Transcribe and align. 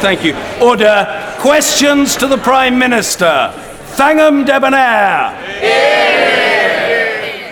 Thank 0.00 0.24
you. 0.24 0.36
Order. 0.62 1.06
Questions 1.40 2.14
to 2.16 2.28
the 2.28 2.38
Prime 2.38 2.78
Minister. 2.78 3.52
Thangam 3.96 4.46
Debbonaire. 4.46 5.34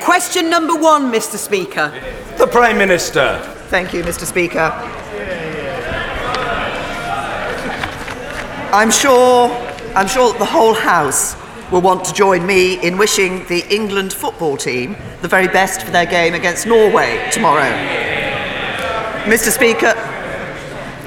Question 0.00 0.48
number 0.48 0.76
one, 0.76 1.10
Mr. 1.12 1.36
Speaker. 1.38 1.92
The 2.38 2.46
Prime 2.46 2.78
Minister. 2.78 3.40
Thank 3.68 3.92
you, 3.92 4.04
Mr. 4.04 4.24
Speaker. 4.24 4.70
I'm 8.72 8.92
sure, 8.92 9.50
I'm 9.96 10.06
sure 10.06 10.30
that 10.30 10.38
the 10.38 10.44
whole 10.44 10.74
House 10.74 11.34
will 11.72 11.80
want 11.80 12.04
to 12.04 12.14
join 12.14 12.46
me 12.46 12.80
in 12.86 12.96
wishing 12.96 13.44
the 13.46 13.66
England 13.74 14.12
football 14.12 14.56
team 14.56 14.94
the 15.20 15.28
very 15.28 15.48
best 15.48 15.82
for 15.82 15.90
their 15.90 16.06
game 16.06 16.34
against 16.34 16.64
Norway 16.64 17.28
tomorrow. 17.32 17.72
Mr. 19.24 19.50
Speaker, 19.50 19.94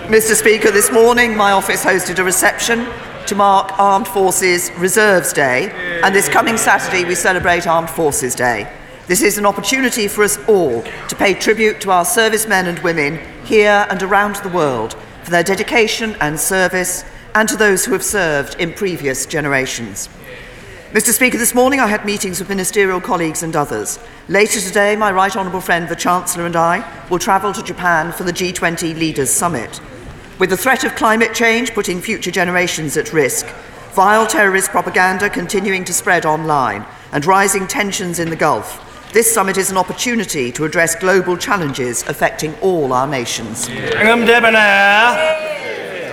Mr. 0.09 0.33
Speaker, 0.33 0.71
this 0.71 0.91
morning 0.91 1.37
my 1.37 1.51
office 1.51 1.85
hosted 1.85 2.17
a 2.17 2.23
reception 2.23 2.87
to 3.27 3.35
mark 3.35 3.77
Armed 3.77 4.07
Forces 4.07 4.71
Reserves 4.79 5.31
Day, 5.31 5.69
and 6.03 6.15
this 6.15 6.27
coming 6.27 6.57
Saturday 6.57 7.05
we 7.05 7.13
celebrate 7.13 7.67
Armed 7.67 7.91
Forces 7.91 8.33
Day. 8.33 8.67
This 9.05 9.21
is 9.21 9.37
an 9.37 9.45
opportunity 9.45 10.07
for 10.07 10.23
us 10.23 10.39
all 10.47 10.81
to 10.81 11.15
pay 11.15 11.35
tribute 11.35 11.79
to 11.81 11.91
our 11.91 12.05
servicemen 12.05 12.65
and 12.65 12.79
women 12.79 13.19
here 13.45 13.85
and 13.91 14.01
around 14.01 14.37
the 14.37 14.49
world 14.49 14.95
for 15.23 15.29
their 15.29 15.43
dedication 15.43 16.15
and 16.21 16.39
service, 16.39 17.05
and 17.35 17.47
to 17.47 17.55
those 17.55 17.85
who 17.85 17.93
have 17.93 18.03
served 18.03 18.59
in 18.59 18.73
previous 18.73 19.27
generations. 19.27 20.09
Mr. 20.91 21.13
Speaker, 21.13 21.37
this 21.37 21.53
morning 21.53 21.79
I 21.79 21.85
had 21.85 22.03
meetings 22.03 22.39
with 22.39 22.49
ministerial 22.49 22.99
colleagues 22.99 23.43
and 23.43 23.55
others. 23.55 23.99
Later 24.27 24.59
today, 24.59 24.95
my 24.95 25.11
right 25.11 25.37
honourable 25.37 25.61
friend, 25.61 25.87
the 25.87 25.95
Chancellor, 25.95 26.47
and 26.47 26.55
I 26.55 26.83
will 27.11 27.19
travel 27.19 27.53
to 27.53 27.61
Japan 27.61 28.11
for 28.11 28.23
the 28.23 28.33
G20 28.33 28.97
Leaders 28.97 29.29
Summit. 29.29 29.79
With 30.39 30.51
the 30.51 30.57
threat 30.57 30.85
of 30.85 30.95
climate 30.95 31.33
change 31.33 31.73
putting 31.73 31.99
future 31.99 32.31
generations 32.31 32.95
at 32.95 33.11
risk, 33.11 33.45
vile 33.91 34.25
terrorist 34.25 34.69
propaganda 34.69 35.29
continuing 35.29 35.83
to 35.83 35.91
spread 35.91 36.25
online, 36.25 36.85
and 37.11 37.25
rising 37.25 37.67
tensions 37.67 38.19
in 38.19 38.29
the 38.29 38.37
Gulf, 38.37 39.11
this 39.11 39.29
summit 39.29 39.57
is 39.57 39.69
an 39.69 39.75
opportunity 39.75 40.49
to 40.53 40.63
address 40.63 40.95
global 40.95 41.35
challenges 41.35 42.03
affecting 42.03 42.55
all 42.59 42.93
our 42.93 43.05
nations. 43.05 43.67
Debbonaire. 43.67 45.68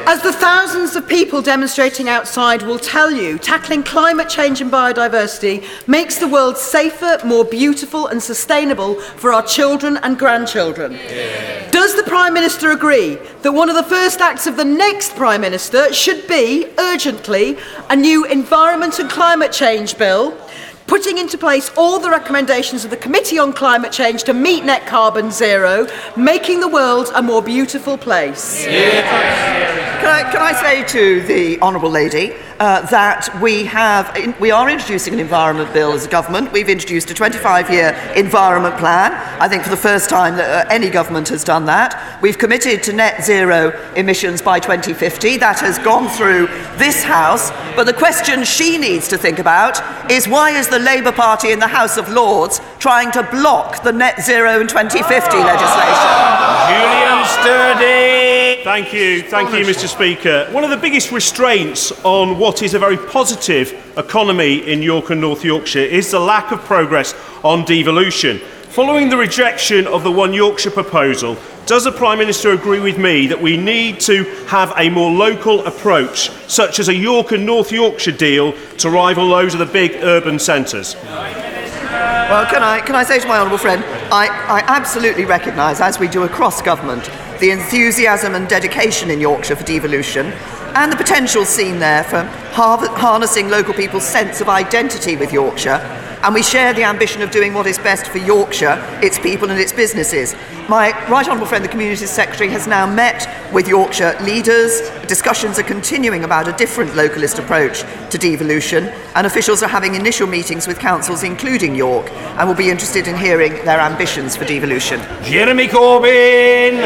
As 0.09 0.23
the 0.23 0.33
thousands 0.33 0.95
of 0.95 1.09
people 1.09 1.43
demonstrating 1.43 2.09
outside 2.09 2.62
will 2.62 2.79
tell 2.79 3.11
you, 3.11 3.39
tackling 3.39 3.83
climate 3.83 4.29
change 4.29 4.61
and 4.61 4.71
biodiversity 4.71 5.67
makes 5.89 6.17
the 6.19 6.29
world 6.29 6.57
safer, 6.57 7.19
more 7.25 7.45
beautiful, 7.45 8.07
and 8.07 8.23
sustainable 8.23 9.01
for 9.01 9.33
our 9.33 9.43
children 9.43 9.97
and 10.05 10.17
grandchildren. 10.17 10.93
Yeah. 10.93 11.69
Does 11.73 11.97
the 11.97 12.05
Prime 12.05 12.34
Minister 12.34 12.71
agree 12.71 13.17
that 13.43 13.51
one 13.51 13.69
of 13.69 13.75
the 13.75 13.83
first 13.83 14.21
acts 14.21 14.47
of 14.47 14.57
the 14.57 14.65
next 14.65 15.17
Prime 15.17 15.41
Minister 15.41 15.93
should 15.93 16.29
be, 16.29 16.69
urgently, 16.79 17.59
a 17.91 17.97
new 17.97 18.25
Environment 18.27 19.01
and 19.01 19.11
Climate 19.11 19.51
Change 19.51 19.99
Bill? 19.99 20.39
putting 20.87 21.19
into 21.19 21.37
place 21.37 21.73
all 21.77 21.99
the 21.99 22.09
recommendations 22.09 22.84
of 22.84 22.91
the 22.93 22.97
Committee 22.97 23.41
on 23.41 23.53
Climate 23.53 23.91
Change 23.91 24.23
to 24.23 24.33
meet 24.33 24.65
net 24.65 24.87
carbon 24.87 25.33
zero, 25.33 25.89
making 26.17 26.61
the 26.61 26.69
world 26.69 27.11
a 27.17 27.21
more 27.21 27.43
beautiful 27.43 27.99
place. 27.99 28.65
Yeah. 28.65 29.66
Can, 30.07 30.25
I, 30.25 30.31
can 30.31 30.41
I 30.41 30.53
say 30.53 30.85
to 30.85 31.21
the 31.23 31.61
Honourable 31.61 31.91
Lady 31.91 32.33
uh, 32.59 32.87
that 32.87 33.41
we 33.41 33.65
have 33.65 34.17
we 34.41 34.51
are 34.51 34.69
introducing 34.69 35.15
an 35.15 35.21
environment 35.21 35.73
bill 35.73 35.93
as 35.93 36.07
a 36.07 36.09
government. 36.09 36.53
We've 36.53 36.69
introduced 36.69 37.11
a 37.11 37.15
25-year 37.15 38.15
environment 38.17 38.77
plan. 38.77 39.12
I 39.41 39.49
think 39.49 39.62
for 39.62 39.71
the 39.71 39.77
first 39.77 40.09
time 40.09 40.37
that 40.37 40.67
uh, 40.67 40.69
any 40.71 40.91
government 40.91 41.29
has 41.29 41.45
done 41.45 41.67
that. 41.67 42.21
We've 42.23 42.39
committed 42.39 42.83
to 42.84 42.93
net 42.93 43.25
zero 43.25 43.71
emissions 43.95 44.43
by 44.43 44.61
2050. 44.61 45.37
That 45.39 45.61
has 45.61 45.79
gone 45.79 46.09
through 46.09 46.47
this 46.79 47.05
House. 47.05 47.51
But 47.77 47.84
the 47.84 47.93
question 47.93 48.45
she 48.45 48.79
needs 48.79 49.09
to 49.09 49.19
think 49.19 49.39
about 49.39 49.81
is 50.11 50.27
why 50.27 50.51
is 50.51 50.69
the 50.69 50.79
Labour 50.79 51.12
Party 51.12 51.53
in 51.53 51.59
the 51.59 51.67
House 51.67 51.97
of 51.97 52.09
Lords 52.09 52.61
trying 52.79 53.11
to 53.12 53.22
block 53.22 53.83
the 53.83 53.93
net 53.93 54.22
zero 54.22 54.61
in 54.61 54.66
2050 54.66 55.37
legislation? 55.37 56.47
Julian 56.69 57.25
Sturdy. 57.27 58.65
Thank 58.65 58.93
you, 58.93 59.22
thank 59.22 59.53
you, 59.53 59.65
Mr. 59.65 59.87
Speaker. 59.87 60.49
One 60.50 60.65
of 60.65 60.71
the 60.71 60.77
biggest 60.77 61.12
restraints 61.12 61.93
on 62.05 62.39
what 62.47 62.62
is 62.62 62.75
a 62.75 62.79
very 62.79 62.97
positive 62.97 63.73
economy 63.99 64.59
in 64.73 64.81
York 64.81 65.11
and 65.11 65.21
North 65.21 65.45
Yorkshire 65.45 65.81
is 65.81 66.12
the 66.12 66.21
lack 66.21 66.53
of 66.53 66.61
progress 66.61 67.12
on 67.43 67.65
devolution. 67.65 68.39
Following 68.69 69.09
the 69.09 69.17
rejection 69.17 69.84
of 69.89 70.05
the 70.05 70.12
One 70.12 70.33
Yorkshire 70.33 70.71
proposal, 70.71 71.37
does 71.67 71.83
the 71.83 71.91
Prime 71.91 72.19
Minister 72.21 72.53
agree 72.53 72.79
with 72.79 72.99
me 72.99 73.27
that 73.27 73.43
we 73.43 73.57
need 73.57 73.99
to 74.03 74.23
have 74.47 74.73
a 74.77 74.89
more 74.89 75.11
local 75.11 75.67
approach, 75.67 76.31
such 76.47 76.79
as 76.79 76.89
a 76.89 76.95
York 76.95 77.33
and 77.33 77.45
North 77.45 77.73
Yorkshire 77.73 78.12
deal, 78.12 78.53
to 78.78 78.91
rival 78.91 79.28
those 79.28 79.53
of 79.53 79.59
the 79.59 79.67
big 79.67 79.97
urban 80.05 80.39
centres? 80.39 80.95
Well, 81.03 82.47
can 82.47 82.63
I, 82.63 82.78
can 82.78 82.95
I 82.95 83.03
say 83.03 83.19
to 83.19 83.27
my 83.27 83.39
honourable 83.39 83.59
friend, 83.59 83.83
I, 84.13 84.28
I 84.28 84.63
absolutely 84.69 85.25
recognise, 85.25 85.81
as 85.81 85.99
we 85.99 86.07
do 86.07 86.23
across 86.23 86.63
government, 86.63 87.11
the 87.41 87.50
enthusiasm 87.50 88.34
and 88.34 88.48
dedication 88.48 89.10
in 89.10 89.20
Yorkshire 89.20 89.56
for 89.56 89.64
devolution 89.64 90.26
and 90.74 90.92
the 90.92 90.97
potential 90.97 91.44
seen 91.44 91.78
there 91.78 92.04
for 92.04 92.22
harnessing 92.52 93.48
local 93.48 93.74
people's 93.74 94.06
sense 94.06 94.41
of 94.41 94.48
identity 94.48 95.16
with 95.16 95.32
Yorkshire. 95.32 96.06
And 96.22 96.34
we 96.34 96.43
share 96.43 96.72
the 96.72 96.82
ambition 96.82 97.22
of 97.22 97.31
doing 97.31 97.54
what 97.54 97.66
is 97.66 97.78
best 97.78 98.06
for 98.06 98.19
Yorkshire, 98.19 98.77
its 99.03 99.19
people, 99.19 99.50
and 99.50 99.60
its 99.60 99.72
businesses. 99.72 100.34
My 100.69 100.91
Right 101.09 101.28
Honourable 101.28 101.47
friend, 101.47 101.65
the 101.65 101.69
Communities 101.69 102.10
Secretary, 102.10 102.50
has 102.50 102.66
now 102.66 102.93
met 102.93 103.28
with 103.53 103.69
Yorkshire 103.69 104.16
leaders. 104.22 104.91
Discussions 105.06 105.59
are 105.59 105.62
continuing 105.62 106.25
about 106.25 106.49
a 106.49 106.53
different 106.53 106.91
localist 106.93 107.38
approach 107.38 107.82
to 108.10 108.19
devolution, 108.19 108.84
and 109.15 109.27
officials 109.27 109.62
are 109.62 109.69
having 109.69 109.94
initial 109.94 110.27
meetings 110.27 110.66
with 110.66 110.78
councils, 110.78 111.22
including 111.22 111.75
York, 111.77 112.10
and 112.10 112.48
will 112.48 112.56
be 112.56 112.71
interested 112.71 113.06
in 113.06 113.16
hearing 113.16 113.53
their 113.65 113.78
ambitions 113.78 114.37
for 114.37 114.44
devolution. 114.44 115.00
Jeremy 115.22 115.69
Corbyn! 115.69 116.83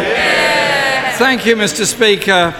Thank 1.16 1.46
you, 1.46 1.56
Mr. 1.56 1.86
Speaker. 1.86 2.54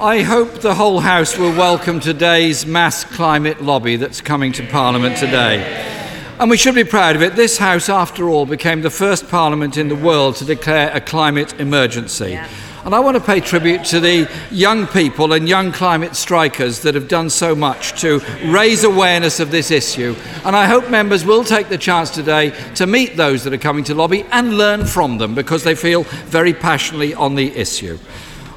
I 0.00 0.22
hope 0.22 0.60
the 0.60 0.74
whole 0.74 1.00
House 1.00 1.38
will 1.38 1.56
welcome 1.56 2.00
today's 2.00 2.66
mass 2.66 3.04
climate 3.04 3.62
lobby 3.62 3.96
that's 3.96 4.20
coming 4.20 4.52
to 4.52 4.66
Parliament 4.66 5.16
today. 5.16 5.94
And 6.38 6.50
we 6.50 6.58
should 6.58 6.74
be 6.74 6.84
proud 6.84 7.16
of 7.16 7.22
it. 7.22 7.34
This 7.34 7.56
House, 7.56 7.88
after 7.88 8.28
all, 8.28 8.44
became 8.44 8.82
the 8.82 8.90
first 8.90 9.26
Parliament 9.28 9.78
in 9.78 9.88
the 9.88 9.96
world 9.96 10.36
to 10.36 10.44
declare 10.44 10.94
a 10.94 11.00
climate 11.00 11.58
emergency. 11.58 12.32
Yeah. 12.32 12.46
And 12.84 12.94
I 12.94 13.00
want 13.00 13.16
to 13.16 13.22
pay 13.22 13.40
tribute 13.40 13.84
to 13.86 14.00
the 14.00 14.30
young 14.50 14.86
people 14.86 15.32
and 15.32 15.48
young 15.48 15.72
climate 15.72 16.14
strikers 16.14 16.82
that 16.82 16.94
have 16.94 17.08
done 17.08 17.30
so 17.30 17.56
much 17.56 17.98
to 18.02 18.20
raise 18.44 18.84
awareness 18.84 19.40
of 19.40 19.50
this 19.50 19.70
issue. 19.70 20.14
And 20.44 20.54
I 20.54 20.66
hope 20.66 20.90
members 20.90 21.24
will 21.24 21.42
take 21.42 21.70
the 21.70 21.78
chance 21.78 22.10
today 22.10 22.52
to 22.74 22.86
meet 22.86 23.16
those 23.16 23.42
that 23.44 23.54
are 23.54 23.58
coming 23.58 23.82
to 23.84 23.94
lobby 23.94 24.24
and 24.30 24.58
learn 24.58 24.84
from 24.84 25.16
them 25.16 25.34
because 25.34 25.64
they 25.64 25.74
feel 25.74 26.02
very 26.26 26.52
passionately 26.52 27.14
on 27.14 27.34
the 27.34 27.56
issue. 27.56 27.98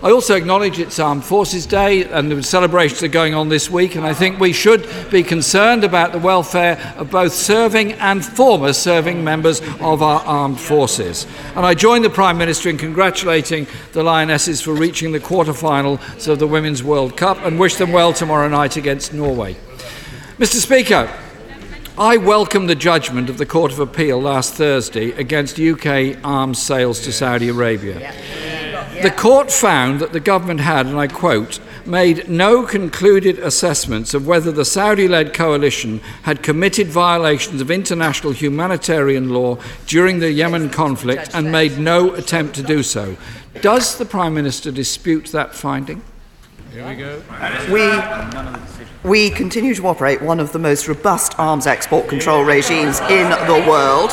I 0.02 0.12
also 0.12 0.38
acknowledge 0.38 0.80
it's 0.80 0.98
Armed 0.98 1.26
Forces 1.26 1.66
Day 1.66 2.06
and 2.06 2.32
the 2.32 2.42
celebrations 2.42 3.04
are 3.04 3.10
going 3.10 3.34
on 3.34 3.50
this 3.50 3.70
week, 3.70 3.96
and 3.96 4.06
I 4.06 4.14
think 4.14 4.40
we 4.40 4.54
should 4.54 4.88
be 5.12 5.24
concerned 5.24 5.84
about 5.84 6.14
the 6.14 6.20
welfare 6.20 6.94
of 6.96 7.12
both 7.12 7.34
serving 7.34 7.92
and 7.94 8.24
former 8.24 8.72
serving 8.72 9.22
members 9.26 9.60
of 9.82 10.02
our 10.02 10.22
armed 10.22 10.58
forces. 10.58 11.28
And 11.54 11.66
I 11.66 11.74
join 11.74 12.02
the 12.02 12.10
Prime 12.10 12.38
Minister 12.38 12.70
in 12.70 12.78
congratulating 12.78 13.68
the 13.92 14.02
Lionesses 14.02 14.62
for 14.62 14.74
reaching 14.74 15.12
the 15.12 15.20
quarter-finals 15.20 16.30
of 16.30 16.40
the 16.40 16.48
Women's 16.48 16.82
World 16.82 17.18
Cup 17.18 17.38
and 17.40 17.60
wish 17.60 17.76
them 17.76 17.92
well 17.92 18.14
tomorrow 18.14 18.48
night 18.48 18.78
against 18.78 19.14
Norway. 19.14 19.58
Mr. 20.38 20.62
Speaker, 20.62 21.14
I 21.98 22.16
welcome 22.16 22.68
the 22.68 22.76
judgment 22.76 23.30
of 23.30 23.38
the 23.38 23.46
Court 23.46 23.74
of 23.74 23.80
Appeal 23.80 24.22
last 24.22 24.54
Thursday 24.54 25.12
against 25.12 25.60
UK 25.60 26.16
arms 26.24 26.58
sales 26.58 27.02
to 27.02 27.12
Saudi 27.12 27.50
Arabia. 27.50 28.14
The 29.02 29.12
court 29.12 29.50
found 29.50 30.02
that 30.02 30.12
the 30.12 30.20
government 30.20 30.60
had, 30.60 30.86
and 30.86 31.00
I 31.00 31.08
quote, 31.08 31.62
made 31.86 32.28
no 32.30 32.66
concluded 32.66 33.40
assessments 33.40 34.14
of 34.14 34.28
whether 34.28 34.52
the 34.52 34.66
Saudi 34.66 35.08
led 35.08 35.34
coalition 35.34 36.02
had 36.24 36.44
committed 36.44 36.88
violations 36.88 37.62
of 37.62 37.72
international 37.72 38.34
humanitarian 38.34 39.30
law 39.30 39.58
during 39.88 40.20
the 40.20 40.32
Yemen 40.32 40.70
conflict 40.70 41.30
and 41.34 41.50
made 41.50 41.78
no 41.78 42.14
attempt 42.14 42.56
to 42.56 42.64
do 42.64 42.84
so. 42.84 43.16
Does 43.62 43.98
the 43.98 44.06
Prime 44.06 44.34
Minister 44.34 44.70
dispute 44.70 45.28
that 45.28 45.56
finding? 45.56 46.02
Here 46.74 46.86
we 46.86 46.96
go. 46.96 47.22
We, 47.72 49.10
we 49.10 49.30
continue 49.30 49.74
to 49.76 49.88
operate 49.88 50.22
one 50.22 50.42
of 50.42 50.52
the 50.52 50.60
most 50.60 50.90
robust 50.90 51.40
arms 51.40 51.68
export 51.68 52.10
control 52.10 52.44
regimes 52.44 53.00
in 53.02 53.30
the 53.30 53.66
world 53.68 54.12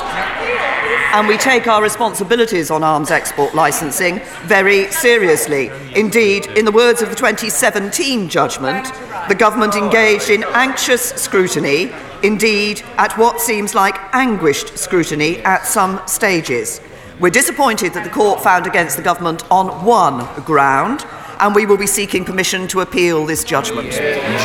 and 1.16 1.26
we 1.26 1.38
take 1.38 1.66
our 1.66 1.82
responsibilities 1.82 2.70
on 2.70 2.84
arms 2.84 3.10
export 3.10 3.54
licensing 3.54 4.20
very 4.42 4.92
seriously. 4.92 5.70
Indeed, 5.94 6.44
in 6.58 6.66
the 6.66 6.70
words 6.70 7.00
of 7.00 7.08
the 7.08 7.14
2017 7.14 8.28
judgment, 8.28 8.92
the 9.26 9.34
government 9.34 9.76
engaged 9.76 10.28
in 10.28 10.44
anxious 10.48 11.00
scrutiny, 11.12 11.90
indeed, 12.22 12.82
at 12.98 13.16
what 13.16 13.40
seems 13.40 13.74
like 13.74 13.96
anguished 14.14 14.76
scrutiny 14.76 15.38
at 15.38 15.64
some 15.66 16.02
stages. 16.06 16.82
We're 17.18 17.30
disappointed 17.30 17.94
that 17.94 18.04
the 18.04 18.10
court 18.10 18.42
found 18.42 18.66
against 18.66 18.98
the 18.98 19.02
government 19.02 19.50
on 19.50 19.86
one 19.86 20.26
ground 20.42 21.06
and 21.40 21.54
we 21.54 21.64
will 21.64 21.78
be 21.78 21.86
seeking 21.86 22.26
permission 22.26 22.68
to 22.68 22.82
appeal 22.82 23.24
this 23.24 23.42
judgment. 23.42 23.92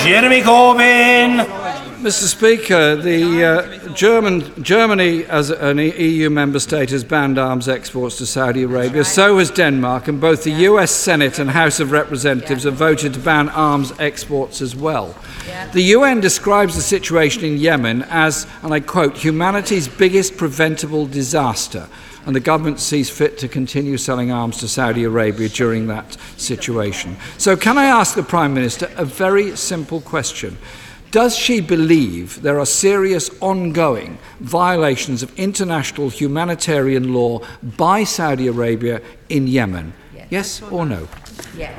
Jeremy 0.05 0.39
Corbyn. 0.39 1.60
Mr. 2.01 2.23
Speaker, 2.23 2.95
the 2.95 3.43
uh, 3.43 3.93
German, 3.93 4.63
Germany, 4.63 5.23
as 5.25 5.51
an 5.51 5.77
EU 5.77 6.31
member 6.31 6.59
state, 6.59 6.89
has 6.89 7.03
banned 7.03 7.37
arms 7.37 7.69
exports 7.69 8.17
to 8.17 8.25
Saudi 8.25 8.63
Arabia. 8.63 9.05
So 9.05 9.37
has 9.37 9.51
Denmark, 9.51 10.07
and 10.07 10.19
both 10.19 10.43
the 10.43 10.65
US 10.69 10.89
Senate 10.89 11.37
and 11.37 11.51
House 11.51 11.79
of 11.79 11.91
Representatives 11.91 12.63
have 12.63 12.73
voted 12.73 13.13
to 13.13 13.19
ban 13.19 13.49
arms 13.49 13.93
exports 13.99 14.63
as 14.63 14.75
well. 14.75 15.15
The 15.73 15.83
UN 15.95 16.21
describes 16.21 16.73
the 16.73 16.81
situation 16.81 17.45
in 17.45 17.57
Yemen 17.57 18.01
as, 18.09 18.47
and 18.63 18.73
I 18.73 18.79
quote, 18.79 19.15
humanity's 19.15 19.87
biggest 19.87 20.37
preventable 20.37 21.05
disaster 21.05 21.87
and 22.25 22.35
the 22.35 22.39
government 22.39 22.79
sees 22.79 23.11
fit 23.11 23.37
to 23.39 23.47
continue 23.47 23.97
selling 23.97 24.31
arms 24.31 24.57
to 24.57 24.67
Saudi 24.67 25.03
Arabia 25.03 25.49
during 25.49 25.87
that 25.87 26.17
situation. 26.37 27.17
So, 27.39 27.55
can 27.57 27.79
I 27.79 27.85
ask 27.85 28.15
the 28.15 28.21
Prime 28.21 28.53
Minister 28.53 28.91
a 28.95 29.05
very 29.05 29.55
simple 29.55 30.01
question? 30.01 30.57
Does 31.11 31.35
she 31.35 31.59
believe 31.59 32.41
there 32.41 32.57
are 32.57 32.65
serious 32.65 33.29
ongoing 33.41 34.17
violations 34.39 35.21
of 35.21 35.37
international 35.37 36.09
humanitarian 36.09 37.13
law 37.13 37.41
by 37.61 38.05
Saudi 38.05 38.47
Arabia 38.47 39.01
in 39.27 39.45
Yemen? 39.45 39.93
Yes, 40.15 40.27
yes 40.29 40.61
or 40.71 40.85
no? 40.85 41.09
Yes. 41.57 41.77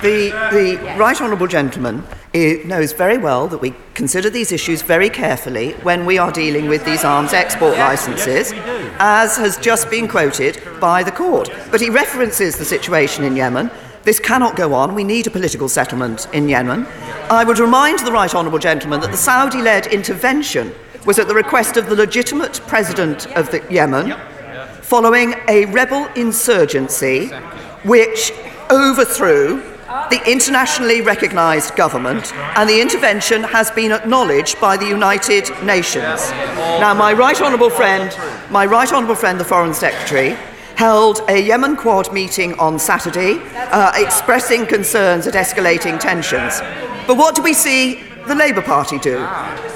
The, 0.00 0.30
the 0.52 0.78
yes. 0.80 0.98
Right 0.98 1.20
Honourable 1.20 1.48
Gentleman 1.48 2.04
eh, 2.34 2.62
knows 2.64 2.92
very 2.92 3.18
well 3.18 3.48
that 3.48 3.58
we 3.58 3.74
consider 3.94 4.30
these 4.30 4.52
issues 4.52 4.80
very 4.80 5.10
carefully 5.10 5.72
when 5.82 6.06
we 6.06 6.18
are 6.18 6.30
dealing 6.30 6.68
with 6.68 6.84
these 6.84 7.02
arms 7.04 7.32
export 7.32 7.76
licences, 7.78 8.52
as 9.00 9.36
has 9.38 9.56
just 9.56 9.90
been 9.90 10.06
quoted 10.06 10.62
by 10.80 11.02
the 11.02 11.10
court. 11.10 11.50
But 11.72 11.80
he 11.80 11.90
references 11.90 12.56
the 12.56 12.64
situation 12.64 13.24
in 13.24 13.34
Yemen 13.34 13.72
this 14.04 14.18
cannot 14.18 14.56
go 14.56 14.74
on. 14.74 14.94
We 14.94 15.04
need 15.04 15.26
a 15.26 15.30
political 15.30 15.68
settlement 15.68 16.26
in 16.32 16.48
Yemen. 16.48 16.86
I 17.30 17.44
would 17.44 17.58
remind 17.58 18.00
the 18.00 18.12
Right 18.12 18.34
Honourable 18.34 18.58
Gentleman 18.58 19.00
that 19.00 19.10
the 19.10 19.16
Saudi 19.16 19.62
led 19.62 19.86
intervention 19.86 20.74
was 21.06 21.18
at 21.18 21.28
the 21.28 21.34
request 21.34 21.76
of 21.76 21.86
the 21.86 21.96
legitimate 21.96 22.60
president 22.66 23.26
of 23.36 23.50
the 23.50 23.64
Yemen 23.70 24.14
following 24.82 25.34
a 25.48 25.64
rebel 25.66 26.06
insurgency 26.16 27.28
which 27.84 28.32
overthrew 28.70 29.62
the 30.10 30.20
internationally 30.30 31.00
recognised 31.00 31.76
government, 31.76 32.32
and 32.56 32.68
the 32.68 32.80
intervention 32.80 33.42
has 33.42 33.70
been 33.70 33.92
acknowledged 33.92 34.60
by 34.60 34.76
the 34.76 34.86
United 34.86 35.48
Nations. 35.64 36.30
Now, 36.80 36.94
my 36.94 37.12
right 37.12 37.40
honourable 37.40 37.70
friend, 37.70 38.14
my 38.50 38.66
right 38.66 38.90
honourable 38.92 39.14
friend, 39.14 39.38
the 39.38 39.44
Foreign 39.44 39.74
Secretary, 39.74 40.36
held 40.76 41.20
a 41.28 41.40
Yemen 41.40 41.76
Quad 41.76 42.12
meeting 42.12 42.54
on 42.58 42.78
Saturday, 42.78 43.38
uh, 43.54 43.92
expressing 43.94 44.66
concerns 44.66 45.26
at 45.26 45.34
escalating 45.34 45.98
tensions. 45.98 46.60
But 47.06 47.16
what 47.16 47.34
do 47.34 47.42
we 47.42 47.52
see 47.52 48.02
the 48.26 48.34
Labour 48.34 48.62
Party 48.62 48.98
do? 48.98 49.18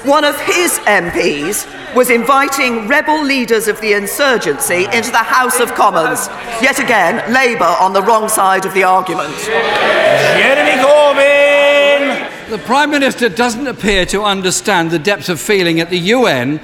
One 0.03 0.23
of 0.23 0.39
his 0.41 0.79
MPs 0.79 1.67
was 1.95 2.09
inviting 2.09 2.87
rebel 2.87 3.23
leaders 3.23 3.67
of 3.67 3.79
the 3.81 3.93
insurgency 3.93 4.85
into 4.93 5.11
the 5.11 5.17
House 5.17 5.59
of 5.59 5.73
Commons. 5.73 6.27
Yet 6.61 6.79
again, 6.79 7.33
Labour 7.33 7.65
on 7.65 7.93
the 7.93 8.01
wrong 8.01 8.29
side 8.29 8.65
of 8.65 8.73
the 8.73 8.83
argument. 8.83 9.35
Jeremy 9.45 10.81
Corbyn! 10.81 12.49
The 12.49 12.57
Prime 12.59 12.91
Minister 12.91 13.27
doesn't 13.27 13.67
appear 13.67 14.05
to 14.07 14.23
understand 14.23 14.91
the 14.91 14.99
depth 14.99 15.27
of 15.27 15.41
feeling 15.41 15.81
at 15.81 15.89
the 15.89 15.99
UN 15.99 16.61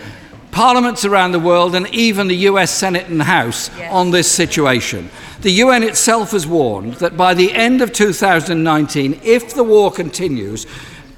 parliaments 0.54 1.04
around 1.04 1.32
the 1.32 1.40
world 1.40 1.76
and 1.76 1.88
even 1.94 2.28
the 2.28 2.48
US 2.52 2.72
Senate 2.72 3.08
and 3.08 3.22
House 3.22 3.70
yes. 3.78 3.92
on 3.92 4.12
this 4.12 4.32
situation. 4.32 5.10
The 5.42 5.52
UN 5.52 5.84
itself 5.84 6.32
has 6.32 6.48
warned 6.48 6.94
that 6.96 7.18
by 7.18 7.34
the 7.34 7.52
end 7.52 7.82
of 7.82 7.92
2019, 7.92 9.20
if 9.24 9.54
the 9.54 9.64
war 9.64 9.92
continues, 9.92 10.66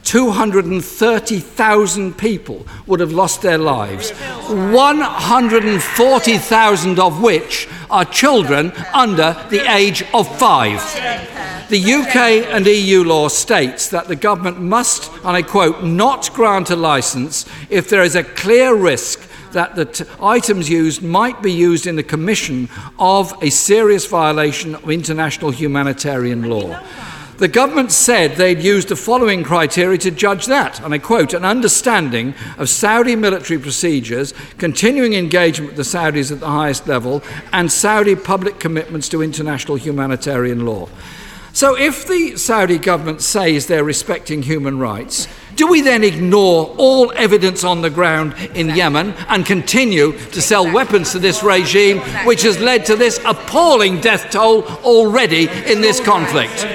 230,000 0.05 2.17
people 2.17 2.65
would 2.87 2.99
have 2.99 3.11
lost 3.11 3.41
their 3.41 3.57
lives, 3.57 4.11
140,000 4.11 6.99
of 6.99 7.21
which 7.21 7.67
are 7.89 8.05
children 8.05 8.71
under 8.93 9.35
the 9.49 9.67
age 9.71 10.03
of 10.13 10.27
five. 10.37 10.79
The 11.69 11.93
UK 11.93 12.15
and 12.53 12.67
EU 12.67 13.03
law 13.03 13.27
states 13.27 13.89
that 13.89 14.07
the 14.07 14.15
government 14.15 14.61
must, 14.61 15.11
and 15.17 15.35
I 15.35 15.41
quote, 15.41 15.83
not 15.83 16.31
grant 16.33 16.69
a 16.69 16.75
licence 16.75 17.47
if 17.71 17.89
there 17.89 18.03
is 18.03 18.13
a 18.15 18.23
clear 18.23 18.75
risk 18.75 19.24
that 19.55 19.75
the 19.75 19.85
t- 19.85 20.05
items 20.21 20.69
used 20.69 21.01
might 21.01 21.41
be 21.41 21.51
used 21.51 21.87
in 21.87 21.95
the 21.95 22.03
commission 22.03 22.69
of 22.99 23.33
a 23.41 23.49
serious 23.49 24.05
violation 24.05 24.75
of 24.75 24.89
international 24.89 25.49
humanitarian 25.49 26.43
law. 26.43 26.79
The 27.37 27.47
government 27.49 27.91
said 27.91 28.35
they'd 28.35 28.61
used 28.61 28.87
the 28.87 28.95
following 28.95 29.43
criteria 29.43 29.97
to 29.97 30.11
judge 30.11 30.45
that, 30.45 30.79
and 30.79 30.93
I 30.93 30.99
quote, 30.99 31.33
an 31.33 31.43
understanding 31.43 32.33
of 32.57 32.69
Saudi 32.69 33.15
military 33.17 33.59
procedures, 33.59 34.33
continuing 34.57 35.15
engagement 35.15 35.75
with 35.75 35.77
the 35.77 35.97
Saudis 35.97 36.31
at 36.31 36.39
the 36.39 36.47
highest 36.47 36.87
level, 36.87 37.21
and 37.51 37.69
Saudi 37.69 38.15
public 38.15 38.59
commitments 38.59 39.09
to 39.09 39.21
international 39.21 39.75
humanitarian 39.75 40.65
law. 40.65 40.87
So, 41.51 41.77
if 41.77 42.07
the 42.07 42.37
Saudi 42.37 42.77
government 42.77 43.21
says 43.21 43.67
they're 43.67 43.83
respecting 43.83 44.43
human 44.43 44.79
rights, 44.79 45.27
do 45.55 45.67
we 45.67 45.81
then 45.81 46.03
ignore 46.03 46.73
all 46.77 47.11
evidence 47.15 47.63
on 47.63 47.81
the 47.81 47.89
ground 47.89 48.35
in 48.55 48.75
Yemen 48.75 49.13
and 49.29 49.45
continue 49.45 50.11
to 50.29 50.41
sell 50.41 50.71
weapons 50.71 51.11
to 51.13 51.19
this 51.19 51.43
regime, 51.43 51.99
which 52.25 52.43
has 52.43 52.59
led 52.59 52.85
to 52.85 52.95
this 52.95 53.19
appalling 53.25 54.01
death 54.01 54.29
toll 54.31 54.63
already 54.83 55.47
in 55.65 55.81
this 55.81 55.99
conflict? 55.99 56.65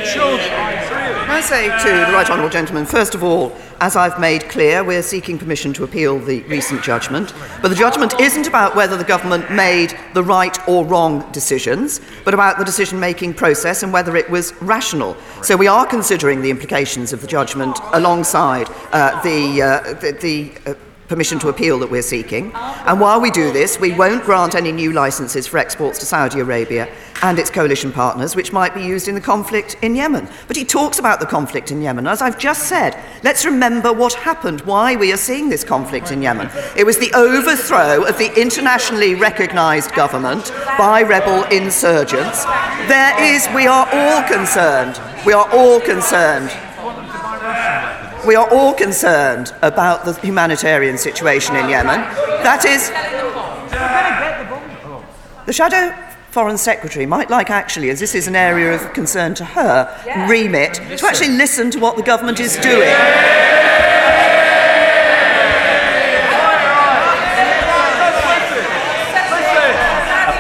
I 1.40 1.42
say 1.42 1.68
to 1.68 2.06
the 2.06 2.12
Right 2.12 2.28
Honourable 2.28 2.50
Gentleman, 2.50 2.84
first 2.84 3.14
of 3.14 3.24
all, 3.24 3.56
as 3.80 3.96
I've 3.96 4.20
made 4.20 4.50
clear, 4.50 4.84
we're 4.84 5.00
seeking 5.00 5.38
permission 5.38 5.72
to 5.72 5.84
appeal 5.84 6.18
the 6.18 6.42
recent 6.42 6.82
judgment. 6.82 7.32
But 7.62 7.68
the 7.68 7.74
judgment 7.74 8.20
isn't 8.20 8.46
about 8.46 8.76
whether 8.76 8.94
the 8.98 9.04
government 9.04 9.50
made 9.50 9.98
the 10.12 10.22
right 10.22 10.58
or 10.68 10.84
wrong 10.84 11.26
decisions, 11.32 12.02
but 12.26 12.34
about 12.34 12.58
the 12.58 12.64
decision 12.66 13.00
making 13.00 13.32
process 13.32 13.82
and 13.82 13.90
whether 13.90 14.16
it 14.16 14.28
was 14.28 14.52
rational. 14.60 15.16
So 15.42 15.56
we 15.56 15.66
are 15.66 15.86
considering 15.86 16.42
the 16.42 16.50
implications 16.50 17.14
of 17.14 17.22
the 17.22 17.26
judgment 17.26 17.80
alongside 17.94 18.68
uh, 18.92 19.22
the, 19.22 19.62
uh, 19.62 19.94
the, 19.94 20.12
the 20.20 20.70
uh, 20.70 20.74
permission 21.10 21.40
to 21.40 21.48
appeal 21.48 21.76
that 21.80 21.90
we're 21.90 22.00
seeking. 22.02 22.52
And 22.54 23.00
while 23.00 23.20
we 23.20 23.32
do 23.32 23.52
this, 23.52 23.80
we 23.80 23.92
won't 23.92 24.22
grant 24.22 24.54
any 24.54 24.70
new 24.70 24.92
licenses 24.92 25.44
for 25.44 25.58
exports 25.58 25.98
to 25.98 26.06
Saudi 26.06 26.38
Arabia 26.38 26.88
and 27.22 27.36
its 27.36 27.50
coalition 27.50 27.92
partners, 27.92 28.36
which 28.36 28.52
might 28.52 28.74
be 28.74 28.82
used 28.82 29.08
in 29.08 29.16
the 29.16 29.20
conflict 29.20 29.76
in 29.82 29.96
Yemen. 29.96 30.28
But 30.46 30.56
he 30.56 30.64
talks 30.64 31.00
about 31.00 31.18
the 31.18 31.26
conflict 31.26 31.72
in 31.72 31.82
Yemen. 31.82 32.06
As 32.06 32.22
I've 32.22 32.38
just 32.38 32.68
said, 32.68 32.96
let's 33.24 33.44
remember 33.44 33.92
what 33.92 34.14
happened, 34.14 34.60
why 34.60 34.94
we 34.94 35.12
are 35.12 35.16
seeing 35.16 35.48
this 35.48 35.64
conflict 35.64 36.12
in 36.12 36.22
Yemen. 36.22 36.48
It 36.76 36.86
was 36.86 36.96
the 36.96 37.12
overthrow 37.14 38.04
of 38.04 38.16
the 38.16 38.32
internationally 38.40 39.16
recognized 39.16 39.92
government 39.96 40.52
by 40.78 41.02
rebel 41.02 41.42
insurgents. 41.50 42.44
There 42.86 43.20
is, 43.20 43.48
we 43.52 43.66
are 43.66 43.88
all 43.92 44.22
concerned, 44.28 45.00
we 45.26 45.32
are 45.32 45.50
all 45.50 45.80
concerned 45.80 46.50
we 48.26 48.34
are 48.34 48.48
all 48.50 48.74
concerned 48.74 49.52
about 49.62 50.04
the 50.04 50.12
humanitarian 50.20 50.98
situation 50.98 51.56
in 51.56 51.68
Yemen. 51.68 52.00
That 52.42 52.64
is, 52.64 52.90
the 55.46 55.52
Shadow 55.52 55.94
Foreign 56.30 56.58
Secretary 56.58 57.06
might 57.06 57.30
like, 57.30 57.50
actually, 57.50 57.90
as 57.90 57.98
this 57.98 58.14
is 58.14 58.28
an 58.28 58.36
area 58.36 58.74
of 58.74 58.92
concern 58.92 59.34
to 59.34 59.44
her, 59.44 60.26
remit 60.28 60.74
to 60.74 61.06
actually 61.06 61.30
listen 61.30 61.70
to 61.72 61.80
what 61.80 61.96
the 61.96 62.02
government 62.02 62.40
is 62.40 62.56
doing. 62.58 62.94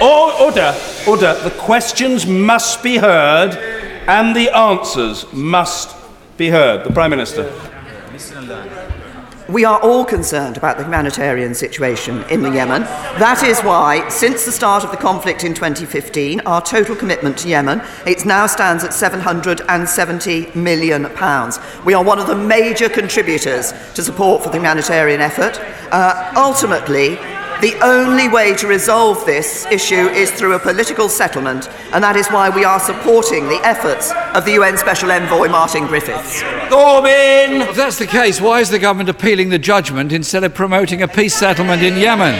Order, 0.02 0.74
order. 1.06 1.34
The 1.44 1.54
questions 1.58 2.26
must 2.26 2.82
be 2.82 2.96
heard 2.96 3.54
and 4.08 4.34
the 4.34 4.50
answers 4.50 5.30
must 5.32 5.99
be 6.40 6.48
heard. 6.48 6.82
The 6.84 6.92
Prime 6.94 7.10
Minister. 7.10 7.52
We 9.50 9.66
are 9.66 9.78
all 9.82 10.06
concerned 10.06 10.56
about 10.56 10.78
the 10.78 10.84
humanitarian 10.84 11.54
situation 11.54 12.22
in 12.30 12.40
the 12.40 12.50
Yemen. 12.50 12.84
That 13.18 13.42
is 13.42 13.60
why, 13.60 14.08
since 14.08 14.46
the 14.46 14.52
start 14.52 14.82
of 14.82 14.90
the 14.90 14.96
conflict 14.96 15.44
in 15.44 15.52
2015, 15.52 16.40
our 16.46 16.62
total 16.62 16.96
commitment 16.96 17.36
to 17.40 17.48
Yemen 17.48 17.82
it 18.06 18.24
now 18.24 18.46
stands 18.46 18.84
at 18.84 18.94
770 18.94 20.52
million 20.58 21.10
pounds. 21.10 21.58
We 21.84 21.92
are 21.92 22.02
one 22.02 22.18
of 22.18 22.26
the 22.26 22.36
major 22.36 22.88
contributors 22.88 23.74
to 23.92 24.02
support 24.02 24.42
for 24.42 24.48
the 24.48 24.56
humanitarian 24.56 25.20
effort. 25.20 25.60
Uh, 25.92 26.32
ultimately, 26.38 27.18
the 27.60 27.78
only 27.84 28.28
way 28.28 28.54
to 28.54 28.66
resolve 28.66 29.24
this 29.26 29.66
issue 29.66 30.08
is 30.08 30.30
through 30.30 30.54
a 30.54 30.58
political 30.58 31.08
settlement, 31.08 31.68
and 31.92 32.02
that 32.02 32.16
is 32.16 32.28
why 32.28 32.48
we 32.48 32.64
are 32.64 32.80
supporting 32.80 33.48
the 33.48 33.60
efforts 33.64 34.12
of 34.34 34.44
the 34.46 34.52
UN 34.52 34.78
Special 34.78 35.12
Envoy 35.12 35.48
Martin 35.48 35.86
Griffiths. 35.86 36.42
Corbyn! 36.70 37.68
If 37.68 37.76
that's 37.76 37.98
the 37.98 38.06
case, 38.06 38.40
why 38.40 38.60
is 38.60 38.70
the 38.70 38.78
government 38.78 39.10
appealing 39.10 39.50
the 39.50 39.58
judgment 39.58 40.12
instead 40.12 40.42
of 40.42 40.54
promoting 40.54 41.02
a 41.02 41.08
peace 41.08 41.34
settlement 41.34 41.82
in 41.82 41.98
Yemen? 41.98 42.34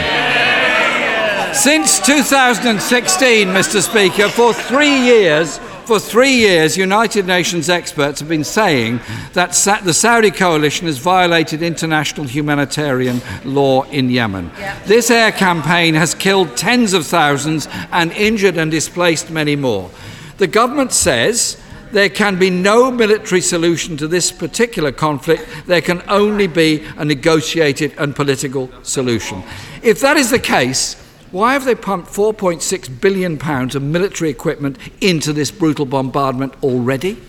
Since 1.53 1.99
2016, 1.99 3.47
Mr. 3.49 3.81
Speaker, 3.81 4.29
for 4.29 4.53
three 4.53 4.97
years, 4.97 5.59
For 5.85 5.99
three 5.99 6.35
years, 6.35 6.77
United 6.77 7.25
Nations 7.25 7.69
experts 7.69 8.19
have 8.19 8.29
been 8.29 8.43
saying 8.43 9.01
that 9.33 9.51
the 9.83 9.93
Saudi 9.93 10.31
coalition 10.31 10.87
has 10.87 10.99
violated 10.99 11.61
international 11.61 12.27
humanitarian 12.27 13.21
law 13.43 13.83
in 13.83 14.09
Yemen. 14.09 14.51
This 14.85 15.11
air 15.11 15.31
campaign 15.31 15.95
has 15.95 16.13
killed 16.13 16.55
tens 16.55 16.93
of 16.93 17.05
thousands 17.05 17.67
and 17.91 18.11
injured 18.13 18.57
and 18.57 18.71
displaced 18.71 19.31
many 19.31 19.55
more. 19.55 19.89
The 20.37 20.47
government 20.47 20.93
says 20.93 21.61
there 21.91 22.09
can 22.09 22.39
be 22.39 22.49
no 22.49 22.89
military 22.89 23.41
solution 23.41 23.97
to 23.97 24.07
this 24.07 24.31
particular 24.31 24.91
conflict. 24.91 25.45
There 25.65 25.81
can 25.81 26.01
only 26.07 26.47
be 26.47 26.85
a 26.97 27.03
negotiated 27.03 27.93
and 27.97 28.15
political 28.15 28.69
solution. 28.83 29.43
If 29.83 29.99
that 30.01 30.15
is 30.15 30.29
the 30.29 30.39
case, 30.39 30.95
why 31.31 31.53
have 31.53 31.65
they 31.65 31.75
pumped 31.75 32.11
4.6 32.11 33.01
billion 33.01 33.37
pounds 33.37 33.75
of 33.75 33.81
military 33.81 34.29
equipment 34.29 34.77
into 34.99 35.31
this 35.31 35.49
brutal 35.49 35.85
bombardment 35.85 36.53
already? 36.61 37.21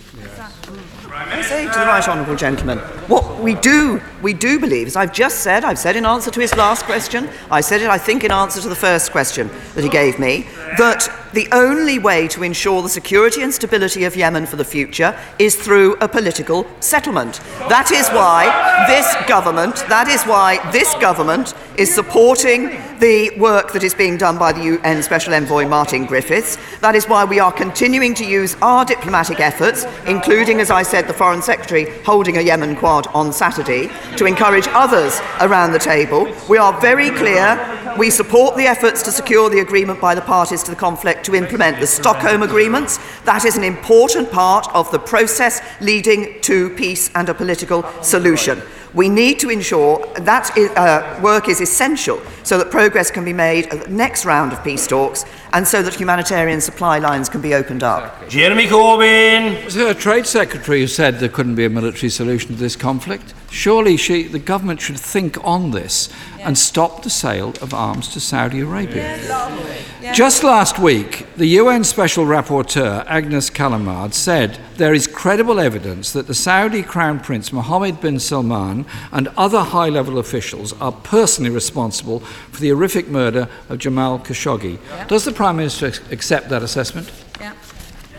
I 1.09 1.41
say 1.41 1.65
to 1.67 1.79
the 1.79 1.87
right 1.87 2.07
honourable 2.07 2.37
gentleman, 2.37 2.79
what 3.09 3.41
we 3.41 3.55
do, 3.55 4.01
we 4.23 4.33
do 4.33 4.59
believe, 4.59 4.87
as 4.87 4.97
I've 4.97 5.13
just 5.13 5.41
said, 5.41 5.65
I've 5.65 5.79
said 5.79 5.97
in 5.97 6.05
answer 6.05 6.31
to 6.31 6.41
his 6.41 6.55
last 6.57 6.85
question, 6.85 7.29
I 7.51 7.61
said 7.61 7.81
it, 7.81 7.89
I 7.89 7.99
think, 7.99 8.25
in 8.25 8.33
answer 8.33 8.61
to 8.61 8.69
the 8.69 8.77
first 8.77 9.13
question 9.13 9.49
that 9.75 9.83
he 9.83 9.91
gave 9.91 10.19
me, 10.19 10.47
that 10.79 11.09
the 11.33 11.49
only 11.53 11.99
way 11.99 12.29
to 12.29 12.43
ensure 12.43 12.83
the 12.83 12.89
security 12.89 13.43
and 13.43 13.53
stability 13.53 14.05
of 14.05 14.17
Yemen 14.17 14.47
for 14.47 14.57
the 14.57 14.65
future 14.65 15.19
is 15.39 15.57
through 15.57 15.97
a 16.01 16.09
political 16.09 16.67
settlement. 16.81 17.41
That 17.69 17.91
is 17.91 18.09
why 18.11 18.87
this 18.87 19.07
government, 19.29 19.77
that 19.89 20.09
is 20.09 20.23
why 20.25 20.59
this 20.73 20.95
government 20.95 21.55
is 21.79 21.95
supporting 21.95 22.69
the 22.99 23.31
work 23.39 23.73
that 23.73 23.83
is 23.83 23.95
being 23.95 24.17
done 24.17 24.39
by 24.39 24.53
the 24.53 24.63
UN 24.63 25.03
Special 25.03 25.35
Envoy 25.35 25.67
Martin 25.67 26.07
Griffiths. 26.07 26.59
That 26.81 26.95
is 26.95 27.09
why 27.09 27.25
we 27.25 27.41
are 27.41 27.51
continuing 27.51 28.15
to 28.15 28.25
use 28.25 28.57
our 28.63 28.85
diplomatic 28.85 29.41
efforts, 29.41 29.85
including, 30.07 30.61
as 30.61 30.71
I 30.71 30.83
said, 30.83 31.09
the 31.09 31.15
Foreign 31.15 31.43
Secretary 31.43 31.91
holding 32.05 32.37
a 32.37 32.41
Yemen 32.41 32.77
Quad 32.77 33.07
on 33.09 33.33
Saturday, 33.33 33.91
to 34.17 34.27
encourage 34.27 34.69
others 34.69 35.21
around 35.41 35.73
the 35.73 35.79
table. 35.79 36.33
We 36.49 36.59
are 36.59 36.79
very 36.81 37.11
clear. 37.11 37.59
We 37.99 38.11
support 38.11 38.57
the 38.57 38.67
efforts 38.67 39.03
to 39.03 39.11
secure 39.11 39.51
the 39.51 39.61
agreement 39.61 40.01
by 40.01 40.15
the 40.15 40.21
parties 40.21 40.63
to 40.63 40.71
the 40.71 40.77
conflict 40.77 41.22
to 41.25 41.35
implement 41.35 41.81
the 41.81 41.87
Stockholm 41.87 42.43
agreements. 42.43 42.99
That 43.25 43.45
is 43.45 43.57
an 43.57 43.65
important 43.65 44.31
part 44.31 44.67
of 44.75 44.91
the 44.91 44.99
process 44.99 45.61
leading 45.81 46.41
to 46.43 46.71
peace 46.77 47.11
and 47.15 47.29
a 47.29 47.35
political 47.35 47.85
solution. 48.03 48.61
We 48.95 49.09
need 49.09 49.39
to 49.41 49.49
ensure 49.49 50.07
that 50.17 50.51
uh, 50.59 51.19
work 51.23 51.49
is 51.49 51.63
essential 51.63 52.21
so 52.43 52.59
that 52.59 52.71
progress 52.71 53.11
can 53.11 53.25
be 53.25 53.33
made 53.33 53.67
at 53.69 53.85
the 53.85 53.91
next 53.91 54.27
round 54.27 54.53
of 54.53 54.63
peace 54.63 54.87
talks 54.87 55.25
and 55.55 55.67
so 55.67 55.83
that 55.83 55.95
humanitarian 55.95 56.61
supply 56.61 56.99
lines 56.99 57.31
can 57.31 57.41
be 57.41 57.55
opened 57.55 57.83
up. 57.83 58.29
Jeremy 58.29 58.67
Corbyn. 58.67 59.55
It 59.55 59.65
was 59.65 59.75
her 59.77 59.95
trade 59.95 60.27
secretary 60.27 60.81
who 60.81 60.87
said 60.87 61.21
there 61.21 61.31
couldn't 61.31 61.55
be 61.55 61.65
a 61.65 61.71
military 61.71 62.11
solution 62.11 62.49
to 62.49 62.55
this 62.55 62.77
conflict. 62.77 63.33
Surely 63.53 63.99
she, 63.99 64.23
the 64.23 64.39
government 64.39 64.81
should 64.81 64.99
think 64.99 65.37
on 65.45 65.73
this 65.73 66.09
and 66.41 66.57
stop 66.57 67.03
the 67.03 67.11
sale 67.11 67.51
of 67.61 67.75
arms 67.75 68.09
to 68.09 68.19
Saudi 68.19 68.61
Arabia. 68.61 69.19
Just 70.15 70.43
last 70.43 70.79
week, 70.79 71.27
the 71.37 71.47
UN 71.47 71.85
Special 71.85 72.25
Rapporteur 72.25 73.05
Agnes 73.07 73.51
Callamard 73.51 74.15
said 74.15 74.59
there 74.77 74.95
is 74.95 75.07
credible 75.07 75.61
evidence 75.61 76.13
that 76.13 76.27
the 76.27 76.35
Saudi 76.35 76.83
Crown 76.83 77.21
Prince 77.21 77.53
Mohammed 77.53 78.01
bin 78.01 78.19
Salman 78.19 78.87
and 79.13 79.29
other 79.37 79.61
high 79.61 79.91
level 79.91 80.19
officials 80.19 80.73
are 80.81 80.91
personally 80.91 81.51
responsible 81.51 82.21
for 82.21 82.61
the 82.61 82.71
horrific 82.71 83.09
murder 83.09 83.49
of 83.69 83.79
Jamal 83.79 84.19
Khashoggi. 84.19 84.79
Does 85.09 85.25
the 85.25 85.33
Prime 85.33 85.57
Minister 85.59 85.89
ac- 85.89 86.03
accept 86.11 86.49
that 86.49 86.63
assessment? 86.63 87.11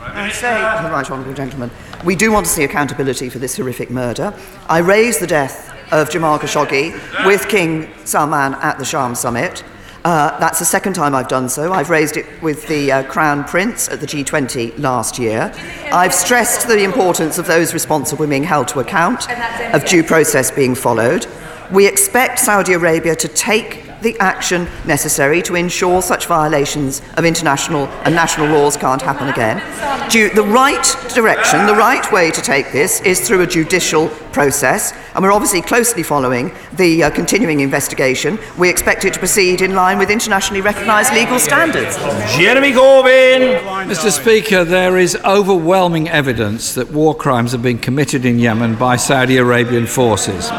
I 0.05 0.29
say, 0.31 0.51
to 0.77 0.83
the 0.83 0.91
right 0.91 1.10
honourable 1.10 1.33
gentleman, 1.33 1.72
we 2.03 2.15
do 2.15 2.31
want 2.31 2.45
to 2.45 2.51
see 2.51 2.63
accountability 2.63 3.29
for 3.29 3.39
this 3.39 3.55
horrific 3.57 3.89
murder. 3.89 4.33
I 4.67 4.79
raised 4.79 5.22
the 5.22 5.27
death 5.27 5.74
of 5.91 6.10
Jamal 6.10 6.39
Khashoggi 6.39 7.25
with 7.25 7.48
King 7.48 7.89
Salman 8.05 8.55
at 8.55 8.77
the 8.77 8.83
Sharm 8.83 9.15
summit. 9.15 9.63
Uh, 10.03 10.38
that's 10.38 10.60
the 10.60 10.65
second 10.65 10.93
time 10.93 11.15
I've 11.15 11.29
done 11.29 11.48
so. 11.48 11.72
I've 11.72 11.89
raised 11.89 12.17
it 12.17 12.25
with 12.41 12.67
the 12.67 12.91
uh, 12.91 13.03
Crown 13.03 13.45
Prince 13.45 13.88
at 13.88 14.01
the 14.01 14.05
G20 14.05 14.77
last 14.77 15.17
year. 15.17 15.53
I've 15.93 16.13
stressed 16.13 16.67
the 16.67 16.83
importance 16.83 17.38
of 17.38 17.48
those 17.48 17.74
responsible 17.74 18.27
being 18.27 18.43
held 18.43 18.67
to 18.69 18.81
account, 18.81 19.29
of 19.74 19.86
due 19.86 20.03
process 20.03 20.51
being 20.51 20.75
followed. 20.75 21.25
We 21.72 21.88
expect 21.88 22.39
Saudi 22.39 22.74
Arabia 22.74 23.15
to 23.15 23.27
take 23.29 23.86
the 24.03 24.19
action 24.19 24.67
necessary 24.86 25.41
to 25.41 25.55
ensure 25.55 26.01
such 26.01 26.27
violations 26.27 27.01
of 27.17 27.25
international 27.25 27.88
and 28.05 28.13
national 28.13 28.48
laws 28.48 28.77
can't 28.77 29.01
happen 29.01 29.29
again. 29.29 29.62
Ju- 30.10 30.29
the 30.29 30.43
right 30.43 30.83
direction, 31.15 31.65
the 31.65 31.75
right 31.75 32.12
way 32.12 32.29
to 32.29 32.41
take 32.41 32.72
this 32.72 33.01
is 33.01 33.25
through 33.25 33.41
a 33.41 33.48
judicial 33.48 34.10
process, 34.33 34.93
and 35.15 35.24
we're 35.24 35.31
obviously 35.31 35.62
closely 35.62 36.03
following 36.03 36.51
the 36.74 37.03
uh, 37.03 37.10
continuing 37.12 37.62
investigation. 37.62 38.38
We 38.57 38.69
expect 38.69 39.05
it 39.05 39.13
to 39.13 39.19
proceed 39.19 39.62
in 39.62 39.74
line 39.74 39.98
with 39.98 40.10
internationally 40.10 40.62
recognised 40.62 41.13
legal 41.13 41.39
standards. 41.39 41.95
Jeremy 42.36 42.72
Corbyn. 42.72 43.60
Mr. 43.88 44.12
Speaker, 44.12 44.63
there 44.63 44.98
is 44.98 45.15
overwhelming 45.24 46.10
evidence 46.10 46.74
that 46.74 46.91
war 46.91 47.15
crimes 47.15 47.51
have 47.53 47.62
been 47.62 47.79
committed 47.79 48.25
in 48.25 48.39
Yemen 48.39 48.75
by 48.75 48.98
Saudi 48.98 49.38
Arabian 49.38 49.86
forces. 49.86 50.50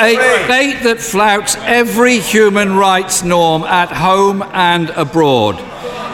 A 0.00 0.14
state 0.44 0.84
that 0.84 1.00
flouts 1.00 1.56
every 1.56 2.20
human 2.20 2.76
rights 2.76 3.24
norm 3.24 3.64
at 3.64 3.90
home 3.90 4.44
and 4.52 4.90
abroad. 4.90 5.56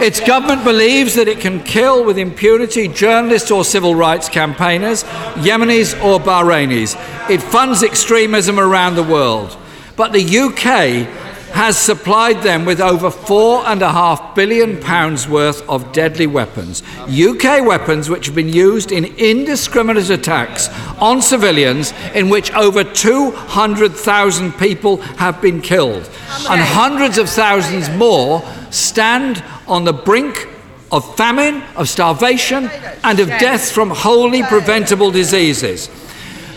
Its 0.01 0.21
government 0.21 0.65
believes 0.65 1.15
that 1.17 1.29
it 1.29 1.39
can 1.39 1.63
kill 1.63 2.03
with 2.03 2.17
impunity 2.17 2.89
journalists 2.89 3.51
or 3.51 3.63
civil 3.63 3.95
rights 3.95 4.31
campaigners, 4.31 5.05
Yemenis 5.35 5.95
or 6.03 6.19
Bahrainis. 6.19 6.97
It 7.29 7.43
funds 7.43 7.83
extremism 7.83 8.59
around 8.59 8.95
the 8.95 9.03
world. 9.03 9.55
But 9.97 10.13
the 10.13 10.39
UK 10.39 11.07
has 11.55 11.79
supplied 11.79 12.43
them 12.43 12.65
with 12.65 12.81
over 12.81 13.09
four 13.09 13.65
and 13.67 13.81
a 13.81 13.93
half 13.93 14.35
billion 14.35 14.81
pounds 14.81 15.29
worth 15.29 15.67
of 15.69 15.93
deadly 15.93 16.27
weapons. 16.27 16.83
UK 17.03 17.65
weapons 17.65 18.11
which 18.11 18.27
have 18.27 18.35
been 18.35 18.49
used 18.49 18.91
in 18.91 19.05
indiscriminate 19.05 20.11
attacks 20.11 20.69
on 20.99 21.23
civilians 21.23 21.93
in 22.13 22.29
which 22.29 22.53
over 22.55 22.83
200,000 22.83 24.53
people 24.55 24.97
have 24.97 25.41
been 25.41 25.61
killed. 25.61 26.11
And 26.51 26.61
hundreds 26.61 27.19
of 27.19 27.31
thousands 27.31 27.89
more 27.91 28.43
stand 28.73 29.43
on 29.69 29.85
the 29.85 29.93
brink 29.93 30.49
of 30.91 31.17
famine, 31.17 31.63
of 31.77 31.89
starvation, 31.89 32.69
and 33.05 33.21
of 33.21 33.29
death 33.29 33.71
from 33.71 33.91
wholly 33.91 34.43
preventable 34.43 35.13
diseases. 35.13 35.89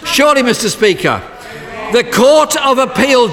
Surely, 0.05 0.41
Mr. 0.41 0.69
Speaker, 0.69 1.21
the 1.91 2.03
Court 2.03 2.55
of 2.57 2.79
Appeal 2.79 3.29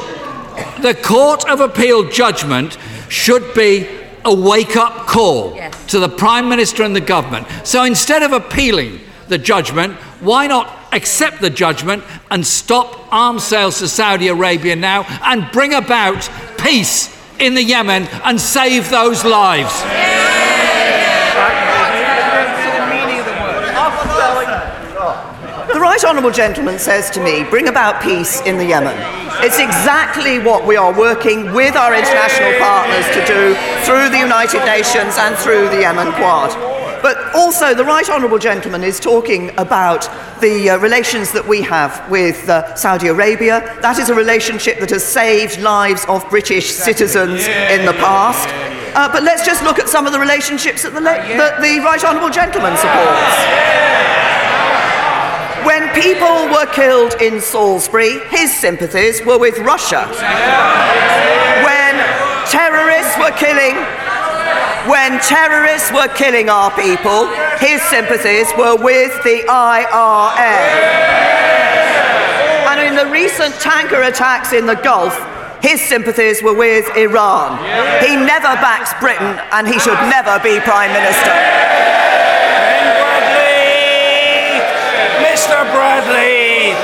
the 0.81 0.95
Court 0.95 1.49
of 1.49 1.61
Appeal 1.61 2.09
judgment 2.11 2.79
should 3.09 3.55
be 3.55 3.89
a 4.25 4.35
wake 4.35 4.77
up 4.77 5.07
call 5.07 5.59
to 5.89 5.99
the 5.99 6.09
Prime 6.09 6.49
Minister 6.49 6.83
and 6.83 6.97
the 6.97 7.01
government. 7.01 7.47
So 7.65 7.85
instead 7.85 8.23
of 8.23 8.33
appealing 8.33 9.01
the 9.29 9.39
judgment, 9.39 9.95
why 10.21 10.47
not 10.47 10.71
accept 10.93 11.41
the 11.41 11.51
judgment 11.51 12.05
and 12.31 12.47
stop 12.47 13.13
arms 13.13 13.45
sales 13.45 13.79
to 13.81 13.89
Saudi 13.89 14.29
Arabia 14.29 14.77
now 14.77 15.05
and 15.25 15.51
bring 15.53 15.75
about 15.75 16.29
peace 16.59 17.15
in 17.39 17.55
the 17.55 17.63
Yemen 17.63 18.05
and 18.25 18.41
save 18.41 18.91
those 18.91 19.25
lives? 19.25 19.83
The 19.83 20.34
right 25.95 26.05
honourable 26.05 26.33
gentleman 26.33 26.77
says 26.77 27.09
to 27.09 27.23
me, 27.23 27.45
bring 27.45 27.69
about 27.69 28.03
peace 28.03 28.41
in 28.41 28.59
the 28.59 28.65
Yemen. 28.65 28.97
It's 29.45 29.61
exactly 29.61 30.41
what 30.41 30.67
we 30.67 30.77
are 30.77 30.93
working 30.93 31.53
with 31.53 31.77
our 31.77 31.95
international 31.95 32.59
partners 32.59 33.07
to 33.15 33.25
do 33.25 33.55
through 33.87 34.11
the 34.11 34.19
United 34.19 34.65
Nations 34.65 35.15
and 35.17 35.37
through 35.37 35.69
the 35.69 35.83
Yemen 35.83 36.13
Quad. 36.15 36.51
But 37.01 37.33
also, 37.33 37.75
the 37.75 37.85
right 37.85 38.11
honourable 38.11 38.41
gentleman 38.41 38.83
is 38.83 38.99
talking 38.99 39.57
about 39.57 40.09
the 40.41 40.71
uh, 40.71 40.79
relations 40.79 41.31
that 41.31 41.47
we 41.47 41.63
have 41.63 42.11
with 42.11 42.49
uh, 42.49 42.75
Saudi 42.75 43.07
Arabia. 43.07 43.61
That 43.81 44.01
is 44.01 44.09
a 44.09 44.17
relationship 44.17 44.81
that 44.81 44.91
has 44.91 45.05
saved 45.05 45.61
lives 45.61 46.05
of 46.09 46.29
British 46.29 46.73
citizens 46.73 47.47
in 47.47 47.87
the 47.87 47.95
past. 48.03 48.49
Uh, 48.97 49.13
but 49.13 49.23
let's 49.23 49.47
just 49.47 49.63
look 49.63 49.79
at 49.79 49.89
some 49.89 50.07
of 50.07 50.13
the 50.13 50.19
relationships 50.19 50.83
that 50.83 50.93
the, 50.93 51.01
le- 51.01 51.39
that 51.39 51.61
the 51.63 51.79
right 51.85 52.03
honourable 52.03 52.31
gentleman 52.31 52.77
supports. 52.79 54.34
When 55.64 55.88
people 55.94 56.49
were 56.52 56.66
killed 56.66 57.14
in 57.21 57.40
Salisbury, 57.40 58.21
his 58.28 58.54
sympathies 58.54 59.25
were 59.25 59.38
with 59.38 59.59
Russia. 59.59 60.06
When 61.64 61.94
terrorists 62.47 63.16
were 63.18 63.33
killing 63.33 63.76
when 64.88 65.18
terrorists 65.21 65.90
were 65.92 66.09
killing 66.09 66.50
our 66.50 66.71
people, 66.73 67.26
his 67.56 67.80
sympathies 67.88 68.52
were 68.59 68.76
with 68.76 69.16
the 69.25 69.42
IRA. 69.49 70.61
And 72.68 72.80
in 72.80 72.94
the 72.94 73.11
recent 73.11 73.54
tanker 73.61 74.02
attacks 74.02 74.52
in 74.52 74.66
the 74.66 74.75
Gulf, 74.75 75.16
his 75.62 75.80
sympathies 75.80 76.42
were 76.42 76.52
with 76.52 76.85
Iran. 76.99 77.56
He 78.04 78.14
never 78.14 78.52
backs 78.61 78.92
Britain 79.00 79.40
and 79.52 79.66
he 79.66 79.78
should 79.78 79.99
never 80.12 80.38
be 80.44 80.61
Prime 80.61 80.92
Minister. 80.92 81.33
Mr. 85.25 85.57
Bradley! 85.73 86.75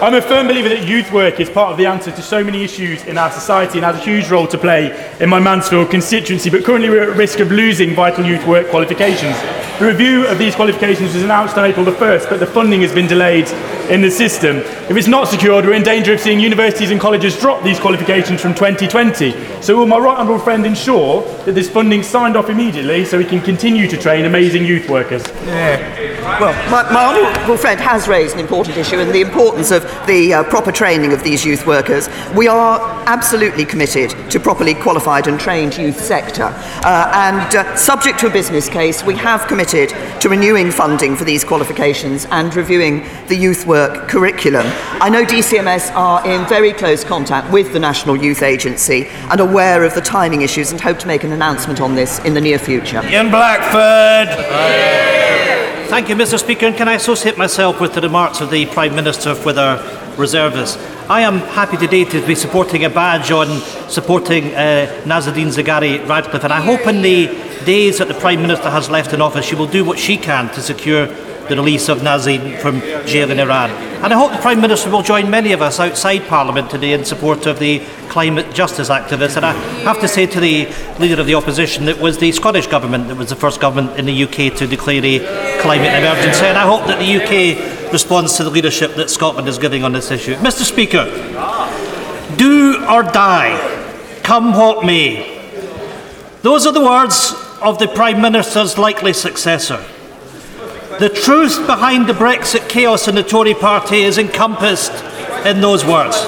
I'm 0.00 0.14
a 0.14 0.22
firm 0.22 0.46
believer 0.46 0.70
that 0.70 0.88
youth 0.88 1.12
work 1.12 1.40
is 1.40 1.50
part 1.50 1.72
of 1.72 1.76
the 1.76 1.84
answer 1.84 2.10
to 2.10 2.22
so 2.22 2.42
many 2.42 2.64
issues 2.64 3.04
in 3.04 3.18
our 3.18 3.30
society 3.30 3.78
and 3.78 3.84
has 3.84 3.96
a 3.96 3.98
huge 3.98 4.30
role 4.30 4.46
to 4.46 4.56
play 4.56 5.14
in 5.20 5.28
my 5.28 5.40
Mansfield 5.40 5.90
constituency, 5.90 6.48
but 6.48 6.64
currently 6.64 6.88
we're 6.88 7.10
at 7.10 7.16
risk 7.18 7.40
of 7.40 7.52
losing 7.52 7.94
vital 7.94 8.24
youth 8.24 8.46
work 8.46 8.68
qualifications. 8.70 9.36
The 9.78 9.86
review 9.86 10.26
of 10.26 10.38
these 10.38 10.56
qualifications 10.56 11.14
was 11.14 11.22
announced 11.22 11.56
on 11.56 11.64
April 11.64 11.84
the 11.84 11.92
1st, 11.92 12.28
but 12.28 12.40
the 12.40 12.46
funding 12.46 12.80
has 12.80 12.92
been 12.92 13.06
delayed 13.06 13.46
in 13.88 14.02
the 14.02 14.10
system. 14.10 14.56
If 14.56 14.96
it's 14.96 15.06
not 15.06 15.28
secured, 15.28 15.64
we're 15.64 15.74
in 15.74 15.84
danger 15.84 16.12
of 16.12 16.18
seeing 16.18 16.40
universities 16.40 16.90
and 16.90 17.00
colleges 17.00 17.38
drop 17.38 17.62
these 17.62 17.78
qualifications 17.78 18.40
from 18.40 18.56
2020. 18.56 19.62
So 19.62 19.76
will 19.76 19.86
my 19.86 19.98
right 19.98 20.18
honourable 20.18 20.40
friend 20.40 20.66
ensure 20.66 21.22
that 21.44 21.52
this 21.52 21.70
funding 21.70 22.02
signed 22.02 22.36
off 22.36 22.50
immediately 22.50 23.04
so 23.04 23.18
we 23.18 23.24
can 23.24 23.40
continue 23.40 23.86
to 23.86 23.96
train 23.96 24.24
amazing 24.24 24.64
youth 24.64 24.90
workers? 24.90 25.22
Yeah. 25.44 26.08
Well, 26.40 26.52
my, 26.70 26.90
my 26.92 27.04
honourable 27.06 27.56
friend 27.56 27.80
has 27.80 28.08
raised 28.08 28.34
an 28.34 28.40
important 28.40 28.76
issue 28.76 28.96
and 28.96 29.14
the 29.14 29.20
importance 29.20 29.70
of 29.70 29.84
the 30.08 30.34
uh, 30.34 30.44
proper 30.44 30.72
training 30.72 31.12
of 31.12 31.22
these 31.22 31.44
youth 31.44 31.66
workers. 31.66 32.08
We 32.34 32.48
are 32.48 32.80
absolutely 33.06 33.64
committed 33.64 34.10
to 34.30 34.40
properly 34.40 34.74
qualified 34.74 35.28
and 35.28 35.38
trained 35.38 35.78
youth 35.78 36.00
sector. 36.00 36.52
Uh, 36.52 37.10
and 37.14 37.54
uh, 37.54 37.76
subject 37.76 38.18
to 38.20 38.26
a 38.26 38.30
business 38.30 38.68
case, 38.68 39.04
we 39.04 39.14
have 39.14 39.46
committed 39.46 39.67
to 39.68 40.28
renewing 40.28 40.70
funding 40.70 41.14
for 41.14 41.24
these 41.24 41.44
qualifications 41.44 42.26
and 42.30 42.54
reviewing 42.54 43.04
the 43.28 43.36
youth 43.36 43.66
work 43.66 44.08
curriculum. 44.08 44.64
I 45.00 45.08
know 45.08 45.24
DCMS 45.24 45.94
are 45.94 46.26
in 46.26 46.46
very 46.48 46.72
close 46.72 47.04
contact 47.04 47.52
with 47.52 47.72
the 47.72 47.78
National 47.78 48.16
Youth 48.16 48.42
Agency 48.42 49.06
and 49.30 49.40
aware 49.40 49.84
of 49.84 49.94
the 49.94 50.00
timing 50.00 50.42
issues 50.42 50.72
and 50.72 50.80
hope 50.80 50.98
to 51.00 51.06
make 51.06 51.24
an 51.24 51.32
announcement 51.32 51.80
on 51.80 51.94
this 51.94 52.18
in 52.20 52.34
the 52.34 52.40
near 52.40 52.58
future. 52.58 53.02
Ian 53.04 53.30
Blackford! 53.30 54.28
Thank 55.88 56.08
you, 56.08 56.16
Mr. 56.16 56.38
Speaker. 56.38 56.66
And 56.66 56.76
can 56.76 56.88
I 56.88 56.94
associate 56.94 57.38
myself 57.38 57.80
with 57.80 57.94
the 57.94 58.00
remarks 58.00 58.40
of 58.40 58.50
the 58.50 58.66
Prime 58.66 58.94
Minister 58.94 59.34
with 59.44 59.58
our 59.58 59.78
reservists? 60.18 60.76
I 61.08 61.22
am 61.22 61.38
happy 61.38 61.76
today 61.76 62.04
to 62.04 62.26
be 62.26 62.34
supporting 62.34 62.84
a 62.84 62.90
badge 62.90 63.30
on 63.30 63.60
supporting 63.88 64.54
uh, 64.54 65.02
Nazanin 65.04 65.48
Zaghari 65.48 66.06
Ratcliffe, 66.06 66.44
and 66.44 66.52
I 66.52 66.60
hope 66.60 66.86
in 66.86 67.00
the 67.02 67.26
days 67.64 67.98
that 67.98 68.08
the 68.08 68.14
Prime 68.14 68.42
Minister 68.42 68.68
has 68.70 68.90
left 68.90 69.12
in 69.12 69.20
office, 69.22 69.46
she 69.46 69.54
will 69.54 69.66
do 69.66 69.84
what 69.84 69.98
she 69.98 70.16
can 70.16 70.48
to 70.54 70.60
secure 70.60 71.06
the 71.48 71.56
release 71.56 71.88
of 71.88 71.98
Nazanin 71.98 72.58
from 72.58 72.80
jail 73.06 73.30
in 73.30 73.38
Iran. 73.38 73.70
And 74.02 74.12
I 74.12 74.16
hope 74.16 74.32
the 74.32 74.38
Prime 74.38 74.60
Minister 74.60 74.90
will 74.90 75.02
join 75.02 75.28
many 75.30 75.52
of 75.52 75.60
us 75.60 75.80
outside 75.80 76.26
Parliament 76.28 76.70
today 76.70 76.92
in 76.92 77.04
support 77.04 77.46
of 77.46 77.58
the 77.58 77.80
climate 78.08 78.54
justice 78.54 78.88
activists. 78.88 79.36
And 79.36 79.44
I 79.44 79.52
have 79.82 80.00
to 80.00 80.08
say 80.08 80.26
to 80.26 80.40
the 80.40 80.66
Leader 80.98 81.20
of 81.20 81.26
the 81.26 81.34
Opposition 81.34 81.84
that 81.86 81.96
it 81.96 82.02
was 82.02 82.18
the 82.18 82.30
Scottish 82.32 82.66
Government 82.66 83.08
that 83.08 83.16
was 83.16 83.30
the 83.30 83.36
first 83.36 83.60
government 83.60 83.98
in 83.98 84.06
the 84.06 84.24
UK 84.24 84.56
to 84.58 84.66
declare 84.66 85.04
a 85.04 85.18
climate 85.60 85.92
emergency. 85.94 86.44
And 86.46 86.56
I 86.56 86.66
hope 86.66 86.86
that 86.86 86.98
the 86.98 87.16
UK 87.16 87.92
responds 87.92 88.36
to 88.36 88.44
the 88.44 88.50
leadership 88.50 88.94
that 88.94 89.10
Scotland 89.10 89.48
is 89.48 89.58
giving 89.58 89.82
on 89.82 89.92
this 89.92 90.10
issue. 90.10 90.34
Mr 90.36 90.62
Speaker, 90.62 91.04
do 92.36 92.84
or 92.86 93.02
die, 93.02 94.20
come 94.22 94.52
what 94.52 94.84
may. 94.84 95.34
Those 96.42 96.66
are 96.66 96.72
the 96.72 96.84
words 96.84 97.34
of 97.62 97.78
the 97.78 97.88
Prime 97.88 98.20
Minister's 98.20 98.78
likely 98.78 99.12
successor. 99.12 99.84
The 100.98 101.08
truth 101.08 101.64
behind 101.64 102.08
the 102.08 102.12
Brexit 102.12 102.68
chaos 102.68 103.06
in 103.06 103.14
the 103.14 103.22
Tory 103.22 103.54
party 103.54 103.98
is 103.98 104.18
encompassed 104.18 104.90
in 105.46 105.60
those 105.60 105.84
words. 105.84 106.20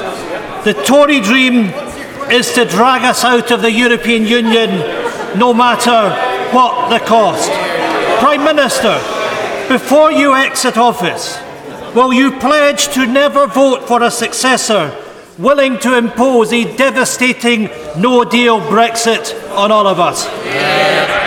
The 0.63 0.81
Tory 0.87 1.21
dream 1.21 1.73
is 2.31 2.53
to 2.53 2.65
drag 2.65 3.03
us 3.03 3.25
out 3.25 3.51
of 3.51 3.63
the 3.63 3.73
European 3.73 4.25
Union 4.27 4.71
no 5.37 5.53
matter 5.53 6.11
what 6.55 6.89
the 6.89 7.05
cost. 7.05 7.51
Prime 8.21 8.45
Minister, 8.45 8.95
before 9.69 10.13
you 10.13 10.37
exit 10.37 10.77
office, 10.77 11.37
will 11.93 12.13
you 12.13 12.31
pledge 12.39 12.87
to 12.95 13.07
never 13.07 13.49
vote 13.49 13.89
for 13.89 14.05
a 14.05 14.11
successor 14.11 14.97
willing 15.37 15.81
to 15.81 15.99
impose 15.99 16.53
a 16.53 16.77
devastating 16.77 17.69
no 17.99 18.23
deal 18.23 18.61
Brexit 18.61 19.35
on 19.57 19.73
all 19.73 19.89
of 19.89 19.99
us? 19.99 21.20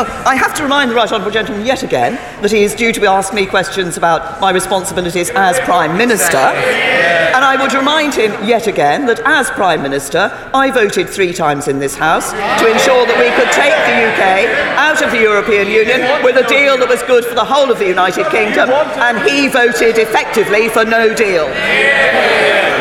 Well, 0.00 0.26
I 0.26 0.34
have 0.34 0.54
to 0.54 0.62
remind 0.62 0.90
the 0.90 0.94
Right 0.94 1.12
Honourable 1.12 1.30
Gentleman 1.30 1.66
yet 1.66 1.82
again 1.82 2.14
that 2.40 2.50
he 2.50 2.62
is 2.62 2.74
due 2.74 2.90
to 2.90 3.04
ask 3.04 3.34
me 3.34 3.44
questions 3.44 3.98
about 3.98 4.40
my 4.40 4.50
responsibilities 4.50 5.28
as 5.34 5.60
Prime 5.60 5.98
Minister. 5.98 6.38
And 6.38 7.44
I 7.44 7.60
would 7.60 7.74
remind 7.74 8.14
him 8.14 8.32
yet 8.42 8.66
again 8.66 9.04
that 9.04 9.20
as 9.26 9.50
Prime 9.50 9.82
Minister, 9.82 10.32
I 10.54 10.70
voted 10.70 11.10
three 11.10 11.34
times 11.34 11.68
in 11.68 11.80
this 11.80 11.96
House 11.96 12.32
to 12.32 12.72
ensure 12.72 13.04
that 13.04 13.18
we 13.20 13.28
could 13.36 13.52
take 13.52 13.76
the 13.84 14.08
UK 14.08 14.48
out 14.80 15.02
of 15.02 15.10
the 15.10 15.20
European 15.20 15.68
Union 15.68 16.24
with 16.24 16.36
a 16.38 16.48
deal 16.48 16.78
that 16.78 16.88
was 16.88 17.02
good 17.02 17.26
for 17.26 17.34
the 17.34 17.44
whole 17.44 17.70
of 17.70 17.78
the 17.78 17.88
United 17.88 18.24
Kingdom, 18.30 18.70
and 18.70 19.20
he 19.28 19.48
voted 19.48 19.98
effectively 19.98 20.70
for 20.70 20.82
no 20.82 21.14
deal. 21.14 21.44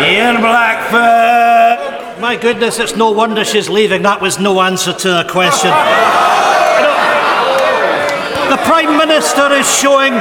Ian 0.07 0.39
Blackford! 0.39 2.21
My 2.21 2.37
goodness, 2.37 2.79
it's 2.79 2.95
no 2.95 3.11
wonder 3.11 3.43
she's 3.43 3.67
leaving. 3.67 4.03
That 4.03 4.21
was 4.21 4.39
no 4.39 4.61
answer 4.61 4.93
to 4.93 5.19
a 5.19 5.29
question. 5.29 5.71
Prime 8.69 8.99
Minister 8.99 9.51
is 9.53 9.65
showing 9.65 10.13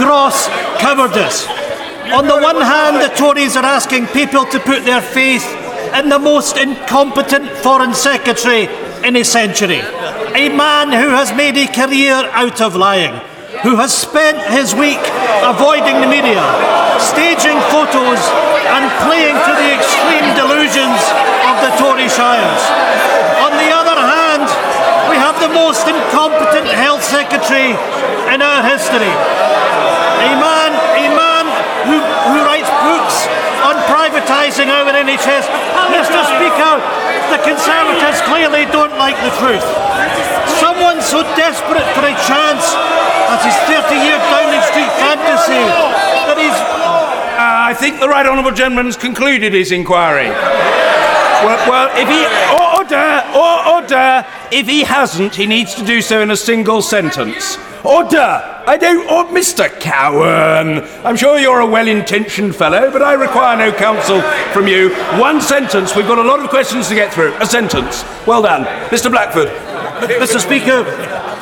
gross 0.00 0.48
cowardice. 0.80 1.44
On 2.16 2.24
the 2.24 2.40
one 2.40 2.56
hand, 2.56 2.96
the 2.96 3.12
Tories 3.14 3.56
are 3.56 3.64
asking 3.76 4.06
people 4.06 4.46
to 4.46 4.58
put 4.58 4.86
their 4.86 5.02
faith 5.02 5.44
in 5.92 6.08
the 6.08 6.18
most 6.18 6.56
incompetent 6.56 7.50
Foreign 7.60 7.92
Secretary 7.92 8.72
in 9.04 9.16
a 9.16 9.22
century. 9.22 9.84
A 10.32 10.48
man 10.48 10.88
who 10.88 11.12
has 11.12 11.36
made 11.36 11.58
a 11.58 11.68
career 11.68 12.24
out 12.32 12.62
of 12.62 12.74
lying, 12.74 13.12
who 13.60 13.76
has 13.76 13.92
spent 13.92 14.40
his 14.48 14.74
week 14.74 15.04
avoiding 15.44 16.00
the 16.00 16.08
media, 16.08 16.40
photos, 17.68 18.22
and 18.80 18.88
playing 19.04 19.36
to 19.36 19.52
the 19.60 19.76
extreme 19.76 20.24
delusions 20.40 21.00
of 21.52 21.60
the 21.60 21.72
Tory 21.76 22.08
shires. 22.08 22.64
On 23.44 23.52
the 23.60 23.68
other 23.68 24.00
hand, 24.00 24.48
we 25.12 25.18
have 25.20 25.36
the 25.42 25.52
most 25.52 25.84
incompetent 25.90 26.70
secretary 27.50 27.74
in 28.34 28.40
our 28.42 28.62
history. 28.62 29.10
A 29.10 30.30
man, 30.38 30.70
a 30.94 31.06
man 31.10 31.44
who, 31.90 31.98
who 32.30 32.38
writes 32.46 32.70
books 32.86 33.26
on 33.66 33.74
privatising 33.90 34.70
our 34.70 34.86
NHS. 34.86 35.50
Mr. 35.90 36.20
Speaker, 36.30 36.74
the 37.34 37.40
Conservatives 37.42 38.22
clearly 38.22 38.70
don't 38.70 38.94
like 38.98 39.16
the 39.26 39.32
truth. 39.42 39.66
Someone 40.62 41.02
so 41.02 41.22
desperate 41.34 41.86
for 41.98 42.06
a 42.06 42.14
chance 42.30 42.62
as 43.34 43.42
his 43.42 43.56
30-year 43.66 44.18
Downing 44.30 44.62
Street 44.70 44.92
fantasy 45.02 45.64
that 46.30 46.38
he's 46.38 46.58
Uh, 47.40 47.72
I 47.72 47.74
think 47.74 48.00
the 48.00 48.08
Right 48.08 48.26
Honourable 48.26 48.52
Gentleman's 48.52 48.96
concluded 48.96 49.54
his 49.54 49.72
inquiry. 49.72 50.28
Well, 51.40 51.58
well, 51.66 51.88
if 51.96 52.06
he. 52.06 52.20
Order! 52.90 53.68
Order! 53.68 54.26
If 54.50 54.66
he 54.66 54.82
hasn't, 54.82 55.36
he 55.36 55.46
needs 55.46 55.74
to 55.76 55.84
do 55.84 56.02
so 56.02 56.22
in 56.22 56.30
a 56.32 56.36
single 56.36 56.82
sentence. 56.82 57.56
Order! 57.84 58.18
I 58.66 58.76
don't. 58.76 59.06
Oh, 59.08 59.26
Mr. 59.32 59.70
Cowan! 59.80 60.82
I'm 61.04 61.16
sure 61.16 61.38
you're 61.38 61.60
a 61.60 61.66
well 61.66 61.86
intentioned 61.86 62.56
fellow, 62.56 62.90
but 62.90 63.00
I 63.00 63.12
require 63.12 63.56
no 63.56 63.72
counsel 63.72 64.20
from 64.52 64.66
you. 64.66 64.90
One 65.20 65.40
sentence. 65.40 65.94
We've 65.94 66.06
got 66.06 66.18
a 66.18 66.22
lot 66.22 66.40
of 66.40 66.50
questions 66.50 66.88
to 66.88 66.96
get 66.96 67.14
through. 67.14 67.32
A 67.34 67.46
sentence. 67.46 68.04
Well 68.26 68.42
done. 68.42 68.64
Mr. 68.88 69.08
Blackford. 69.08 69.48
Mr. 70.18 70.40
Speaker, 70.40 70.80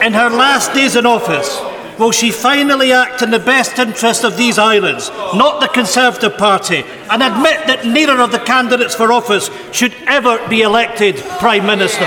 in 0.03 0.13
her 0.13 0.29
last 0.29 0.75
days 0.75 0.97
in 0.97 1.07
office, 1.07 1.61
will 1.99 2.13
she 2.13 2.31
finally 2.31 2.93
act 2.93 3.23
in 3.23 3.31
the 3.31 3.39
best 3.39 3.79
interest 3.79 4.25
of 4.25 4.37
these 4.37 4.59
islands, 4.59 5.11
not 5.35 5.61
the 5.61 5.69
Conservative 5.69 6.37
Party, 6.37 6.85
and 7.11 7.23
admit 7.23 7.67
that 7.67 7.85
neither 7.85 8.21
of 8.21 8.33
the 8.33 8.39
candidates 8.39 8.95
for 8.95 9.13
office 9.13 9.51
should 9.73 9.95
ever 10.07 10.47
be 10.49 10.63
elected 10.63 11.17
Prime 11.39 11.67
Minister? 11.67 12.07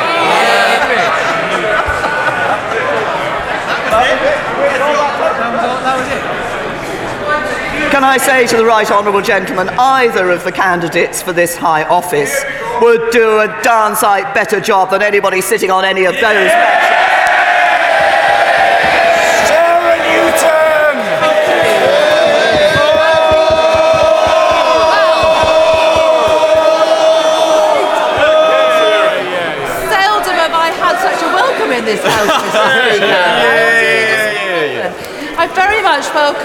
Can 7.92 8.06
I 8.06 8.18
say 8.18 8.48
to 8.48 8.56
the 8.56 8.66
Right 8.66 8.90
Honourable 8.90 9.22
Gentleman, 9.22 9.68
either 9.78 10.32
of 10.32 10.46
the 10.46 10.52
candidates 10.52 11.22
for 11.22 11.34
this 11.34 11.58
high 11.58 11.84
office 11.84 12.44
would 12.82 13.12
do 13.12 13.40
a 13.40 13.60
darn 13.62 13.96
sight 13.98 14.34
better 14.34 14.62
job 14.62 14.90
than 14.92 15.02
anybody 15.02 15.42
sitting 15.42 15.70
on 15.70 15.84
any 15.84 16.06
of 16.06 16.14
those 16.14 16.22
benches. 16.24 17.01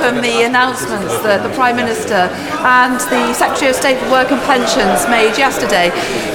Much 0.07 0.14
welcome 0.14 0.23
the 0.23 0.47
announcements 0.47 1.14
that 1.23 1.42
the 1.42 1.53
Prime 1.55 1.75
Minister 1.77 2.31
and 2.62 2.95
the 3.11 3.35
Secretary 3.35 3.71
of 3.71 3.77
State 3.77 3.99
for 3.99 4.11
Work 4.11 4.31
and 4.31 4.40
Pensions 4.42 5.09
made 5.11 5.37
yesterday. 5.37 5.90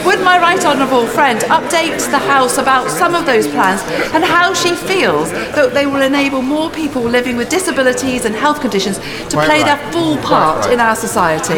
Would 0.05 0.19
my 0.23 0.39
right 0.39 0.63
honourable 0.65 1.07
friend 1.07 1.39
update 1.47 1.99
the 2.11 2.19
House 2.19 2.57
about 2.57 2.89
some 2.89 3.15
of 3.15 3.25
those 3.25 3.47
plans 3.47 3.81
and 4.13 4.23
how 4.23 4.53
she 4.53 4.75
feels 4.75 5.31
that 5.31 5.73
they 5.73 5.85
will 5.85 6.01
enable 6.01 6.41
more 6.41 6.69
people 6.69 7.01
living 7.01 7.37
with 7.37 7.49
disabilities 7.49 8.25
and 8.25 8.35
health 8.35 8.59
conditions 8.59 8.97
to 9.29 9.37
Right, 9.37 9.47
play 9.47 9.61
right. 9.63 9.79
their 9.79 9.91
full 9.91 10.17
part 10.17 10.69
in 10.71 10.79
our 10.79 10.95
society? 10.95 11.53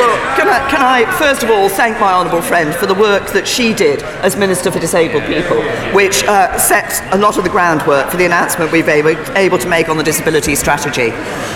Well, 0.00 0.16
can 0.36 0.48
I, 0.48 0.70
can 0.70 0.80
I 0.80 1.04
first 1.18 1.42
of 1.42 1.50
all 1.50 1.68
thank 1.68 2.00
my 2.00 2.12
honourable 2.12 2.42
friend 2.42 2.74
for 2.74 2.86
the 2.86 2.94
work 2.94 3.28
that 3.32 3.46
she 3.46 3.74
did 3.74 4.02
as 4.24 4.36
Minister 4.36 4.70
for 4.70 4.78
Disabled 4.78 5.24
People, 5.24 5.60
which 5.92 6.24
uh, 6.24 6.56
sets 6.58 7.00
a 7.12 7.18
lot 7.18 7.36
of 7.36 7.44
the 7.44 7.50
groundwork 7.50 8.10
for 8.10 8.16
the 8.16 8.24
announcement 8.24 8.72
we've 8.72 8.86
been 8.86 9.06
able, 9.06 9.36
able 9.36 9.58
to 9.58 9.68
make 9.68 9.88
on 9.88 9.98
the 9.98 10.04
disability 10.04 10.54
strategy. 10.54 10.69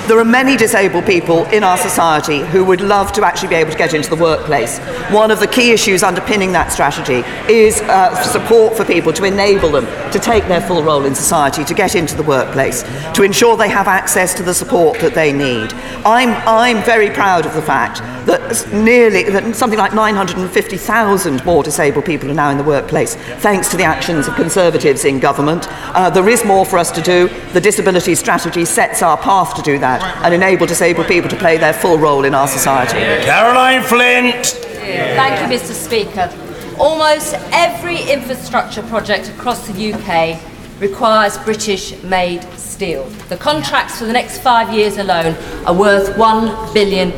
There 0.09 0.19
are 0.19 0.25
many 0.25 0.57
disabled 0.57 1.07
people 1.07 1.45
in 1.47 1.65
our 1.65 1.79
society 1.79 2.41
who 2.41 2.65
would 2.65 2.81
love 2.81 3.13
to 3.13 3.25
actually 3.25 3.49
be 3.49 3.55
able 3.55 3.71
to 3.71 3.79
get 3.79 3.95
into 3.95 4.11
the 4.11 4.17
workplace. 4.17 4.79
One 5.11 5.31
of 5.31 5.41
the 5.41 5.47
key 5.47 5.71
issues 5.73 6.03
underpinning 6.03 6.53
that 6.53 6.73
strategy 6.73 7.23
is 7.49 7.81
uh, 7.83 8.15
support 8.23 8.77
for 8.77 8.85
people 8.85 9.13
to 9.13 9.25
enable 9.25 9.71
them 9.71 9.87
to 10.13 10.19
take 10.19 10.47
their 10.49 10.61
full 10.61 10.83
role 10.83 11.05
in 11.05 11.15
society, 11.15 11.65
to 11.65 11.75
get 11.75 11.95
into 11.95 12.17
the 12.17 12.23
workplace, 12.23 12.83
to 13.15 13.23
ensure 13.23 13.57
they 13.57 13.69
have 13.69 13.89
access 13.89 14.35
to 14.35 14.43
the 14.43 14.55
support 14.55 14.99
that 15.01 15.15
they 15.15 15.33
need. 15.33 15.73
I'm, 16.05 16.31
I'm 16.47 16.85
very 16.85 17.11
proud 17.11 17.47
of 17.47 17.55
the 17.55 17.63
fact 17.63 18.01
that 18.27 18.73
nearly 18.73 19.25
that 19.25 19.55
something 19.55 19.79
like 19.79 19.95
950,000 19.95 21.45
more 21.45 21.63
disabled 21.63 22.05
people 22.05 22.31
are 22.31 22.35
now 22.35 22.51
in 22.51 22.59
the 22.59 22.65
workplace, 22.65 23.15
thanks 23.15 23.69
to 23.71 23.77
the 23.77 23.85
actions 23.85 24.29
of 24.29 24.35
Conservatives 24.35 25.05
in 25.05 25.21
government. 25.21 25.67
Uh, 25.95 26.11
there 26.11 26.29
is 26.29 26.45
more 26.45 26.65
for 26.65 26.79
us 26.79 26.91
to 26.93 27.03
do. 27.03 27.29
The 27.53 27.61
disability 27.61 28.15
strategy 28.15 28.65
sets 28.65 29.03
our 29.03 29.17
path 29.17 29.55
to 29.57 29.63
do 29.63 29.79
that 29.79 30.03
and 30.25 30.35
enable 30.35 30.67
disabled 30.67 31.07
people 31.07 31.31
to 31.31 31.37
play 31.37 31.59
their 31.59 31.73
full 31.73 31.99
role 31.99 32.25
in 32.25 32.35
our 32.35 32.49
society. 32.49 32.99
Caroline 33.25 33.83
Flint. 33.83 34.47
Thank 34.47 35.41
you, 35.41 35.57
Mr. 35.57 35.73
Speaker. 35.73 36.33
Almost 36.79 37.35
every 37.53 38.03
infrastructure 38.03 38.83
project 38.83 39.29
across 39.29 39.67
the 39.69 39.93
UK 39.93 40.54
requires 40.81 41.39
British 41.39 42.03
made 42.03 42.43
steel. 42.59 43.05
The 43.29 43.37
contracts 43.37 43.99
for 43.99 44.07
the 44.07 44.13
next 44.13 44.39
five 44.39 44.73
years 44.75 44.99
alone 44.99 45.35
are 45.67 45.75
worth 45.75 46.17
£1 46.17 46.75
billion. 46.75 47.11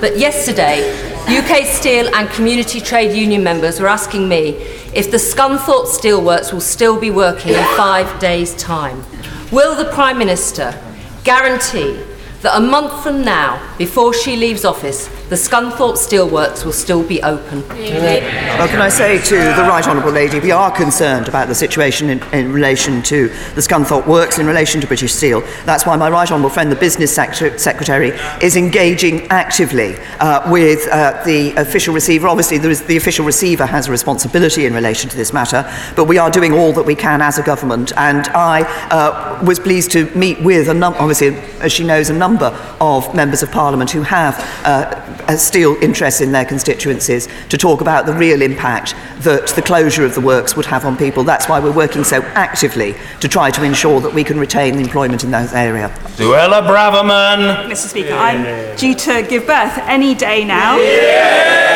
But 0.00 0.18
yesterday, 0.18 0.90
UK 1.26 1.64
Steel 1.66 2.08
and 2.14 2.28
community 2.30 2.80
trade 2.80 3.16
union 3.16 3.42
members 3.42 3.80
were 3.80 3.88
asking 3.88 4.28
me 4.28 4.50
if 4.94 5.10
the 5.10 5.16
Scunthorpe 5.16 5.86
Steelworks 5.86 6.52
will 6.52 6.60
still 6.60 6.98
be 6.98 7.10
working 7.10 7.52
in 7.52 7.64
five 7.76 8.18
days' 8.20 8.54
time. 8.56 9.04
Will 9.52 9.76
the 9.76 9.90
Prime 9.92 10.18
Minister 10.18 10.80
guarantee 11.24 12.02
that 12.42 12.56
a 12.56 12.60
month 12.60 13.02
from 13.02 13.22
now, 13.22 13.60
before 13.76 14.14
she 14.14 14.34
leaves 14.36 14.64
office, 14.64 15.08
the 15.28 15.36
Scunthorpe 15.36 15.96
Steelworks 15.96 16.64
will 16.64 16.72
still 16.72 17.06
be 17.06 17.22
open. 17.22 17.62
Well, 17.68 18.66
can 18.68 18.80
I 18.80 18.88
say 18.88 19.22
to 19.22 19.36
the 19.36 19.62
Right 19.68 19.86
Honourable 19.86 20.10
Lady, 20.10 20.40
we 20.40 20.50
are 20.50 20.74
concerned 20.74 21.28
about 21.28 21.48
the 21.48 21.54
situation 21.54 22.08
in, 22.08 22.22
in 22.32 22.52
relation 22.52 23.02
to 23.02 23.28
the 23.54 23.60
Scunthorpe 23.60 24.06
Works, 24.06 24.38
in 24.38 24.46
relation 24.46 24.80
to 24.80 24.86
British 24.86 25.12
Steel. 25.12 25.42
That's 25.66 25.86
why 25.86 25.96
my 25.96 26.08
Right 26.08 26.30
Honourable 26.30 26.50
friend, 26.50 26.72
the 26.72 26.76
Business 26.76 27.14
Secretary, 27.14 28.10
is 28.42 28.56
engaging 28.56 29.28
actively 29.28 29.96
uh, 30.18 30.50
with 30.50 30.88
uh, 30.90 31.22
the 31.24 31.54
official 31.56 31.94
receiver. 31.94 32.26
Obviously, 32.26 32.58
the 32.58 32.96
official 32.96 33.26
receiver 33.26 33.66
has 33.66 33.86
a 33.86 33.90
responsibility 33.90 34.64
in 34.66 34.72
relation 34.72 35.10
to 35.10 35.16
this 35.16 35.32
matter, 35.32 35.70
but 35.94 36.06
we 36.06 36.18
are 36.18 36.30
doing 36.30 36.54
all 36.54 36.72
that 36.72 36.86
we 36.86 36.94
can 36.94 37.20
as 37.20 37.38
a 37.38 37.42
government. 37.42 37.92
And 37.96 38.26
I 38.28 38.62
uh, 38.88 39.44
was 39.44 39.60
pleased 39.60 39.90
to 39.92 40.06
meet 40.16 40.40
with, 40.40 40.68
a 40.68 40.84
obviously, 40.84 41.36
as 41.60 41.70
she 41.70 41.84
knows, 41.84 42.10
a 42.10 42.14
number 42.14 42.29
of 42.38 43.14
members 43.14 43.42
of 43.42 43.50
Parliament 43.50 43.90
who 43.90 44.02
have 44.02 44.38
uh, 44.64 45.24
a 45.28 45.36
steel 45.36 45.76
interests 45.82 46.20
in 46.20 46.32
their 46.32 46.44
constituencies 46.44 47.28
to 47.48 47.58
talk 47.58 47.80
about 47.80 48.06
the 48.06 48.12
real 48.12 48.42
impact 48.42 48.94
that 49.18 49.48
the 49.48 49.62
closure 49.62 50.04
of 50.04 50.14
the 50.14 50.20
works 50.20 50.56
would 50.56 50.66
have 50.66 50.84
on 50.84 50.96
people. 50.96 51.24
That's 51.24 51.48
why 51.48 51.60
we're 51.60 51.72
working 51.72 52.04
so 52.04 52.22
actively 52.34 52.94
to 53.20 53.28
try 53.28 53.50
to 53.50 53.62
ensure 53.62 54.00
that 54.00 54.12
we 54.12 54.24
can 54.24 54.38
retain 54.38 54.78
employment 54.78 55.24
in 55.24 55.30
that 55.32 55.52
area. 55.54 55.88
Suella 56.16 56.66
Braverman. 56.66 57.70
Mr. 57.70 57.88
Speaker, 57.88 58.14
I'm 58.14 58.76
due 58.76 58.94
to 58.94 59.22
give 59.28 59.46
birth 59.46 59.78
any 59.86 60.14
day 60.14 60.44
now. 60.44 60.78
I'm 60.78 60.80
hoping 60.80 60.98
there 60.98 61.60
won't 61.60 61.69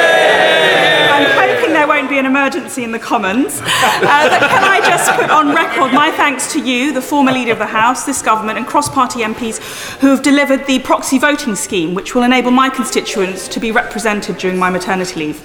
be 2.15 2.21
an 2.21 2.27
emergency 2.27 2.85
in 2.85 2.93
the 2.93 2.99
Commons. 2.99 3.61
Uh, 3.61 4.29
but 4.29 4.49
can 4.49 4.63
I 4.63 4.79
just 4.81 5.11
put 5.19 5.31
on 5.31 5.53
record 5.53 5.93
my 5.93 6.13
thanks 6.13 6.53
to 6.53 6.61
you, 6.61 6.93
the 6.93 7.03
former 7.03 7.33
leader 7.33 7.51
of 7.51 7.59
the 7.59 7.67
House, 7.67 8.05
this 8.05 8.23
government, 8.23 8.57
and 8.57 8.67
cross 8.67 8.89
party 8.89 9.21
MPs 9.21 9.59
who 9.99 10.09
have 10.09 10.23
delivered 10.23 10.65
the 10.67 10.79
proxy 10.79 11.19
voting 11.19 11.57
scheme, 11.57 11.93
which 11.93 12.15
will 12.15 12.23
enable 12.23 12.53
my 12.53 12.69
constituents 12.69 13.49
to 13.49 13.59
be 13.59 13.73
represented 13.73 14.39
during 14.39 14.59
my 14.59 14.71
maternity 14.71 15.19
leave. 15.19 15.41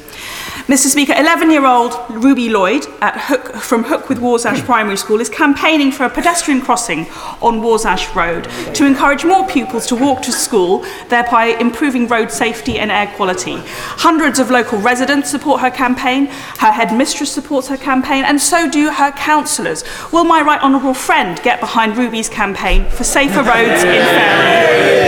Mr. 0.68 0.88
Speaker, 0.88 1.14
11 1.14 1.50
year 1.50 1.66
old 1.66 1.94
Ruby 2.10 2.50
Lloyd 2.50 2.86
Hook, 3.02 3.56
from 3.56 3.84
Hook 3.84 4.10
with 4.10 4.20
Warsash 4.20 4.62
Primary 4.64 4.98
School 4.98 5.20
is 5.20 5.30
campaigning 5.30 5.92
for 5.92 6.04
a 6.04 6.10
pedestrian 6.10 6.62
crossing 6.62 7.08
on 7.42 7.62
Warsash 7.62 8.14
Road 8.16 8.44
to 8.76 8.86
encourage 8.86 9.24
more 9.26 9.48
pupils 9.48 9.88
to 9.88 9.96
walk 9.96 10.22
to 10.24 10.32
school, 10.32 10.86
thereby 11.08 11.58
improving 11.60 12.08
road 12.08 12.30
safety 12.32 12.78
and 12.78 12.92
air 12.92 13.08
quality. 13.16 13.56
Hundreds 13.66 14.38
of 14.38 14.52
local 14.52 14.80
residents 14.80 15.30
support 15.30 15.62
her 15.62 15.72
campaign, 15.72 16.28
her 16.60 16.72
headmistress 16.72 17.32
supports 17.32 17.68
her 17.68 17.78
campaign, 17.78 18.24
and 18.26 18.40
so 18.40 18.70
do 18.70 18.92
her 18.92 19.12
councillors. 19.14 19.84
Will 20.12 20.26
my 20.26 20.42
right 20.42 20.62
honourable 20.62 20.94
friend 20.94 21.42
get 21.42 21.60
behind 21.60 21.98
Ruby's 21.98 22.30
campaign 22.30 22.86
for 22.90 23.04
safer 23.04 23.44
roads 23.44 23.84
in 23.84 24.04
Fareham? 24.06 25.00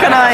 Can 0.00 0.12
I? 0.12 0.30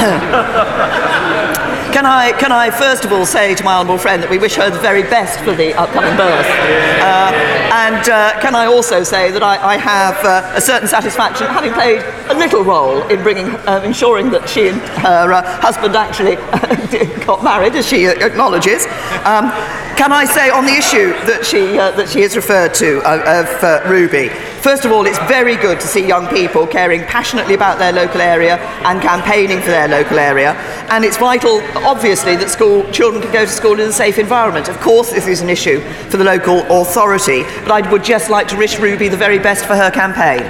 Can 1.92 2.06
I, 2.06 2.30
can 2.38 2.52
I 2.52 2.70
first 2.70 3.04
of 3.04 3.12
all 3.12 3.26
say 3.26 3.54
to 3.56 3.64
my 3.64 3.74
honourable 3.74 3.98
friend 3.98 4.22
that 4.22 4.30
we 4.30 4.38
wish 4.38 4.54
her 4.54 4.70
the 4.70 4.78
very 4.78 5.02
best 5.02 5.40
for 5.40 5.52
the 5.52 5.74
upcoming 5.74 6.16
birth? 6.16 6.46
Uh, 6.46 7.32
and 7.74 8.08
uh, 8.08 8.40
can 8.40 8.54
I 8.54 8.66
also 8.66 9.02
say 9.02 9.32
that 9.32 9.42
I, 9.42 9.74
I 9.74 9.76
have 9.76 10.24
uh, 10.24 10.52
a 10.54 10.60
certain 10.60 10.86
satisfaction 10.86 11.48
having 11.48 11.72
played 11.72 12.00
a 12.30 12.34
little 12.34 12.62
role 12.62 13.02
in 13.08 13.22
bringing, 13.24 13.48
uh, 13.66 13.82
ensuring 13.84 14.30
that 14.30 14.48
she 14.48 14.68
and 14.68 14.80
her 15.02 15.32
uh, 15.32 15.42
husband 15.60 15.96
actually 15.96 16.36
got 17.26 17.42
married, 17.42 17.74
as 17.74 17.88
she 17.88 18.06
acknowledges. 18.06 18.86
Um, 19.26 19.50
can 19.98 20.12
I 20.12 20.24
say 20.24 20.48
on 20.48 20.64
the 20.64 20.72
issue 20.72 21.10
that 21.26 21.44
she, 21.44 21.76
uh, 21.76 21.90
that 21.92 22.08
she 22.08 22.22
has 22.22 22.36
referred 22.36 22.72
to 22.74 23.02
uh, 23.02 23.44
of 23.44 23.90
Ruby? 23.90 24.30
First 24.62 24.84
of 24.84 24.92
all, 24.92 25.06
it's 25.06 25.18
very 25.20 25.56
good 25.56 25.80
to 25.80 25.86
see 25.86 26.06
young 26.06 26.28
people 26.28 26.66
caring 26.66 27.00
passionately 27.04 27.54
about 27.54 27.78
their 27.78 27.92
local 27.92 28.20
area 28.20 28.58
and 28.84 29.00
campaigning 29.00 29.60
for 29.60 29.70
their 29.70 29.88
local 29.88 30.18
area. 30.18 30.52
And 30.90 31.02
it's 31.02 31.16
vital, 31.16 31.62
obviously, 31.76 32.36
that 32.36 32.50
school 32.50 32.84
children 32.90 33.22
can 33.22 33.32
go 33.32 33.46
to 33.46 33.50
school 33.50 33.80
in 33.80 33.88
a 33.88 33.92
safe 33.92 34.18
environment. 34.18 34.68
Of 34.68 34.78
course, 34.80 35.12
this 35.12 35.26
is 35.26 35.40
an 35.40 35.48
issue 35.48 35.80
for 36.10 36.18
the 36.18 36.24
local 36.24 36.58
authority, 36.82 37.44
but 37.62 37.70
I 37.70 37.90
would 37.90 38.04
just 38.04 38.28
like 38.28 38.48
to 38.48 38.56
wish 38.56 38.78
Ruby 38.78 39.08
the 39.08 39.16
very 39.16 39.38
best 39.38 39.64
for 39.64 39.74
her 39.74 39.90
campaign. 39.90 40.40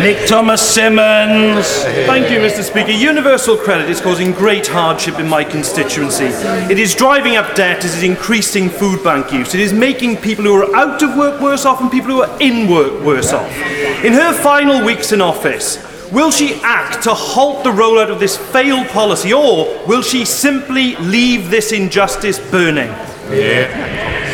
Nick 0.00 0.28
Thomas 0.28 0.62
Symonds. 0.62 1.66
Thank 2.06 2.30
you, 2.30 2.38
Mr. 2.38 2.62
Speaker. 2.62 2.92
Universal 2.92 3.56
credit 3.56 3.90
is 3.90 4.00
causing 4.00 4.30
great 4.30 4.68
hardship 4.68 5.18
in 5.18 5.28
my 5.28 5.42
constituency. 5.42 6.26
It 6.70 6.78
is 6.78 6.94
driving 6.94 7.34
up 7.34 7.56
debt, 7.56 7.78
it 7.78 7.86
is 7.86 8.04
increasing 8.04 8.68
food 8.68 9.02
bank 9.02 9.32
use, 9.32 9.54
it 9.54 9.60
is 9.60 9.72
making 9.72 10.18
people 10.18 10.44
who 10.44 10.54
are 10.54 10.76
out 10.76 11.02
of 11.02 11.16
work 11.16 11.40
worse 11.40 11.64
off 11.64 11.80
and 11.80 11.90
people 11.90 12.10
who 12.10 12.22
are 12.22 12.40
in 12.40 12.70
work 12.70 13.02
worse 13.02 13.32
off. 13.32 13.55
In 14.04 14.12
her 14.12 14.32
final 14.32 14.84
weeks 14.84 15.12
in 15.12 15.20
office, 15.20 15.78
will 16.12 16.30
she 16.30 16.60
act 16.62 17.02
to 17.04 17.14
halt 17.14 17.64
the 17.64 17.70
rollout 17.70 18.10
of 18.10 18.20
this 18.20 18.36
failed 18.36 18.86
policy 18.88 19.32
or 19.32 19.66
will 19.86 20.02
she 20.02 20.24
simply 20.24 20.96
leave 20.96 21.50
this 21.50 21.72
injustice 21.72 22.38
burning? 22.50 22.90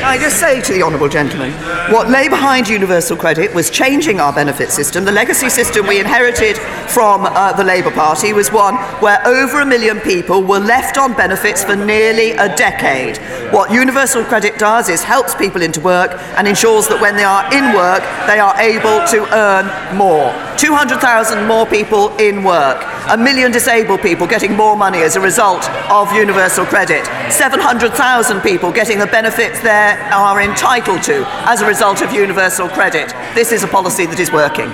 I 0.05 0.19
just 0.19 0.41
say 0.41 0.61
to 0.61 0.73
the 0.73 0.83
honourable 0.83 1.09
gentleman, 1.09 1.53
what 1.93 2.11
lay 2.11 2.29
behind 2.29 2.69
universal 2.69 3.17
credit 3.17 3.55
was 3.55 3.71
changing 3.71 4.19
our 4.19 4.33
benefit 4.33 4.71
system. 4.71 5.05
The 5.05 5.13
legacy 5.13 5.49
system 5.49 5.87
we 5.87 6.01
inherited 6.01 6.59
from 6.91 7.25
uh, 7.25 7.53
the 7.53 7.63
Labour 7.63 7.93
Party 7.93 8.33
was 8.33 8.51
one 8.51 8.75
where 9.01 9.25
over 9.27 9.61
a 9.61 9.67
million 9.67 10.01
people 10.01 10.43
were 10.43 10.59
left 10.59 10.99
on 10.99 11.15
benefits 11.15 11.63
for 11.63 11.77
nearly 11.77 12.33
a 12.33 12.55
decade. 12.57 13.19
What 13.53 13.71
universal 13.71 14.25
credit 14.25 14.59
does 14.59 14.89
is 14.89 15.05
helps 15.05 15.37
people 15.37 15.63
into 15.63 15.81
work 15.81 16.11
and 16.37 16.49
ensures 16.49 16.89
that 16.89 17.01
when 17.01 17.15
they 17.15 17.25
are 17.25 17.47
in 17.55 17.75
work, 17.77 18.03
they 18.27 18.41
are 18.41 18.59
able 18.59 19.07
to 19.09 19.27
earn 19.33 19.67
more. 19.97 20.35
200,000 20.59 21.47
more 21.47 21.67
people 21.67 22.15
in 22.17 22.43
work, 22.43 22.81
a 23.11 23.17
million 23.17 23.51
disabled 23.51 24.01
people 24.01 24.27
getting 24.27 24.57
more 24.57 24.77
money 24.77 24.99
as 25.03 25.17
a 25.17 25.21
result 25.21 25.69
of 25.91 26.13
universal 26.13 26.65
credit, 26.65 27.05
700,000 27.31 28.41
people 28.41 28.71
getting 28.73 28.99
the 28.99 29.07
benefits 29.07 29.61
they 29.61 29.97
are 30.13 30.41
entitled 30.41 31.03
to 31.03 31.25
as 31.49 31.61
a 31.63 31.67
result 31.67 32.03
of 32.03 32.13
universal 32.13 32.69
credit. 32.69 33.13
This 33.35 33.53
is 33.53 33.63
a 33.63 33.69
policy 33.69 34.07
that 34.07 34.21
is 34.21 34.31
working. 34.33 34.71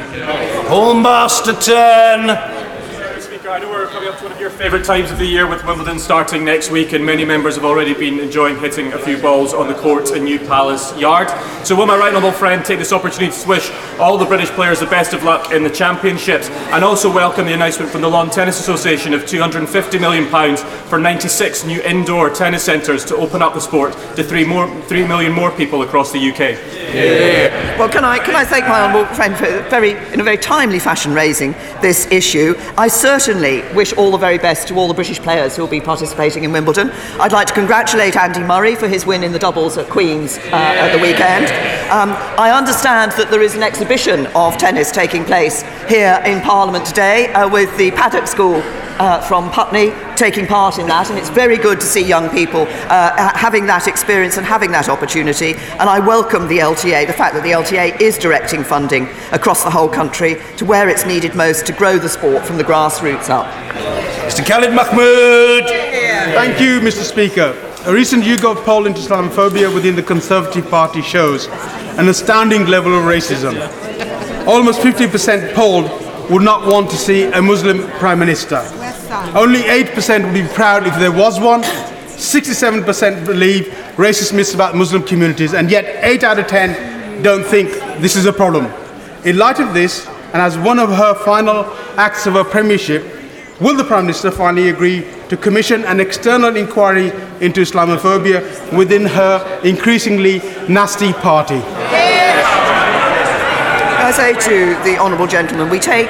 Paul 0.69 0.95
Masterton. 0.95 2.58
Speaker, 3.49 3.57
I 3.57 3.61
know 3.61 3.71
we're 3.71 3.87
coming 3.87 4.09
up 4.11 4.19
to 4.19 4.25
one 4.25 4.33
of 4.33 4.41
your 4.41 4.51
favourite 4.51 4.85
times 4.85 5.11
of 5.11 5.19
the 5.19 5.25
year 5.25 5.47
with 5.47 5.65
Wimbledon 5.65 5.99
starting 5.99 6.45
next 6.45 6.71
week, 6.71 6.93
and 6.93 7.05
many 7.05 7.25
members 7.25 7.55
have 7.55 7.65
already 7.65 7.95
been 7.95 8.21
enjoying 8.21 8.59
hitting 8.59 8.93
a 8.93 8.99
few 8.99 9.17
balls 9.17 9.55
on 9.55 9.69
the 9.69 9.75
court 9.75 10.11
in 10.11 10.25
New 10.25 10.39
Palace 10.39 10.95
Yard. 10.99 11.29
So, 11.67 11.75
will 11.75 11.87
my 11.87 11.97
right 11.97 12.15
honourable 12.15 12.37
friend 12.37 12.63
take 12.63 12.79
this 12.79 12.93
opportunity 12.93 13.35
to 13.35 13.49
wish 13.49 13.71
all 13.99 14.19
the 14.19 14.27
British 14.27 14.51
players 14.51 14.81
the 14.81 14.87
best 14.87 15.15
of 15.15 15.23
luck 15.25 15.51
in 15.51 15.63
the 15.63 15.71
championships, 15.71 16.51
and 16.51 16.85
also 16.85 17.13
welcome 17.13 17.47
the 17.47 17.55
announcement 17.55 17.91
from 17.91 18.03
the 18.03 18.09
Lawn 18.09 18.29
Tennis 18.29 18.61
Association 18.61 19.15
of 19.15 19.23
£250 19.23 19.99
million 19.99 20.27
for 20.89 20.99
96 20.99 21.65
new 21.65 21.81
indoor 21.83 22.29
tennis 22.29 22.65
centres 22.65 23.05
to 23.07 23.17
open 23.17 23.41
up 23.41 23.55
the 23.55 23.61
sport 23.61 23.95
to 24.17 24.23
three, 24.23 24.45
more, 24.45 24.69
3 24.83 25.07
million 25.07 25.33
more 25.33 25.51
people 25.53 25.83
across 25.83 26.13
the 26.13 26.31
UK? 26.31 26.39
Well, 27.79 27.89
can 27.89 28.05
I, 28.05 28.19
can 28.19 28.35
I 28.35 28.45
thank 28.45 28.67
my 28.67 28.81
honourable 28.81 29.15
friend 29.15 29.37
for 29.37 29.47
very, 29.71 29.93
in 30.13 30.21
a 30.21 30.25
very 30.25 30.39
timely 30.39 30.79
fashion 30.79 31.15
raising 31.15 31.53
this 31.81 32.11
issue? 32.11 32.55
I 32.77 32.89
certainly 32.89 33.38
wish 33.75 33.93
all 33.93 34.11
the 34.11 34.19
very 34.19 34.39
best 34.39 34.69
to 34.69 34.75
all 34.75 34.89
the 34.89 34.95
British 34.95 35.21
players 35.21 35.55
who 35.55 35.63
will 35.63 35.71
be 35.71 35.81
participating 35.81 36.45
in 36.45 36.53
Wimbledon. 36.53 36.91
I'd 37.21 37.33
like 37.33 37.47
to 37.47 37.55
congratulate 37.55 38.17
Andy 38.17 38.41
Murray 38.41 38.75
for 38.75 38.89
his 38.89 39.07
win 39.07 39.23
in 39.23 39.33
the 39.33 39.39
doubles 39.39 39.79
at 39.79 39.89
Queen's 39.89 40.39
uh, 40.39 40.85
at 40.85 40.93
the 40.93 40.99
weekend. 40.99 41.47
Um, 41.91 42.11
I 42.39 42.51
understand 42.51 43.13
that 43.13 43.31
there 43.31 43.43
is 43.43 43.55
an 43.55 43.63
exhibition 43.63 44.27
of 44.35 44.59
tennis 44.59 44.91
taking 44.91 45.25
place 45.25 45.63
here 45.89 46.21
in 46.27 46.41
Parliament 46.41 46.85
today 46.85 47.33
uh, 47.33 47.49
with 47.49 47.75
the 47.79 47.91
Paddock 47.93 48.27
School 48.27 48.63
uh, 48.99 49.21
from 49.21 49.51
Putney 49.51 49.93
taking 50.17 50.47
part 50.47 50.79
in 50.79 50.87
that, 50.89 51.11
and 51.11 51.19
it's 51.19 51.31
very 51.31 51.57
good 51.57 51.81
to 51.81 51.87
see 51.87 52.05
young 52.05 52.29
people 52.31 52.63
uh, 52.89 53.37
having 53.37 53.67
that 53.67 53.87
experience 53.87 54.37
and 54.37 54.47
having 54.47 54.71
that 54.73 54.89
opportunity. 54.89 55.55
And 55.79 55.89
I 55.89 55.99
welcome 56.01 56.49
the 56.49 56.59
LTA, 56.59 57.07
the 57.07 57.13
fact 57.13 57.35
that 57.35 57.43
the 57.43 57.53
LTA 57.53 58.01
is 58.01 58.19
directing 58.19 58.65
funding 58.65 59.09
across 59.33 59.65
the 59.65 59.71
whole 59.71 59.89
country 59.89 60.37
to 60.57 60.65
where 60.65 60.89
it's 60.89 61.07
needed 61.07 61.35
most 61.35 61.67
to 61.67 61.73
grow 61.73 61.99
the 61.99 62.09
sport 62.09 62.45
from 62.45 62.57
the 62.57 62.65
grassroots 62.65 63.31
up. 63.31 63.47
Mr. 64.27 64.47
Khalid 64.47 64.75
Mahmood. 64.75 65.67
Thank 66.35 66.61
you, 66.61 66.81
Mr. 66.81 67.03
Speaker. 67.03 67.57
A 67.87 67.93
recent 67.93 68.25
YouGov 68.25 68.65
poll 68.65 68.87
into 68.87 69.01
Islamophobia 69.01 69.73
within 69.73 69.97
the 69.97 70.03
Conservative 70.03 70.69
Party 70.69 71.01
shows 71.01 71.47
an 71.97 72.09
astounding 72.09 72.67
level 72.67 72.93
of 72.97 73.05
racism. 73.05 73.57
Almost 74.47 74.81
50% 74.81 75.55
polled 75.55 75.91
would 76.31 76.43
not 76.43 76.67
want 76.67 76.91
to 76.91 76.97
see 76.97 77.25
a 77.25 77.41
Muslim 77.41 77.89
Prime 77.99 78.19
Minister. 78.19 78.61
Only 79.35 79.61
8% 79.63 80.25
would 80.25 80.35
be 80.35 80.47
proud 80.55 80.87
if 80.87 80.95
there 80.97 81.13
was 81.13 81.41
one. 81.41 81.63
67% 81.63 83.25
believe 83.25 83.67
racist 83.97 84.35
myths 84.35 84.55
about 84.55 84.75
Muslim 84.75 85.03
communities, 85.03 85.55
and 85.55 85.71
yet 85.71 86.05
8 86.05 86.25
out 86.25 86.39
of 86.39 86.47
10 86.47 87.23
don't 87.23 87.45
think 87.45 87.71
this 88.01 88.17
is 88.17 88.27
a 88.27 88.33
problem. 88.33 88.67
In 89.25 89.39
light 89.39 89.61
of 89.61 89.73
this, 89.73 90.07
and 90.33 90.43
as 90.43 90.59
one 90.59 90.79
of 90.79 90.91
her 90.91 91.15
final 91.25 91.65
acts 91.97 92.27
of 92.27 92.35
her 92.35 92.45
premiership, 92.45 93.05
will 93.61 93.77
the 93.77 93.85
Prime 93.85 94.05
Minister 94.05 94.31
finally 94.31 94.69
agree 94.69 95.07
to 95.29 95.37
commission 95.37 95.85
an 95.85 96.01
external 96.01 96.57
inquiry 96.57 97.13
into 97.41 97.63
Islamophobia 97.63 98.77
within 98.77 99.07
her 99.07 99.61
increasingly 99.65 100.39
nasty 100.69 101.13
party? 101.13 101.63
As 104.01 104.19
I 104.19 104.33
say 104.39 104.49
to 104.51 104.83
the 104.85 104.99
honourable 104.99 105.27
gentleman, 105.27 105.71
we 105.71 105.79
take 105.79 106.09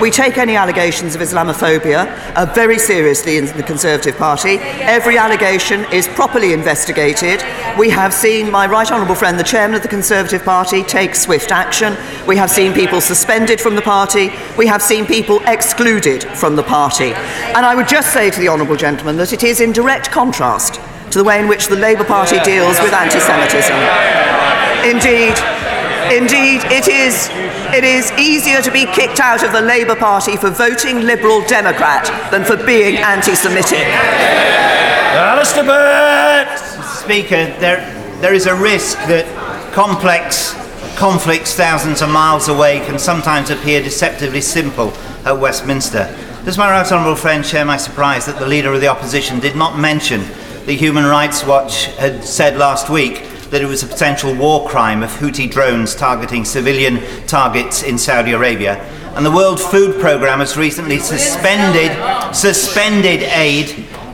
we 0.00 0.10
take 0.10 0.38
any 0.38 0.56
allegations 0.56 1.14
of 1.14 1.20
Islamophobia 1.20 2.06
uh, 2.34 2.46
very 2.54 2.78
seriously 2.78 3.36
in 3.36 3.44
the 3.46 3.62
Conservative 3.62 4.16
Party. 4.16 4.56
Every 4.80 5.18
allegation 5.18 5.84
is 5.92 6.08
properly 6.08 6.54
investigated. 6.54 7.44
We 7.78 7.90
have 7.90 8.14
seen 8.14 8.50
my 8.50 8.66
right 8.66 8.90
honourable 8.90 9.14
friend, 9.14 9.38
the 9.38 9.44
chairman 9.44 9.76
of 9.76 9.82
the 9.82 9.88
Conservative 9.88 10.42
Party, 10.42 10.82
take 10.82 11.14
swift 11.14 11.52
action. 11.52 11.96
We 12.26 12.36
have 12.36 12.50
seen 12.50 12.72
people 12.72 13.00
suspended 13.02 13.60
from 13.60 13.74
the 13.74 13.82
party. 13.82 14.30
We 14.56 14.66
have 14.68 14.80
seen 14.80 15.04
people 15.04 15.40
excluded 15.46 16.24
from 16.24 16.56
the 16.56 16.62
party. 16.62 17.12
And 17.54 17.66
I 17.66 17.74
would 17.74 17.88
just 17.88 18.12
say 18.12 18.30
to 18.30 18.40
the 18.40 18.48
honourable 18.48 18.76
gentleman 18.76 19.16
that 19.18 19.34
it 19.34 19.44
is 19.44 19.60
in 19.60 19.72
direct 19.72 20.10
contrast 20.10 20.80
to 21.10 21.18
the 21.18 21.24
way 21.24 21.40
in 21.40 21.48
which 21.48 21.66
the 21.66 21.76
Labour 21.76 22.04
Party 22.04 22.38
deals 22.40 22.80
with 22.80 22.94
anti 22.94 23.18
Semitism. 23.18 23.76
Indeed, 24.88 25.36
Indeed, 26.10 26.62
it 26.64 26.88
is, 26.88 27.28
it 27.72 27.84
is 27.84 28.10
easier 28.18 28.60
to 28.62 28.72
be 28.72 28.84
kicked 28.86 29.20
out 29.20 29.44
of 29.44 29.52
the 29.52 29.60
Labour 29.60 29.94
Party 29.94 30.36
for 30.36 30.50
voting 30.50 31.02
Liberal 31.02 31.40
Democrat 31.46 32.06
than 32.32 32.44
for 32.44 32.56
being 32.56 32.96
anti 32.96 33.34
Semitic. 33.34 33.86
Alistair 35.14 35.62
Burt! 35.62 36.58
Speaker, 36.84 37.46
there, 37.60 37.78
there 38.20 38.34
is 38.34 38.46
a 38.46 38.54
risk 38.56 38.98
that 39.06 39.24
complex 39.72 40.54
conflicts 40.98 41.54
thousands 41.54 42.02
of 42.02 42.10
miles 42.10 42.48
away 42.48 42.80
can 42.80 42.98
sometimes 42.98 43.48
appear 43.48 43.80
deceptively 43.80 44.40
simple 44.40 44.92
at 45.24 45.38
Westminster. 45.38 46.12
Does 46.44 46.58
my 46.58 46.68
right 46.68 46.90
honourable 46.90 47.14
friend 47.14 47.46
share 47.46 47.64
my 47.64 47.76
surprise 47.76 48.26
that 48.26 48.40
the 48.40 48.46
Leader 48.46 48.72
of 48.72 48.80
the 48.80 48.88
Opposition 48.88 49.38
did 49.38 49.54
not 49.54 49.78
mention 49.78 50.22
the 50.66 50.76
Human 50.76 51.04
Rights 51.04 51.46
Watch 51.46 51.86
had 51.96 52.24
said 52.24 52.56
last 52.56 52.90
week 52.90 53.29
that 53.50 53.60
it 53.60 53.66
was 53.66 53.82
a 53.82 53.86
potential 53.86 54.34
war 54.34 54.68
crime 54.68 55.02
of 55.02 55.10
Houthi 55.10 55.50
drones 55.50 55.94
targeting 55.94 56.44
civilian 56.44 57.00
targets 57.26 57.82
in 57.82 57.98
Saudi 57.98 58.32
Arabia. 58.32 58.76
And 59.16 59.26
the 59.26 59.30
World 59.30 59.60
Food 59.60 60.00
Programme 60.00 60.38
has 60.38 60.56
recently 60.56 60.98
suspended, 60.98 61.90
suspended 62.34 63.22
aid 63.22 63.70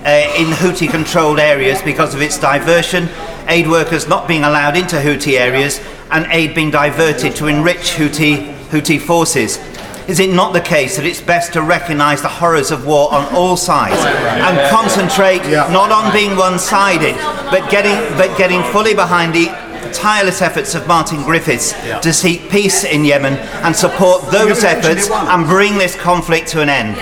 uh, 0.06 0.34
in 0.38 0.46
Houthi 0.46 0.88
controlled 0.88 1.38
areas 1.38 1.82
because 1.82 2.14
of 2.14 2.22
its 2.22 2.38
diversion, 2.38 3.08
aid 3.48 3.68
workers 3.68 4.08
not 4.08 4.26
being 4.26 4.44
allowed 4.44 4.76
into 4.76 4.96
Houthi 4.96 5.38
areas, 5.38 5.80
and 6.10 6.26
aid 6.30 6.54
being 6.54 6.70
diverted 6.70 7.36
to 7.36 7.46
enrich 7.46 7.92
Houthi, 7.92 8.54
Houthi 8.68 9.00
forces. 9.00 9.58
Is 10.08 10.20
it 10.20 10.30
not 10.30 10.52
the 10.52 10.60
case 10.60 10.96
that 10.96 11.04
it's 11.04 11.20
best 11.20 11.52
to 11.54 11.62
recognise 11.62 12.22
the 12.22 12.28
horrors 12.28 12.70
of 12.70 12.86
war 12.86 13.12
on 13.12 13.24
all 13.34 13.56
sides 13.56 13.98
and 14.04 14.70
concentrate 14.70 15.42
not 15.50 15.90
on 15.90 16.12
being 16.12 16.36
one-sided, 16.36 17.16
but 17.50 17.68
getting 17.70 17.96
but 18.16 18.36
getting 18.38 18.62
fully 18.72 18.94
behind 18.94 19.34
the 19.34 19.46
tireless 19.92 20.42
efforts 20.42 20.74
of 20.74 20.86
Martin 20.86 21.22
Griffiths 21.24 21.72
to 22.02 22.12
seek 22.12 22.48
peace 22.50 22.84
in 22.84 23.04
Yemen 23.04 23.34
and 23.64 23.74
support 23.74 24.30
those 24.30 24.62
efforts 24.62 25.10
and 25.10 25.44
bring 25.46 25.76
this 25.76 25.96
conflict 25.96 26.48
to 26.48 26.62
an 26.62 26.68
end? 26.68 26.96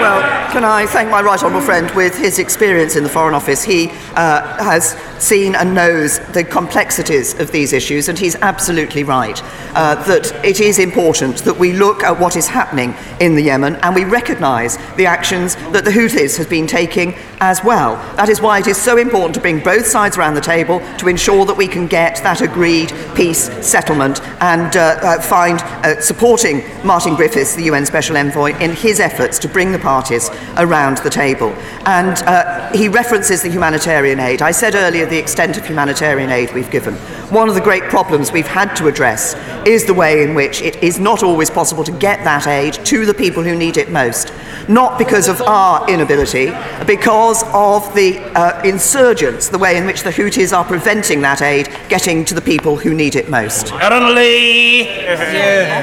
Well, 0.00 0.50
can 0.50 0.64
I 0.64 0.86
thank 0.86 1.10
my 1.10 1.20
right 1.20 1.42
honourable 1.42 1.64
friend 1.64 1.90
with 1.94 2.16
his 2.16 2.38
experience 2.38 2.96
in 2.96 3.02
the 3.02 3.10
Foreign 3.10 3.34
Office? 3.34 3.62
He 3.62 3.88
uh, 4.14 4.62
has 4.62 4.94
seen 5.22 5.54
and 5.54 5.74
knows 5.74 6.18
the 6.32 6.44
complexities 6.44 7.38
of 7.40 7.52
these 7.52 7.72
issues, 7.72 8.08
and 8.08 8.18
he's 8.18 8.34
absolutely 8.36 9.04
right 9.04 9.40
uh, 9.74 9.94
that 10.04 10.32
it 10.44 10.60
is 10.60 10.78
important 10.78 11.38
that 11.44 11.58
we 11.58 11.72
look 11.72 12.02
at 12.02 12.18
what 12.18 12.36
is 12.36 12.48
happening 12.48 12.94
in 13.20 13.34
the 13.34 13.42
Yemen 13.42 13.76
and 13.76 13.94
we 13.94 14.04
recognise 14.04 14.76
the 14.96 15.06
actions 15.06 15.56
that 15.72 15.84
the 15.84 15.90
Houthis 15.90 16.36
have 16.36 16.50
been 16.50 16.66
taking 16.66 17.14
as 17.40 17.64
well. 17.64 17.96
That 18.16 18.28
is 18.28 18.40
why 18.40 18.58
it 18.58 18.66
is 18.66 18.76
so 18.76 18.98
important 18.98 19.34
to 19.34 19.40
bring 19.40 19.60
both 19.60 19.86
sides 19.86 20.16
around 20.16 20.34
the 20.34 20.40
table 20.40 20.80
to 20.98 21.08
ensure 21.08 21.44
that 21.46 21.56
we 21.56 21.66
can 21.66 21.86
get 21.86 22.16
that 22.22 22.40
agreed 22.40 22.92
peace 23.14 23.50
settlement 23.66 24.20
and 24.40 24.76
uh, 24.76 24.98
uh, 25.02 25.20
find 25.20 25.60
uh, 25.60 26.00
supporting 26.00 26.62
Martin 26.84 27.14
Griffiths, 27.14 27.54
the 27.54 27.64
UN 27.64 27.86
Special 27.86 28.16
Envoy, 28.16 28.56
in 28.58 28.72
his 28.72 29.00
efforts 29.00 29.38
to 29.40 29.48
bring 29.48 29.72
the 29.72 29.78
parties 29.78 30.30
around 30.56 30.98
the 30.98 31.10
table. 31.10 31.50
And 31.84 32.16
uh, 32.24 32.72
he 32.72 32.88
references 32.88 33.42
the 33.42 33.50
humanitarian 33.50 34.20
aid. 34.20 34.42
I 34.42 34.52
said 34.52 34.74
earlier 34.74 35.06
the 35.12 35.18
extent 35.18 35.58
of 35.58 35.66
humanitarian 35.66 36.30
aid 36.30 36.50
we've 36.54 36.70
given. 36.70 36.94
One 37.28 37.48
of 37.48 37.54
the 37.54 37.60
great 37.60 37.82
problems 37.84 38.32
we've 38.32 38.46
had 38.46 38.74
to 38.76 38.88
address 38.88 39.34
is 39.66 39.84
the 39.84 39.92
way 39.92 40.22
in 40.22 40.34
which 40.34 40.62
it 40.62 40.82
is 40.82 40.98
not 40.98 41.22
always 41.22 41.50
possible 41.50 41.84
to 41.84 41.92
get 41.92 42.24
that 42.24 42.46
aid 42.46 42.72
to 42.86 43.04
the 43.04 43.12
people 43.12 43.42
who 43.42 43.54
need 43.54 43.76
it 43.76 43.90
most. 43.90 44.32
Not 44.68 44.98
because 44.98 45.28
of 45.28 45.42
our 45.42 45.86
inability, 45.90 46.46
because 46.86 47.42
of 47.52 47.94
the 47.94 48.20
uh, 48.34 48.62
insurgents, 48.64 49.48
the 49.50 49.58
way 49.58 49.76
in 49.76 49.84
which 49.84 50.02
the 50.02 50.10
Houthis 50.10 50.56
are 50.56 50.64
preventing 50.64 51.20
that 51.20 51.42
aid 51.42 51.68
getting 51.90 52.24
to 52.24 52.34
the 52.34 52.40
people 52.40 52.76
who 52.76 52.94
need 52.94 53.14
it 53.14 53.28
most. 53.28 53.66
Karen 53.66 54.14
Lee! 54.14 54.84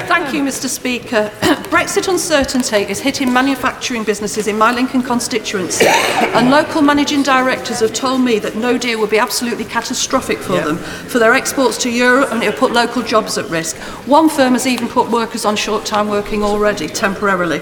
Thank 0.08 0.34
you, 0.34 0.44
Mr. 0.44 0.68
Speaker. 0.68 1.30
Brexit 1.70 2.08
uncertainty 2.08 2.78
is 2.78 3.00
hitting 3.00 3.32
manufacturing 3.32 4.04
businesses 4.04 4.48
in 4.48 4.58
my 4.58 4.74
Lincoln 4.74 5.04
constituency, 5.04 5.86
and 5.88 6.50
local 6.50 6.82
managing 6.82 7.22
directors 7.22 7.82
have 7.82 7.94
told 7.94 8.22
me 8.22 8.39
that 8.39 8.56
no 8.56 8.78
deal 8.78 9.00
will 9.00 9.08
be 9.08 9.18
absolutely 9.19 9.65
catastrophic 9.65 10.39
for 10.39 10.53
them, 10.53 10.77
for 10.77 11.19
their 11.19 11.34
exports 11.34 11.77
to 11.84 11.89
Europe, 11.91 12.32
and 12.32 12.41
it 12.41 12.49
will 12.49 12.58
put 12.58 12.71
local 12.71 13.03
jobs 13.03 13.38
at 13.38 13.49
risk. 13.49 13.77
One 14.08 14.29
firm 14.29 14.53
has 14.53 14.65
even 14.65 14.88
put 14.88 15.12
workers 15.12 15.45
on 15.45 15.55
short 15.55 15.86
time 15.86 16.10
working 16.10 16.43
already, 16.43 16.88
temporarily. 16.88 17.62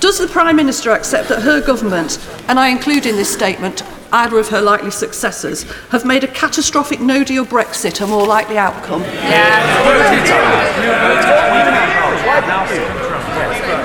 Does 0.00 0.18
the 0.18 0.26
Prime 0.26 0.56
Minister 0.56 0.90
accept 0.90 1.28
that 1.28 1.42
her 1.42 1.60
government, 1.60 2.18
and 2.48 2.58
I 2.58 2.68
include 2.68 3.06
in 3.06 3.16
this 3.16 3.32
statement 3.32 3.82
either 4.12 4.38
of 4.38 4.48
her 4.48 4.60
likely 4.60 4.90
successors, 4.90 5.64
have 5.90 6.04
made 6.04 6.22
a 6.24 6.28
catastrophic 6.28 7.00
no 7.00 7.24
deal 7.24 7.44
Brexit 7.44 8.00
a 8.00 8.06
more 8.06 8.26
likely 8.26 8.58
outcome? 8.58 9.02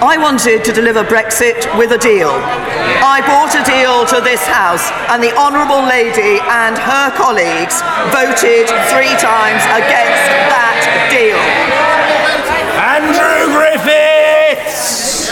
I 0.01 0.17
wanted 0.17 0.63
to 0.65 0.71
deliver 0.71 1.03
Brexit 1.03 1.67
with 1.77 1.91
a 1.91 1.97
deal. 1.97 2.29
I 2.29 3.21
brought 3.23 3.55
a 3.55 3.63
deal 3.63 4.05
to 4.11 4.23
this 4.23 4.43
House, 4.45 4.91
and 5.11 5.23
the 5.23 5.35
Honourable 5.35 5.83
Lady 5.83 6.39
and 6.43 6.77
her 6.77 7.11
colleagues 7.15 7.79
voted 8.11 8.67
three 8.91 9.15
times 9.19 9.63
against 9.75 10.25
that 10.51 10.79
deal. 11.11 11.39
Andrew 12.79 13.51
Griffiths! 13.55 15.31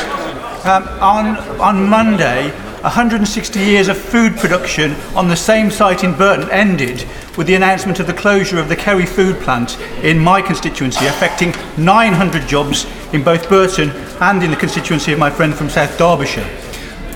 Um, 0.65 0.83
on, 0.99 1.37
on 1.59 1.89
Monday, 1.89 2.51
160 2.81 3.59
years 3.59 3.87
of 3.87 3.97
food 3.97 4.35
production 4.37 4.91
on 5.15 5.27
the 5.27 5.35
same 5.35 5.71
site 5.71 6.03
in 6.03 6.13
Burton 6.15 6.49
ended 6.51 7.05
with 7.35 7.47
the 7.47 7.55
announcement 7.55 7.99
of 7.99 8.05
the 8.05 8.13
closure 8.13 8.59
of 8.59 8.69
the 8.69 8.75
Kerry 8.75 9.05
food 9.05 9.35
plant 9.41 9.79
in 10.03 10.19
my 10.19 10.41
constituency, 10.43 11.07
affecting 11.07 11.53
900 11.77 12.47
jobs 12.47 12.85
in 13.13 13.23
both 13.23 13.49
Burton 13.49 13.89
and 14.21 14.43
in 14.43 14.51
the 14.51 14.57
constituency 14.57 15.11
of 15.11 15.17
my 15.17 15.29
friend 15.29 15.55
from 15.55 15.69
South 15.69 15.97
Derbyshire. 15.97 16.47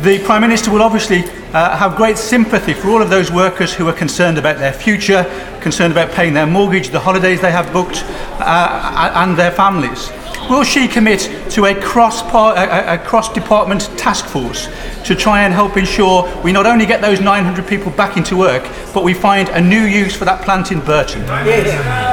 The 0.02 0.18
Prime 0.26 0.42
Minister 0.42 0.72
will 0.72 0.82
obviously 0.82 1.26
uh, 1.54 1.78
have 1.78 1.96
great 1.96 2.18
sympathy 2.18 2.74
for 2.74 2.90
all 2.90 3.02
of 3.04 3.12
those 3.12 3.32
workers 3.32 3.72
who 3.72 3.88
are 3.88 3.94
concerned 3.94 4.40
about 4.40 4.58
their 4.58 4.74
future, 4.74 5.24
concerned 5.62 5.92
about 5.92 6.12
paying 6.12 6.34
their 6.34 6.48
mortgage, 6.48 6.90
the 6.90 7.00
holidays 7.00 7.40
they 7.40 7.52
have 7.52 7.72
booked, 7.72 8.04
uh, 8.40 9.12
and 9.16 9.38
their 9.38 9.52
families. 9.52 10.12
Will 10.52 10.66
she 10.66 10.86
commit 10.86 11.22
to 11.52 11.64
a 11.68 11.74
cross, 11.74 12.22
a, 12.24 12.96
a 12.96 12.98
cross 12.98 13.32
department 13.32 13.84
task 13.98 14.26
force 14.26 14.68
to 15.06 15.16
try 15.16 15.44
and 15.44 15.54
help 15.54 15.78
ensure 15.78 16.30
we 16.44 16.52
not 16.52 16.66
only 16.66 16.86
get 16.86 17.00
those 17.00 17.22
900 17.22 17.66
people 17.66 17.90
back 17.94 18.18
into 18.18 18.36
work, 18.36 18.70
but 18.94 19.06
we 19.06 19.14
find 19.14 19.48
a 19.48 19.62
new 19.62 19.84
use 19.84 20.14
for 20.14 20.26
that 20.26 20.44
plant 20.44 20.74
in 20.74 20.82
Burton? 20.82 21.22
Yes. 21.22 22.11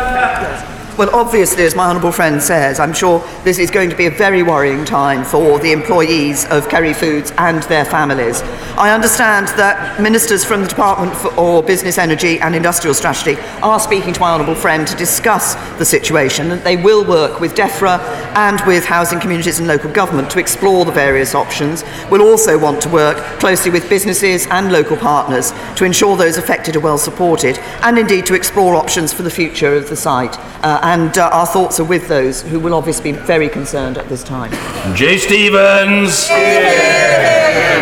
Well, 0.98 1.14
obviously, 1.14 1.62
as 1.62 1.76
my 1.76 1.84
honourable 1.84 2.10
friend 2.10 2.42
says, 2.42 2.80
I'm 2.80 2.92
sure 2.92 3.20
this 3.44 3.60
is 3.60 3.70
going 3.70 3.88
to 3.88 3.94
be 3.94 4.06
a 4.06 4.10
very 4.10 4.42
worrying 4.42 4.84
time 4.84 5.22
for 5.22 5.60
the 5.60 5.70
employees 5.70 6.44
of 6.46 6.68
Kerry 6.68 6.92
Foods 6.92 7.32
and 7.38 7.62
their 7.62 7.84
families. 7.84 8.42
I 8.76 8.90
understand 8.92 9.46
that 9.56 10.00
ministers 10.00 10.44
from 10.44 10.62
the 10.62 10.66
Department 10.66 11.14
for 11.14 11.62
Business, 11.62 11.98
Energy 11.98 12.40
and 12.40 12.52
Industrial 12.52 12.94
Strategy 12.94 13.40
are 13.62 13.78
speaking 13.78 14.12
to 14.12 14.18
my 14.18 14.32
honourable 14.32 14.56
friend 14.56 14.88
to 14.88 14.96
discuss 14.96 15.54
the 15.78 15.84
situation, 15.84 16.50
and 16.50 16.60
they 16.62 16.76
will 16.76 17.04
work 17.04 17.38
with 17.38 17.54
DEFRA 17.54 18.00
and 18.34 18.60
with 18.66 18.84
housing 18.84 19.20
communities 19.20 19.60
and 19.60 19.68
local 19.68 19.92
government 19.92 20.28
to 20.32 20.40
explore 20.40 20.84
the 20.84 20.90
various 20.90 21.32
options. 21.32 21.84
We'll 22.10 22.28
also 22.28 22.58
want 22.58 22.82
to 22.82 22.88
work 22.88 23.18
closely 23.38 23.70
with 23.70 23.88
businesses 23.88 24.48
and 24.48 24.72
local 24.72 24.96
partners 24.96 25.52
to 25.76 25.84
ensure 25.84 26.16
those 26.16 26.38
affected 26.38 26.74
are 26.74 26.80
well 26.80 26.98
supported, 26.98 27.56
and 27.82 27.96
indeed 27.96 28.26
to 28.26 28.34
explore 28.34 28.74
options 28.74 29.12
for 29.12 29.22
the 29.22 29.30
future 29.30 29.76
of 29.76 29.88
the 29.88 29.96
site. 29.96 30.36
Uh, 30.64 30.80
and 30.88 31.18
uh, 31.18 31.28
our 31.34 31.46
thoughts 31.46 31.78
are 31.78 31.84
with 31.84 32.08
those 32.08 32.40
who 32.40 32.58
will 32.58 32.72
obviously 32.72 33.12
be 33.12 33.18
very 33.18 33.46
concerned 33.46 33.98
at 33.98 34.08
this 34.08 34.24
time. 34.24 34.50
Jo 34.96 35.18
Stevens. 35.18 36.26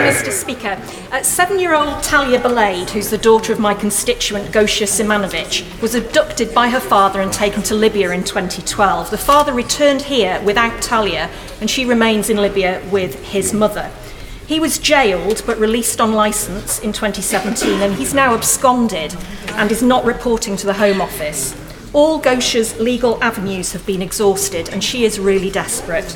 Mr. 0.06 0.32
Speaker, 0.32 0.82
uh, 1.12 1.22
seven-year-old 1.22 2.02
Talia 2.02 2.40
Balade, 2.40 2.90
who's 2.90 3.08
the 3.08 3.18
daughter 3.18 3.52
of 3.52 3.60
my 3.60 3.74
constituent 3.74 4.50
Gosia 4.50 4.86
Simanovic, 4.86 5.80
was 5.80 5.94
abducted 5.94 6.52
by 6.52 6.68
her 6.68 6.80
father 6.80 7.20
and 7.20 7.32
taken 7.32 7.62
to 7.64 7.76
Libya 7.76 8.10
in 8.10 8.24
2012. 8.24 9.10
The 9.10 9.18
father 9.18 9.52
returned 9.52 10.02
here 10.02 10.42
without 10.44 10.82
Talia, 10.82 11.30
and 11.60 11.70
she 11.70 11.84
remains 11.84 12.28
in 12.28 12.38
Libya 12.38 12.82
with 12.90 13.22
his 13.26 13.54
mother. 13.54 13.92
He 14.48 14.58
was 14.58 14.80
jailed 14.80 15.44
but 15.46 15.58
released 15.58 16.00
on 16.00 16.12
licence 16.12 16.80
in 16.80 16.92
2017, 16.92 17.82
and 17.82 17.94
he's 17.94 18.14
now 18.14 18.34
absconded 18.34 19.14
and 19.50 19.70
is 19.70 19.82
not 19.82 20.04
reporting 20.04 20.56
to 20.56 20.66
the 20.66 20.74
Home 20.74 21.00
Office. 21.00 21.54
All 21.96 22.20
Gosha's 22.20 22.78
legal 22.78 23.16
avenues 23.24 23.72
have 23.72 23.86
been 23.86 24.02
exhausted, 24.02 24.68
and 24.68 24.84
she 24.84 25.06
is 25.06 25.18
really 25.18 25.50
desperate. 25.50 26.14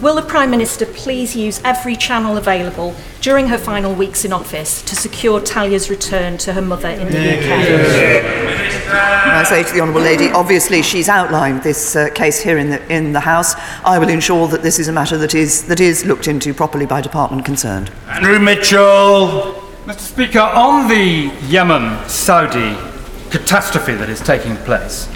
Will 0.00 0.14
the 0.14 0.22
Prime 0.22 0.50
Minister 0.50 0.86
please 0.86 1.36
use 1.36 1.60
every 1.64 1.96
channel 1.96 2.38
available 2.38 2.94
during 3.20 3.46
her 3.48 3.58
final 3.58 3.94
weeks 3.94 4.24
in 4.24 4.32
office 4.32 4.80
to 4.80 4.96
secure 4.96 5.38
Talia's 5.38 5.90
return 5.90 6.38
to 6.38 6.54
her 6.54 6.62
mother 6.62 6.88
in 6.88 7.08
the 7.10 7.36
UK? 7.36 7.44
I 8.90 9.44
say 9.46 9.64
to 9.64 9.70
the 9.74 9.82
Honourable 9.82 10.00
Lady, 10.00 10.30
obviously 10.30 10.80
she's 10.80 11.10
outlined 11.10 11.62
this 11.62 11.94
uh, 11.94 12.08
case 12.14 12.40
here 12.40 12.56
in 12.56 12.70
the, 12.70 12.90
in 12.90 13.12
the 13.12 13.20
House. 13.20 13.54
I 13.84 13.98
will 13.98 14.08
ensure 14.08 14.48
that 14.48 14.62
this 14.62 14.78
is 14.78 14.88
a 14.88 14.92
matter 14.92 15.18
that 15.18 15.34
is, 15.34 15.66
that 15.66 15.78
is 15.78 16.06
looked 16.06 16.26
into 16.26 16.54
properly 16.54 16.86
by 16.86 17.02
department 17.02 17.44
concerned. 17.44 17.92
Andrew 18.06 18.38
Mitchell. 18.38 19.62
Mr. 19.84 19.98
Speaker, 19.98 20.40
on 20.40 20.88
the 20.88 21.30
Yemen 21.48 22.08
Saudi 22.08 22.78
catastrophe 23.30 23.92
that 23.94 24.08
is 24.08 24.20
taking 24.20 24.56
place, 24.58 25.06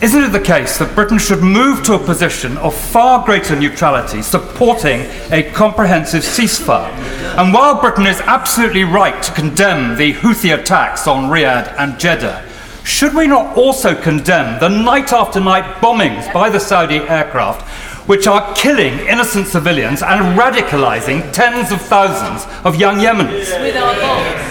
isn't 0.00 0.22
it 0.22 0.30
the 0.30 0.40
case 0.40 0.78
that 0.78 0.94
Britain 0.94 1.18
should 1.18 1.42
move 1.42 1.82
to 1.82 1.94
a 1.94 1.98
position 1.98 2.56
of 2.58 2.72
far 2.72 3.24
greater 3.24 3.56
neutrality, 3.56 4.22
supporting 4.22 5.00
a 5.32 5.50
comprehensive 5.52 6.22
ceasefire? 6.22 6.92
And 7.36 7.52
while 7.52 7.80
Britain 7.80 8.06
is 8.06 8.20
absolutely 8.20 8.84
right 8.84 9.20
to 9.24 9.32
condemn 9.32 9.96
the 9.96 10.14
Houthi 10.14 10.56
attacks 10.56 11.08
on 11.08 11.30
Riyadh 11.30 11.74
and 11.78 11.98
Jeddah, 11.98 12.48
should 12.84 13.12
we 13.12 13.26
not 13.26 13.56
also 13.56 14.00
condemn 14.00 14.60
the 14.60 14.68
night 14.68 15.12
after 15.12 15.40
night 15.40 15.64
bombings 15.82 16.32
by 16.32 16.48
the 16.48 16.60
Saudi 16.60 16.98
aircraft 16.98 17.66
which 18.08 18.26
are 18.26 18.54
killing 18.54 18.98
innocent 19.06 19.46
civilians 19.46 20.02
and 20.02 20.38
radicalising 20.38 21.30
tens 21.30 21.70
of 21.70 21.80
thousands 21.82 22.46
of 22.64 22.74
young 22.74 22.96
Yemenis. 22.96 23.52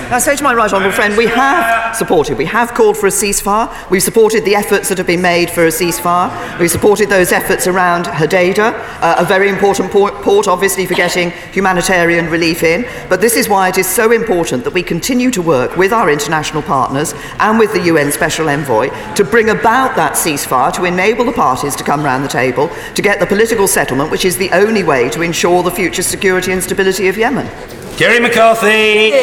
I 0.09 0.19
say 0.19 0.35
to 0.35 0.43
my 0.43 0.53
right 0.53 0.71
honourable 0.71 0.95
friend, 0.95 1.17
we 1.17 1.25
have 1.25 1.95
supported, 1.95 2.37
we 2.37 2.45
have 2.45 2.75
called 2.75 2.95
for 2.97 3.07
a 3.07 3.09
ceasefire. 3.09 3.67
We've 3.89 4.03
supported 4.03 4.45
the 4.45 4.55
efforts 4.55 4.89
that 4.89 4.99
have 4.99 5.07
been 5.07 5.23
made 5.23 5.49
for 5.49 5.65
a 5.65 5.69
ceasefire. 5.69 6.59
We've 6.59 6.71
supported 6.71 7.09
those 7.09 7.31
efforts 7.31 7.65
around 7.65 8.05
Hodeida, 8.05 8.73
uh, 9.01 9.15
a 9.17 9.25
very 9.25 9.49
important 9.49 9.91
port, 9.91 10.13
port, 10.21 10.47
obviously, 10.47 10.85
for 10.85 10.93
getting 10.93 11.31
humanitarian 11.51 12.29
relief 12.29 12.61
in. 12.61 12.85
But 13.09 13.21
this 13.21 13.35
is 13.35 13.49
why 13.49 13.69
it 13.69 13.79
is 13.79 13.87
so 13.87 14.11
important 14.11 14.63
that 14.65 14.73
we 14.73 14.83
continue 14.83 15.31
to 15.31 15.41
work 15.41 15.75
with 15.75 15.91
our 15.91 16.11
international 16.11 16.61
partners 16.61 17.15
and 17.39 17.57
with 17.57 17.73
the 17.73 17.81
UN 17.85 18.11
Special 18.11 18.49
Envoy 18.49 18.89
to 19.15 19.23
bring 19.23 19.49
about 19.49 19.95
that 19.95 20.13
ceasefire, 20.13 20.71
to 20.73 20.85
enable 20.85 21.25
the 21.25 21.33
parties 21.33 21.75
to 21.75 21.83
come 21.83 22.03
round 22.03 22.23
the 22.23 22.29
table, 22.29 22.69
to 22.93 23.01
get 23.01 23.19
the 23.19 23.25
political 23.25 23.46
political 23.47 23.67
settlement, 23.69 24.11
which 24.11 24.25
is 24.25 24.35
the 24.35 24.51
only 24.51 24.83
way 24.83 25.07
to 25.07 25.21
ensure 25.21 25.63
the 25.63 25.71
future 25.71 26.03
security 26.03 26.51
and 26.51 26.61
stability 26.61 27.07
of 27.07 27.17
Yemen. 27.17 27.47
Kerry 27.95 28.19
McCarthy. 28.19 29.13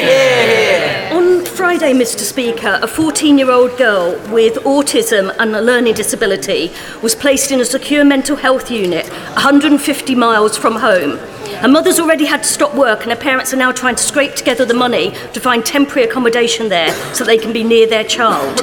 On 1.15 1.45
Friday, 1.45 1.93
Mr. 1.93 2.21
Speaker, 2.21 2.79
a 2.81 2.89
14 2.89 3.37
year 3.37 3.51
old 3.51 3.77
girl 3.77 4.13
with 4.33 4.55
autism 4.65 5.31
and 5.39 5.55
a 5.55 5.61
learning 5.61 5.93
disability 5.93 6.73
was 7.03 7.15
placed 7.15 7.51
in 7.51 7.61
a 7.61 7.67
secure 7.67 8.03
mental 8.03 8.37
health 8.37 8.71
unit 8.71 9.07
150 9.35 10.15
miles 10.15 10.57
from 10.57 10.77
home. 10.77 11.19
Her 11.64 11.70
mother's 11.70 11.98
already 11.98 12.27
had 12.27 12.42
to 12.42 12.48
stop 12.50 12.74
work, 12.74 13.05
and 13.05 13.11
her 13.11 13.16
parents 13.16 13.55
are 13.55 13.57
now 13.57 13.72
trying 13.72 13.94
to 13.94 14.03
scrape 14.03 14.35
together 14.35 14.66
the 14.66 14.74
money 14.74 15.12
to 15.33 15.40
find 15.40 15.64
temporary 15.64 16.07
accommodation 16.07 16.68
there 16.68 16.92
so 17.14 17.24
they 17.24 17.38
can 17.38 17.55
be 17.55 17.64
near 17.64 17.87
their 17.87 18.05
child. 18.05 18.59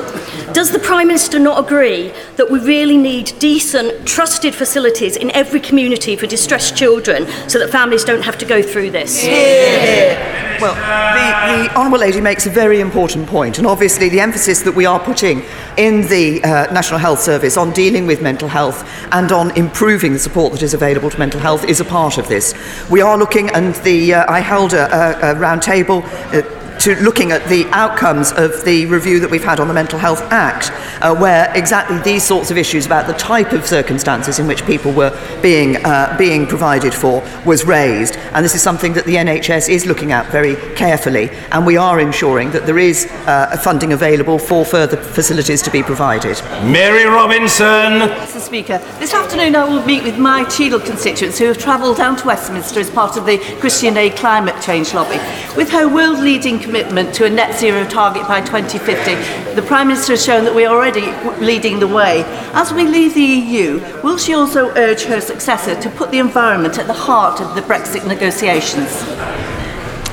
Does 0.54 0.72
the 0.72 0.78
Prime 0.78 1.08
Minister 1.08 1.40
not 1.40 1.66
agree 1.66 2.14
that 2.36 2.52
we 2.52 2.60
really 2.60 2.98
need 2.98 3.34
decent, 3.40 4.08
trusted 4.08 4.54
facilities 4.54 5.18
in 5.18 5.32
every 5.32 5.60
community 5.60 6.16
for 6.16 6.28
distressed 6.28 6.78
children 6.78 7.26
so 7.50 7.58
that 7.58 7.72
families 7.72 8.04
don't 8.04 8.22
have 8.22 8.38
to 8.38 8.46
go 8.46 8.62
through 8.62 8.92
this? 8.92 9.26
Yeah. 9.26 10.31
Well, 10.62 10.76
the, 10.76 11.64
the 11.70 11.76
Honourable 11.76 11.98
Lady 11.98 12.22
makes 12.22 12.46
a 12.46 12.52
very 12.52 12.82
important 12.82 13.28
point, 13.28 13.58
and 13.58 13.66
obviously 13.66 14.10
the 14.10 14.20
emphasis 14.20 14.62
that 14.62 14.76
we 14.76 14.86
are 14.86 15.00
putting 15.00 15.42
in 15.76 16.02
the 16.08 16.44
uh, 16.44 16.72
National 16.72 17.00
Health 17.00 17.20
Service 17.20 17.58
on 17.58 17.72
dealing 17.72 18.06
with 18.06 18.22
mental 18.22 18.48
health 18.48 18.88
and 19.12 19.32
on 19.32 19.50
improving 19.58 20.14
the 20.14 20.20
support 20.20 20.54
that 20.54 20.62
is 20.62 20.76
available 20.76 21.10
to 21.10 21.18
mental 21.18 21.40
health 21.40 21.66
is 21.66 21.80
a 21.80 21.86
part 21.86 22.20
of 22.20 22.28
this. 22.28 22.54
We 22.92 23.02
are 23.02 23.18
looking, 23.18 23.50
and 23.50 23.74
the, 23.78 24.14
uh, 24.14 24.32
I 24.32 24.40
held 24.40 24.74
a, 24.74 24.86
a, 24.86 25.32
a 25.32 25.40
round 25.40 25.64
table. 25.64 26.04
Uh, 26.06 26.44
to 26.82 26.96
looking 26.96 27.32
at 27.32 27.48
the 27.48 27.68
outcomes 27.74 28.32
of 28.32 28.66
the 28.66 28.88
review 28.88 29.20
that 29.20 29.30
we've 29.30 29.44
had 29.44 29.60
on 29.60 29.68
the 29.68 29.74
Mental 29.74 30.00
Health 30.00 30.22
Act, 30.32 30.72
uh, 31.04 31.16
where 31.16 31.52
exactly 31.56 32.00
these 32.00 32.24
sorts 32.24 32.50
of 32.50 32.58
issues 32.58 32.88
about 32.88 33.06
the 33.06 33.14
type 33.14 33.52
of 33.52 33.68
circumstances 33.68 34.40
in 34.40 34.48
which 34.48 34.66
people 34.66 34.92
were 34.92 35.12
being, 35.44 35.78
uh, 35.86 36.16
being 36.18 36.48
provided 36.48 36.92
for 36.92 37.22
was 37.46 37.66
raised. 37.66 38.16
And 38.34 38.44
this 38.44 38.56
is 38.56 38.64
something 38.64 38.94
that 38.94 39.06
the 39.06 39.16
NHS 39.16 39.70
is 39.70 39.86
looking 39.86 40.12
at 40.12 40.32
very 40.32 40.56
carefully, 40.76 41.30
and 41.52 41.68
we 41.68 41.78
are 41.78 42.00
ensuring 42.00 42.50
that 42.52 42.66
there 42.66 42.80
is 42.80 43.06
uh, 43.28 43.56
funding 43.64 43.94
available 43.94 44.40
for 44.40 44.66
further 44.66 44.98
facilities 44.98 45.62
to 45.62 45.70
be 45.70 45.84
provided. 45.84 46.42
Mary 46.64 47.06
Robinson. 47.06 48.10
Mr. 48.10 48.40
Speaker, 48.40 48.80
this 48.98 49.14
afternoon 49.14 49.56
I 49.56 49.66
will 49.66 49.86
meet 49.86 50.04
with 50.04 50.18
my 50.18 50.46
Cheadle 50.46 50.80
constituents 50.80 51.38
who 51.38 51.46
have 51.46 51.60
travelled 51.60 51.98
down 51.98 52.16
to 52.18 52.26
Westminster 52.26 52.80
as 52.80 52.90
part 52.90 53.18
of 53.18 53.28
the 53.28 53.38
Christian 53.60 53.98
Aid 53.98 54.16
climate 54.16 54.60
change 54.64 54.96
lobby. 54.96 55.20
With 55.56 55.70
her 55.70 55.88
world 55.88 56.18
leading 56.18 56.71
commitment 56.72 57.14
to 57.14 57.26
a 57.26 57.30
net 57.30 57.60
zero 57.60 57.86
target 57.86 58.26
by 58.30 58.40
2050. 58.40 59.56
The 59.56 59.62
Prime 59.62 59.90
Minister 59.90 60.14
has 60.14 60.24
shown 60.24 60.46
that 60.46 60.56
we 60.56 60.64
are 60.64 60.74
already 60.74 61.12
leading 61.46 61.82
the 61.82 61.88
way. 61.88 62.24
As 62.54 62.72
we 62.72 62.88
leave 62.88 63.14
the 63.14 63.22
EU, 63.22 63.80
will 64.02 64.18
she 64.18 64.34
also 64.34 64.70
urge 64.78 65.04
her 65.04 65.20
successor 65.20 65.76
to 65.82 65.90
put 65.90 66.12
the 66.12 66.20
environment 66.20 66.78
at 66.78 66.88
the 66.88 66.94
heart 66.94 67.42
of 67.42 67.56
the 67.56 67.62
Brexit 67.62 68.08
negotiations? 68.08 69.51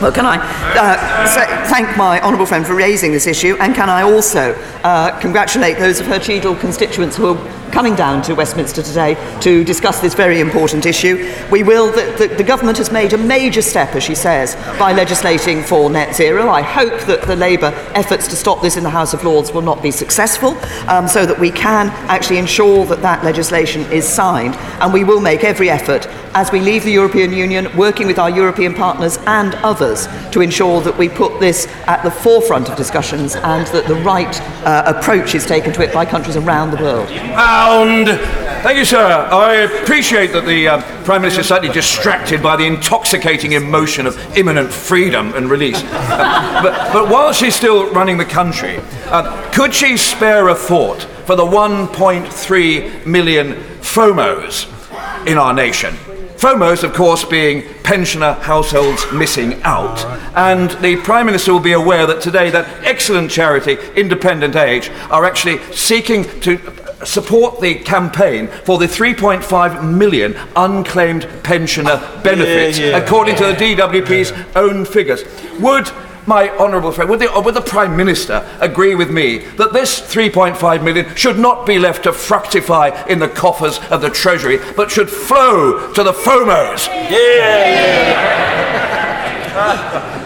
Well, 0.01 0.12
can 0.12 0.26
I 0.26 0.36
uh, 0.76 1.26
say, 1.26 1.44
thank 1.68 1.96
my 1.96 2.20
honourable 2.20 2.46
friend 2.46 2.64
for 2.64 2.76
raising 2.76 3.11
this 3.11 3.26
issue, 3.26 3.57
and 3.59 3.74
can 3.74 3.90
I 3.90 4.03
also 4.03 4.55
uh, 4.84 5.18
congratulate 5.18 5.78
those 5.78 5.99
of 5.99 6.07
her 6.07 6.20
Cheadle 6.20 6.55
constituents 6.55 7.16
who 7.16 7.34
are 7.34 7.59
coming 7.72 7.96
down 7.96 8.22
to 8.22 8.34
Westminster 8.34 8.80
today 8.80 9.14
to 9.40 9.64
discuss 9.64 10.01
this 10.01 10.14
very 10.14 10.40
important 10.40 10.86
issue. 10.86 11.34
We 11.51 11.64
will, 11.64 11.90
the, 11.90 12.28
the, 12.28 12.34
the 12.36 12.44
government 12.44 12.78
has 12.78 12.92
made 12.92 13.12
a 13.12 13.18
major 13.18 13.61
step, 13.61 13.96
as 13.96 14.05
she 14.05 14.14
says, 14.14 14.55
by 14.78 14.92
legislating 14.92 15.62
for 15.62 15.90
net 15.90 16.14
zero. 16.14 16.49
I 16.49 16.62
hope 16.62 17.01
that 17.03 17.22
the 17.22 17.36
Labour 17.36 17.72
efforts 17.94 18.28
to 18.28 18.36
stop 18.36 18.62
this 18.62 18.76
in 18.76 18.84
the 18.84 18.90
House 18.90 19.14
of 19.14 19.24
Lords 19.24 19.53
will 19.53 19.62
not 19.62 19.82
be 19.82 19.90
successful, 19.90 20.57
um, 20.88 21.09
so 21.09 21.26
that 21.26 21.38
we 21.38 21.51
can 21.51 21.88
actually 22.09 22.38
ensure 22.38 22.86
that 22.86 23.03
that 23.03 23.24
legislation 23.24 23.82
is 23.90 24.07
signed, 24.07 24.55
and 24.80 24.92
we 24.92 25.03
will 25.03 25.20
make 25.20 25.42
every 25.42 25.68
effort 25.70 26.07
as 26.34 26.53
we 26.53 26.61
leave 26.61 26.84
the 26.84 26.92
European 26.92 27.32
Union, 27.32 27.74
working 27.76 28.07
with 28.07 28.18
our 28.18 28.30
European 28.30 28.74
partners 28.74 29.18
and 29.26 29.55
others 29.57 29.88
to 30.32 30.41
ensure 30.41 30.80
that 30.80 30.97
we 30.99 31.09
put 31.09 31.41
this 31.41 31.66
at 31.86 32.03
the 32.03 32.11
forefront 32.11 32.68
of 32.68 32.76
discussions 32.76 33.36
and 33.36 33.66
that 33.68 33.86
the 33.86 33.95
right 33.97 34.41
uh, 34.66 34.82
approach 34.86 35.34
is 35.34 35.47
taken 35.47 35.72
to 35.72 35.82
it 35.82 35.93
by 35.93 36.05
countries 36.05 36.36
around 36.36 36.70
the 36.70 36.82
world. 36.82 37.09
Pound. 37.09 38.09
Thank 38.62 38.78
you, 38.78 38.84
sir. 38.84 38.99
I 39.30 39.55
appreciate 39.55 40.32
that 40.32 40.45
the 40.45 40.68
uh, 40.68 41.05
Prime 41.05 41.22
Minister 41.22 41.43
is 41.43 41.47
slightly 41.47 41.68
distracted 41.68 42.43
by 42.43 42.57
the 42.57 42.66
intoxicating 42.66 43.53
emotion 43.53 44.07
of 44.07 44.18
imminent 44.36 44.72
freedom 44.72 45.32
and 45.34 45.49
release. 45.49 45.80
Uh, 45.80 46.61
but, 46.62 46.93
but 46.93 47.09
while 47.09 47.32
she's 47.32 47.55
still 47.55 47.91
running 47.93 48.18
the 48.18 48.24
country, 48.24 48.78
uh, 49.07 49.51
could 49.53 49.72
she 49.72 49.97
spare 49.97 50.49
a 50.49 50.55
thought 50.55 51.03
for 51.24 51.36
the 51.36 51.45
1.3 51.45 53.07
million 53.07 53.55
FOMOs 53.80 55.26
in 55.26 55.39
our 55.39 55.55
nation? 55.55 55.95
FOMOs, 56.39 56.84
of 56.84 56.95
course, 56.95 57.24
being 57.24 57.62
pensioner 57.82 58.34
households 58.34 59.11
missing 59.12 59.61
out. 59.64 60.05
And 60.36 60.70
the 60.82 60.95
Prime 61.03 61.26
Minister 61.26 61.53
will 61.53 61.59
be 61.61 61.72
aware 61.72 62.07
that 62.07 62.22
today 62.22 62.49
that 62.51 62.84
excellent 62.84 63.30
charity, 63.30 63.76
Independent 63.97 64.55
Age, 64.55 64.89
are 65.11 65.24
actually 65.24 65.59
seeking 65.72 66.22
to 66.41 66.59
support 67.05 67.61
the 67.61 67.74
campaign 67.76 68.47
for 68.64 68.78
the 68.78 68.86
3.5 68.86 69.97
million 69.97 70.36
unclaimed 70.55 71.28
pensioner 71.43 71.99
benefits, 72.22 72.78
Yeah, 72.78 72.91
yeah. 72.91 72.99
according 72.99 73.34
to 73.36 73.45
the 73.47 73.53
DWP's 73.55 74.32
own 74.57 74.84
figures. 74.84 75.24
Would 75.59 75.91
my 76.28 76.50
honourable 76.50 76.92
friend, 76.92 77.10
would 77.10 77.18
the, 77.18 77.40
would 77.40 77.54
the 77.54 77.60
Prime 77.60 77.96
Minister 77.96 78.46
agree 78.60 78.94
with 78.94 79.10
me 79.10 79.38
that 79.56 79.72
this 79.72 80.00
3.5 80.00 80.84
million 80.84 81.14
should 81.16 81.38
not 81.38 81.66
be 81.66 81.78
left 81.78 82.04
to 82.04 82.12
fructify 82.12 82.90
in 83.06 83.18
the 83.18 83.28
coffers 83.28 83.80
of 83.90 84.02
the 84.02 84.10
Treasury, 84.10 84.58
but 84.76 84.90
should 84.90 85.10
flow 85.10 85.92
to 85.94 86.02
the 86.04 86.12
FOMOs? 86.12 86.86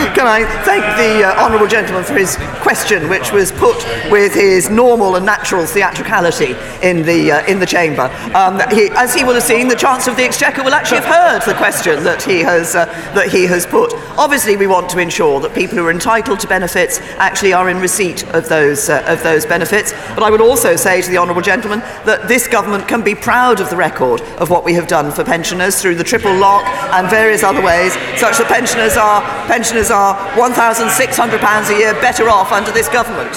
Can 0.00 0.26
I 0.26 0.44
thank 0.64 0.82
the 0.96 1.28
uh, 1.28 1.42
honourable 1.42 1.66
gentleman 1.66 2.04
for 2.04 2.14
his 2.14 2.36
question, 2.60 3.08
which 3.08 3.32
was 3.32 3.52
put 3.52 3.76
with 4.10 4.34
his 4.34 4.70
normal 4.70 5.16
and 5.16 5.26
natural 5.26 5.66
theatricality 5.66 6.56
in 6.82 7.02
the 7.02 7.32
uh, 7.32 7.46
in 7.46 7.58
the 7.58 7.66
chamber. 7.66 8.10
Um, 8.34 8.60
he, 8.70 8.88
as 8.96 9.14
he 9.14 9.24
will 9.24 9.34
have 9.34 9.42
seen, 9.42 9.68
the 9.68 9.76
Chancellor 9.76 10.12
of 10.12 10.16
the 10.16 10.24
Exchequer 10.24 10.62
will 10.62 10.72
actually 10.72 11.00
have 11.00 11.06
heard 11.06 11.42
the 11.42 11.56
question 11.58 12.02
that 12.04 12.22
he 12.22 12.40
has 12.40 12.74
uh, 12.74 12.86
that 13.14 13.30
he 13.30 13.44
has 13.46 13.66
put. 13.66 13.92
Obviously, 14.16 14.56
we 14.56 14.66
want 14.66 14.88
to 14.90 14.98
ensure 14.98 15.38
that 15.40 15.54
people 15.54 15.76
who 15.76 15.86
are 15.86 15.90
entitled 15.90 16.40
to 16.40 16.48
benefits 16.48 17.00
actually 17.18 17.52
are 17.52 17.68
in 17.68 17.78
receipt 17.78 18.24
of 18.34 18.48
those 18.48 18.88
uh, 18.88 19.04
of 19.06 19.22
those 19.22 19.44
benefits. 19.44 19.92
But 20.14 20.22
I 20.22 20.30
would 20.30 20.40
also 20.40 20.76
say 20.76 21.02
to 21.02 21.10
the 21.10 21.18
honourable 21.18 21.42
gentleman 21.42 21.80
that 22.06 22.26
this 22.26 22.48
government 22.48 22.88
can 22.88 23.02
be 23.02 23.14
proud 23.14 23.60
of 23.60 23.68
the 23.68 23.76
record 23.76 24.22
of 24.38 24.48
what 24.48 24.64
we 24.64 24.72
have 24.74 24.88
done 24.88 25.12
for 25.12 25.24
pensioners 25.24 25.80
through 25.80 25.96
the 25.96 26.04
triple 26.04 26.34
lock 26.34 26.64
and 26.94 27.08
various 27.10 27.42
other 27.42 27.62
ways, 27.62 27.92
such 28.18 28.38
that 28.38 28.48
pensioners 28.48 28.96
are 28.96 29.20
pensioners 29.46 29.89
are 29.90 30.14
£1,600 30.36 31.70
a 31.70 31.78
year 31.78 31.92
better 31.94 32.28
off 32.28 32.52
under 32.52 32.70
this 32.70 32.88
government. 32.88 33.34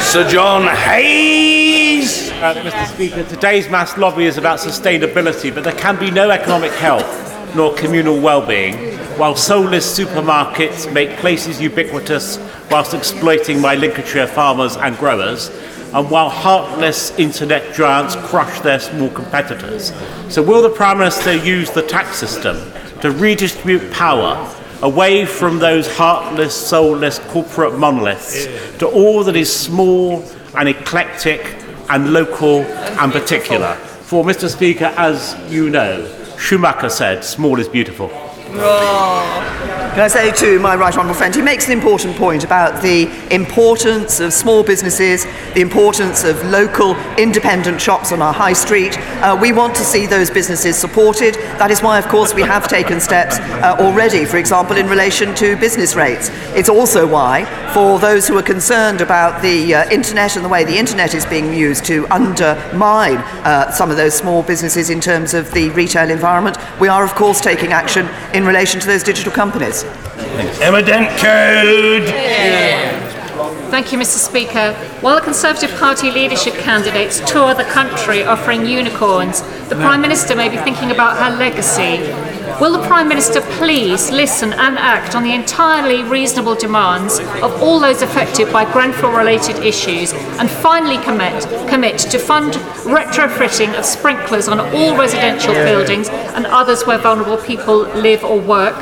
Sir 0.00 0.28
John 0.28 0.62
Hayes. 0.76 2.30
Uh, 2.30 2.54
Mr. 2.54 2.86
Speaker, 2.94 3.24
today's 3.24 3.68
mass 3.68 3.96
lobby 3.96 4.24
is 4.24 4.38
about 4.38 4.58
sustainability, 4.58 5.54
but 5.54 5.64
there 5.64 5.74
can 5.74 5.98
be 5.98 6.10
no 6.10 6.30
economic 6.30 6.72
health 6.72 7.28
nor 7.54 7.74
communal 7.74 8.20
well-being 8.20 8.92
while 9.18 9.36
soulless 9.36 9.98
supermarkets 9.98 10.90
make 10.92 11.10
places 11.18 11.60
ubiquitous 11.60 12.38
whilst 12.70 12.94
exploiting 12.94 13.60
my 13.60 13.74
Lincolnshire 13.74 14.26
farmers 14.26 14.76
and 14.76 14.96
growers, 14.96 15.50
and 15.92 16.10
while 16.10 16.30
heartless 16.30 17.16
internet 17.18 17.74
giants 17.74 18.16
crush 18.16 18.60
their 18.60 18.80
small 18.80 19.10
competitors. 19.10 19.92
So 20.28 20.42
will 20.42 20.62
the 20.62 20.70
Prime 20.70 20.98
Minister 20.98 21.36
use 21.36 21.70
the 21.70 21.82
tax 21.82 22.16
system 22.16 22.56
to 23.02 23.10
redistribute 23.10 23.92
power 23.92 24.34
away 24.82 25.24
from 25.24 25.58
those 25.58 25.86
heartless, 25.96 26.54
soulless 26.54 27.18
corporate 27.18 27.78
monoliths 27.78 28.46
to 28.78 28.86
all 28.86 29.24
that 29.24 29.36
is 29.36 29.52
small 29.54 30.24
and 30.56 30.68
eclectic 30.68 31.56
and 31.88 32.12
local 32.12 32.62
and 32.62 33.12
particular? 33.12 33.74
For, 33.74 34.24
Mr. 34.24 34.48
Speaker, 34.48 34.92
as 34.96 35.36
you 35.48 35.70
know, 35.70 36.06
Schumacher 36.38 36.90
said, 36.90 37.24
small 37.24 37.58
is 37.58 37.68
beautiful. 37.68 38.10
Can 39.92 40.00
I 40.00 40.08
say 40.08 40.32
to 40.32 40.58
my 40.58 40.74
right 40.74 40.96
honourable 40.96 41.18
friend, 41.18 41.34
he 41.34 41.42
makes 41.42 41.66
an 41.66 41.72
important 41.72 42.16
point 42.16 42.44
about 42.44 42.80
the 42.80 43.10
importance 43.30 44.20
of 44.20 44.32
small 44.32 44.62
businesses, 44.64 45.26
the 45.52 45.60
importance 45.60 46.24
of 46.24 46.42
local 46.46 46.96
independent 47.18 47.78
shops 47.78 48.10
on 48.10 48.22
our 48.22 48.32
high 48.32 48.54
street. 48.54 48.98
Uh, 49.20 49.38
we 49.38 49.52
want 49.52 49.74
to 49.74 49.84
see 49.84 50.06
those 50.06 50.30
businesses 50.30 50.78
supported. 50.78 51.34
That 51.58 51.70
is 51.70 51.82
why, 51.82 51.98
of 51.98 52.08
course, 52.08 52.32
we 52.32 52.40
have 52.40 52.68
taken 52.68 53.02
steps 53.02 53.38
uh, 53.38 53.76
already, 53.80 54.24
for 54.24 54.38
example, 54.38 54.78
in 54.78 54.86
relation 54.86 55.34
to 55.34 55.58
business 55.58 55.94
rates. 55.94 56.30
It's 56.56 56.70
also 56.70 57.06
why, 57.06 57.44
for 57.74 57.98
those 57.98 58.26
who 58.26 58.38
are 58.38 58.42
concerned 58.42 59.02
about 59.02 59.42
the 59.42 59.74
uh, 59.74 59.90
internet 59.90 60.36
and 60.36 60.44
the 60.44 60.48
way 60.48 60.64
the 60.64 60.78
internet 60.78 61.14
is 61.14 61.26
being 61.26 61.52
used 61.52 61.84
to 61.84 62.06
undermine 62.06 63.18
uh, 63.44 63.70
some 63.70 63.90
of 63.90 63.98
those 63.98 64.14
small 64.14 64.42
businesses 64.42 64.88
in 64.88 65.02
terms 65.02 65.34
of 65.34 65.52
the 65.52 65.68
retail 65.70 66.10
environment, 66.10 66.56
we 66.80 66.88
are, 66.88 67.04
of 67.04 67.14
course, 67.14 67.42
taking 67.42 67.74
action 67.74 68.08
in 68.32 68.46
relation 68.46 68.80
to 68.80 68.86
those 68.86 69.02
digital 69.02 69.30
companies. 69.30 69.81
Evident 70.60 71.08
code. 71.18 72.08
Thank 73.70 73.90
you, 73.90 73.98
Mr. 73.98 74.18
Speaker. 74.18 74.74
While 75.00 75.14
the 75.16 75.22
Conservative 75.22 75.70
Party 75.78 76.10
leadership 76.10 76.54
candidates 76.54 77.20
tour 77.20 77.54
the 77.54 77.64
country 77.64 78.22
offering 78.22 78.66
unicorns, 78.66 79.40
the 79.70 79.76
Prime 79.76 80.02
Minister 80.02 80.36
may 80.36 80.50
be 80.50 80.58
thinking 80.58 80.90
about 80.90 81.16
her 81.16 81.34
legacy. 81.38 82.02
Will 82.60 82.72
the 82.78 82.86
Prime 82.86 83.08
Minister 83.08 83.40
please 83.40 84.10
listen 84.10 84.52
and 84.52 84.78
act 84.78 85.16
on 85.16 85.24
the 85.24 85.32
entirely 85.32 86.04
reasonable 86.04 86.54
demands 86.54 87.18
of 87.18 87.62
all 87.62 87.80
those 87.80 88.02
affected 88.02 88.52
by 88.52 88.70
Grenfell 88.70 89.10
related 89.10 89.56
issues 89.64 90.12
and 90.12 90.50
finally 90.50 91.02
commit, 91.02 91.42
commit 91.68 91.98
to 91.98 92.18
fund 92.18 92.52
retrofitting 92.84 93.76
of 93.78 93.84
sprinklers 93.84 94.48
on 94.48 94.60
all 94.60 94.96
residential 94.96 95.54
buildings 95.54 96.08
and 96.10 96.46
others 96.46 96.86
where 96.86 96.98
vulnerable 96.98 97.38
people 97.38 97.80
live 97.94 98.22
or 98.22 98.38
work? 98.38 98.76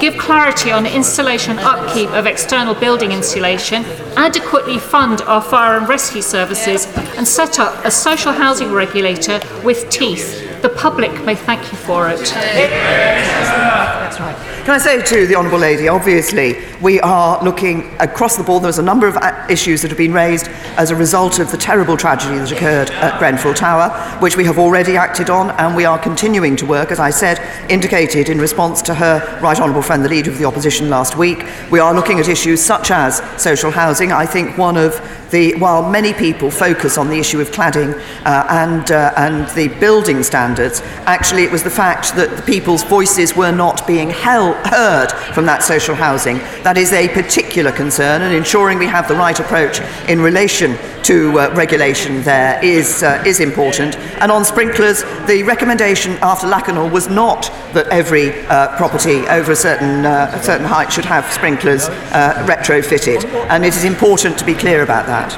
Give 0.00 0.16
clarity 0.18 0.70
on 0.72 0.86
installation 0.86 1.58
upkeep 1.58 2.10
of 2.10 2.26
external 2.26 2.74
building 2.74 3.12
insulation, 3.12 3.84
adequately 4.16 4.78
fund 4.78 5.22
our 5.22 5.40
fire 5.42 5.78
and 5.78 5.88
rescue 5.88 6.22
services, 6.22 6.86
and 7.16 7.26
set 7.26 7.58
up 7.58 7.84
a 7.84 7.90
social 7.90 8.32
housing 8.32 8.72
regulator 8.72 9.40
with 9.64 9.88
teeth. 9.90 10.62
The 10.62 10.68
public 10.68 11.24
may 11.24 11.34
thank 11.34 11.72
you 11.72 11.78
for 11.78 12.08
it. 12.08 12.20
That's 12.26 14.20
right. 14.20 14.55
Can 14.66 14.74
I 14.74 14.78
say 14.78 15.00
to 15.00 15.28
the 15.28 15.36
Honourable 15.36 15.60
Lady, 15.60 15.86
obviously, 15.86 16.56
we 16.82 16.98
are 16.98 17.40
looking 17.40 17.88
across 18.00 18.36
the 18.36 18.42
board. 18.42 18.64
There's 18.64 18.80
a 18.80 18.82
number 18.82 19.06
of 19.06 19.16
issues 19.48 19.80
that 19.82 19.92
have 19.92 19.96
been 19.96 20.12
raised 20.12 20.48
as 20.76 20.90
a 20.90 20.96
result 20.96 21.38
of 21.38 21.52
the 21.52 21.56
terrible 21.56 21.96
tragedy 21.96 22.36
that 22.36 22.50
occurred 22.50 22.90
at 22.90 23.16
Grenfell 23.20 23.54
Tower, 23.54 23.90
which 24.20 24.36
we 24.36 24.44
have 24.44 24.58
already 24.58 24.96
acted 24.96 25.30
on, 25.30 25.52
and 25.52 25.76
we 25.76 25.84
are 25.84 26.00
continuing 26.00 26.56
to 26.56 26.66
work, 26.66 26.90
as 26.90 26.98
I 26.98 27.10
said, 27.10 27.38
indicated 27.70 28.28
in 28.28 28.40
response 28.40 28.82
to 28.82 28.94
her 28.94 29.38
Right 29.40 29.60
Honourable 29.60 29.82
friend, 29.82 30.04
the 30.04 30.08
Leader 30.08 30.32
of 30.32 30.38
the 30.38 30.46
Opposition 30.46 30.90
last 30.90 31.16
week. 31.16 31.46
We 31.70 31.78
are 31.78 31.94
looking 31.94 32.18
at 32.18 32.26
issues 32.26 32.60
such 32.60 32.90
as 32.90 33.22
social 33.40 33.70
housing. 33.70 34.10
I 34.10 34.26
think 34.26 34.58
one 34.58 34.76
of 34.76 35.00
the, 35.30 35.54
while 35.58 35.88
many 35.88 36.12
people 36.12 36.50
focus 36.50 36.98
on 36.98 37.08
the 37.08 37.18
issue 37.18 37.40
of 37.40 37.50
cladding 37.50 37.94
uh, 38.24 38.46
and, 38.50 38.90
uh, 38.90 39.12
and 39.16 39.48
the 39.50 39.68
building 39.78 40.22
standards, 40.22 40.80
actually 41.06 41.44
it 41.44 41.52
was 41.52 41.62
the 41.62 41.70
fact 41.70 42.14
that 42.16 42.36
the 42.36 42.42
people's 42.42 42.82
voices 42.84 43.36
were 43.36 43.52
not 43.52 43.86
being 43.86 44.10
held, 44.10 44.55
heard 44.66 45.12
from 45.34 45.46
that 45.46 45.62
social 45.62 45.94
housing. 45.94 46.38
That 46.62 46.78
is 46.78 46.92
a 46.92 47.08
particular 47.08 47.72
concern, 47.72 48.22
and 48.22 48.34
ensuring 48.34 48.78
we 48.78 48.86
have 48.86 49.08
the 49.08 49.14
right 49.14 49.38
approach 49.38 49.80
in 50.08 50.20
relation 50.20 50.76
to 51.04 51.38
uh, 51.38 51.54
regulation 51.54 52.22
there 52.22 52.62
is, 52.64 53.02
uh, 53.02 53.22
is 53.26 53.40
important. 53.40 53.96
And 54.20 54.32
on 54.32 54.44
sprinklers, 54.44 55.02
the 55.26 55.42
recommendation 55.44 56.12
after 56.22 56.46
Lakanal 56.46 56.90
was 56.90 57.08
not 57.08 57.42
that 57.74 57.86
every 57.88 58.32
uh, 58.46 58.76
property 58.76 59.26
over 59.28 59.52
a 59.52 59.56
certain, 59.56 60.04
uh, 60.04 60.32
a 60.34 60.42
certain 60.42 60.66
height 60.66 60.92
should 60.92 61.04
have 61.04 61.30
sprinklers 61.32 61.88
uh, 61.88 62.44
retrofitted, 62.48 63.24
and 63.50 63.64
it 63.64 63.74
is 63.74 63.84
important 63.84 64.38
to 64.38 64.44
be 64.44 64.54
clear 64.54 64.82
about 64.82 65.06
that. 65.06 65.30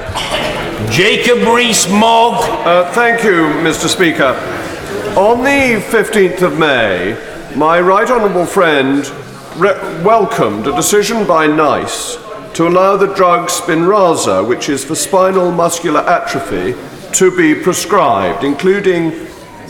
Jacob 0.91 1.47
Rees-Mogg. 1.47 2.45
Uh, 2.67 2.93
thank 2.93 3.25
you, 3.25 3.49
Mr. 3.63 3.89
Speaker. 3.89 4.35
On 5.19 5.43
the 5.43 5.83
15th 5.91 6.43
of 6.43 6.59
May, 6.59 7.15
my 7.59 7.81
right 7.81 8.09
honourable 8.09 8.47
friend, 8.47 9.05
re- 9.57 9.75
welcomed 10.05 10.69
a 10.69 10.77
decision 10.77 11.27
by 11.27 11.45
NICE 11.45 12.17
to 12.55 12.69
allow 12.69 12.97
the 12.97 13.13
drug 13.15 13.49
Spinraza, 13.49 14.47
which 14.47 14.69
is 14.69 14.85
for 14.85 14.95
spinal 14.95 15.51
muscular 15.51 15.99
atrophy, 16.03 16.77
to 17.15 17.37
be 17.37 17.61
prescribed, 17.61 18.45
including, 18.45 19.11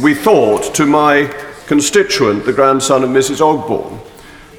we 0.02 0.14
thought, 0.14 0.74
to 0.74 0.84
my 0.84 1.34
constituent, 1.66 2.44
the 2.44 2.52
grandson 2.52 3.02
of 3.02 3.08
Mrs. 3.08 3.40
Ogborn. 3.40 3.98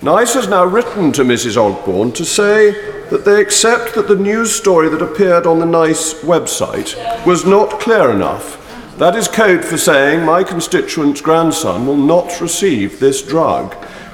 NICE 0.02 0.34
has 0.34 0.48
now 0.48 0.66
written 0.66 1.12
to 1.12 1.22
Mrs. 1.22 1.56
Ogborn 1.56 2.12
to 2.16 2.26
say 2.26 2.72
that 3.12 3.26
they 3.26 3.40
accept 3.40 3.94
that 3.94 4.08
the 4.08 4.16
news 4.16 4.56
story 4.56 4.90
that 4.90 5.04
appeared 5.04 5.46
on 5.46 5.60
the 5.60 5.68
NICE 5.68 6.16
website 6.24 6.98
was 7.28 7.46
not 7.46 7.80
clear 7.80 8.10
enough. 8.10 8.59
That 9.00 9.16
is 9.16 9.30
code 9.30 9.64
for 9.64 9.78
saying 9.78 10.26
my 10.26 10.44
constituent's 10.44 11.22
grandson 11.22 11.88
will 11.88 11.96
not 11.96 12.42
receive 12.42 13.00
this 13.00 13.22
drug. 13.22 13.74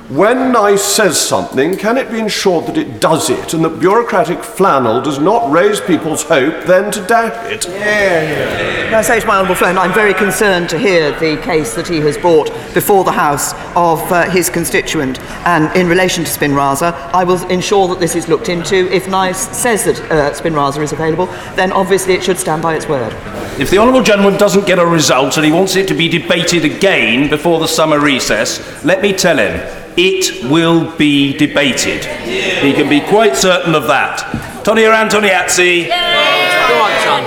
When 0.10 0.52
NICE 0.52 0.84
says 0.84 1.20
something, 1.20 1.78
can 1.78 1.98
it 1.98 2.12
be 2.12 2.20
ensured 2.20 2.68
that 2.68 2.78
it 2.78 3.02
does 3.02 3.32
it 3.32 3.56
and 3.56 3.66
that 3.66 3.80
bureaucratic 3.80 4.44
flannel 4.44 5.02
does 5.02 5.18
not 5.18 5.52
raise 5.52 5.82
people's 5.82 6.22
hope 6.22 6.66
then 6.66 6.92
to 6.92 7.02
damp 7.08 7.34
it? 7.46 7.64
Can 7.66 8.94
I 8.94 9.02
say 9.02 9.20
to 9.20 9.26
my 9.26 9.38
honourable 9.38 9.56
friend, 9.56 9.80
I'm 9.80 9.94
very 9.94 10.14
concerned 10.14 10.70
to 10.70 10.78
hear 10.78 11.12
the 11.20 11.42
case 11.42 11.74
that 11.74 11.88
he 11.88 12.02
has 12.02 12.20
brought 12.20 12.52
before 12.76 13.04
the 13.04 13.12
House 13.12 13.54
of 13.76 14.00
uh, 14.12 14.30
his 14.30 14.48
constituent. 14.48 15.20
And 15.48 15.76
in 15.76 15.88
relation 15.88 16.24
to 16.24 16.30
Spinraza, 16.30 16.94
I 17.12 17.24
will 17.24 17.44
ensure 17.48 17.88
that 17.88 18.00
this 18.00 18.16
is 18.16 18.28
looked 18.28 18.50
into. 18.50 18.88
If 18.94 19.10
NICE 19.10 19.58
says 19.58 19.86
that 19.86 20.00
uh, 20.12 20.32
Spinraza 20.34 20.84
is 20.84 20.92
available, 20.92 21.26
then 21.56 21.72
obviously 21.72 22.14
it 22.14 22.24
should 22.24 22.38
stand 22.38 22.62
by 22.62 22.76
its 22.76 22.88
word. 22.88 23.12
If 23.60 23.72
the 23.72 23.80
Honourable 23.80 24.04
Gentleman 24.04 24.38
doesn't 24.38 24.68
get 24.68 24.78
a 24.78 24.86
result 24.86 25.38
and 25.38 25.46
he 25.48 25.52
wants 25.52 25.76
it 25.76 25.88
to 25.88 25.96
be 25.96 26.08
debated 26.10 26.64
again 26.64 27.28
before 27.28 27.60
the 27.60 27.68
summer 27.68 28.00
recess, 28.00 28.84
let 28.86 29.02
me 29.02 29.12
tell 29.12 29.40
him 29.40 29.85
it 29.98 30.50
will 30.50 30.96
be 30.98 31.38
debated. 31.38 32.06
He 32.06 32.74
can 32.74 32.90
be 32.90 33.02
quite 33.02 33.36
certain 33.36 33.76
of 33.76 33.88
that. 33.88 34.20
Tonia 34.64 34.94
Antoniazzi. 34.94 35.90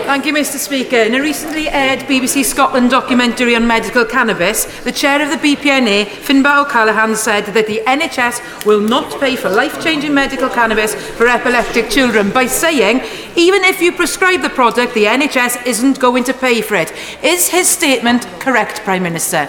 Thank 0.08 0.24
you, 0.24 0.32
Mr. 0.32 0.56
Speaker. 0.56 0.96
In 0.96 1.14
a 1.14 1.20
recently 1.20 1.68
aired 1.68 2.00
BBC 2.00 2.44
Scotland 2.44 2.90
documentary 2.90 3.54
on 3.54 3.66
medical 3.66 4.04
cannabis, 4.04 4.64
the 4.80 4.90
chair 4.90 5.22
of 5.22 5.30
the 5.30 5.36
BPNA, 5.36 6.06
Finbar 6.06 6.64
O'Callaghan, 6.64 7.14
said 7.14 7.44
that 7.46 7.66
the 7.66 7.82
NHS 7.86 8.64
will 8.64 8.80
not 8.80 9.20
pay 9.20 9.36
for 9.36 9.50
life 9.50 9.82
changing 9.82 10.14
medical 10.14 10.48
cannabis 10.48 10.94
for 10.94 11.28
epileptic 11.28 11.90
children 11.90 12.30
by 12.30 12.46
saying, 12.46 13.02
even 13.36 13.62
if 13.64 13.80
you 13.80 13.92
prescribe 13.92 14.42
the 14.42 14.48
product, 14.48 14.94
the 14.94 15.04
NHS 15.04 15.66
isn't 15.66 16.00
going 16.00 16.24
to 16.24 16.34
pay 16.34 16.62
for 16.62 16.74
it. 16.74 16.92
Is 17.22 17.48
his 17.48 17.68
statement 17.68 18.26
correct, 18.40 18.80
Prime 18.80 19.02
Minister? 19.02 19.48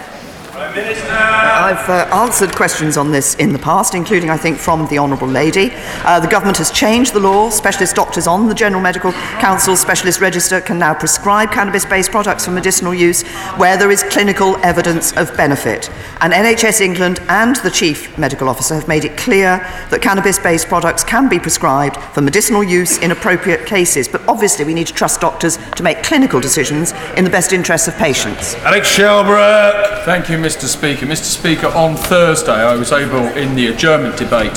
I've 0.52 1.90
uh, 1.90 2.10
answered 2.14 2.56
questions 2.56 2.98
on 2.98 3.12
this 3.12 3.36
in 3.36 3.54
the 3.54 3.60
past, 3.60 3.94
including, 3.94 4.30
I 4.30 4.38
think, 4.38 4.58
from 4.58 4.88
the 4.88 4.98
Honourable 4.98 5.28
Lady. 5.28 5.70
Uh, 6.04 6.20
the 6.20 6.28
government 6.28 6.58
has 6.58 6.72
changed 6.72 7.14
the 7.14 7.20
law. 7.20 7.50
Specialist 7.50 7.96
doctors 7.96 8.26
on 8.26 8.48
the 8.48 8.56
General 8.56 8.82
Medical 8.82 9.12
Council 9.40 9.76
Specialist 9.76 10.22
Register 10.22 10.62
can 10.62 10.80
now 10.80 10.94
prescribe 10.94 11.52
cannabis 11.52 11.86
based 11.86 12.12
products 12.12 12.46
for 12.46 12.52
medicinal 12.52 12.94
use 12.94 13.22
where 13.58 13.78
there 13.78 13.92
is 13.92 14.04
clinical 14.04 14.56
evidence 14.64 15.16
of 15.18 15.36
benefit. 15.38 15.90
And 16.22 16.34
NHS 16.34 16.82
England 16.82 17.20
and 17.30 17.56
the 17.58 17.72
Chief 17.72 18.18
Medical 18.18 18.50
Officer 18.50 18.76
have 18.76 18.88
made 18.88 19.06
it 19.06 19.18
clear 19.18 19.58
that 19.90 20.02
cannabis 20.02 20.40
based 20.40 20.68
products 20.68 21.04
can 21.04 21.30
be 21.30 21.40
prescribed 21.40 21.98
for 22.14 22.22
medicinal 22.22 22.64
use 22.64 22.98
in 22.98 23.12
appropriate 23.12 23.68
cases. 23.68 24.08
But 24.08 24.28
obviously, 24.28 24.66
we 24.66 24.74
need 24.74 24.88
to 24.88 24.94
trust 24.94 25.22
doctors 25.22 25.58
to 25.76 25.84
make 25.84 26.02
clinical 26.04 26.40
decisions 26.40 26.94
in 27.18 27.24
the 27.24 27.30
best 27.30 27.54
interests 27.54 27.88
of 27.88 27.96
patients. 27.98 28.56
Alex 28.56 28.90
Shelbrooke. 28.98 30.04
Thank 30.06 30.30
you, 30.30 30.39
Mr. 30.40 30.64
Speaker. 30.64 31.06
Mr. 31.06 31.26
Speaker, 31.26 31.68
on 31.68 31.96
Thursday 31.96 32.52
I 32.52 32.76
was 32.76 32.92
able 32.94 33.28
in 33.38 33.56
the 33.56 33.68
adjournment 33.68 34.18
debate 34.18 34.56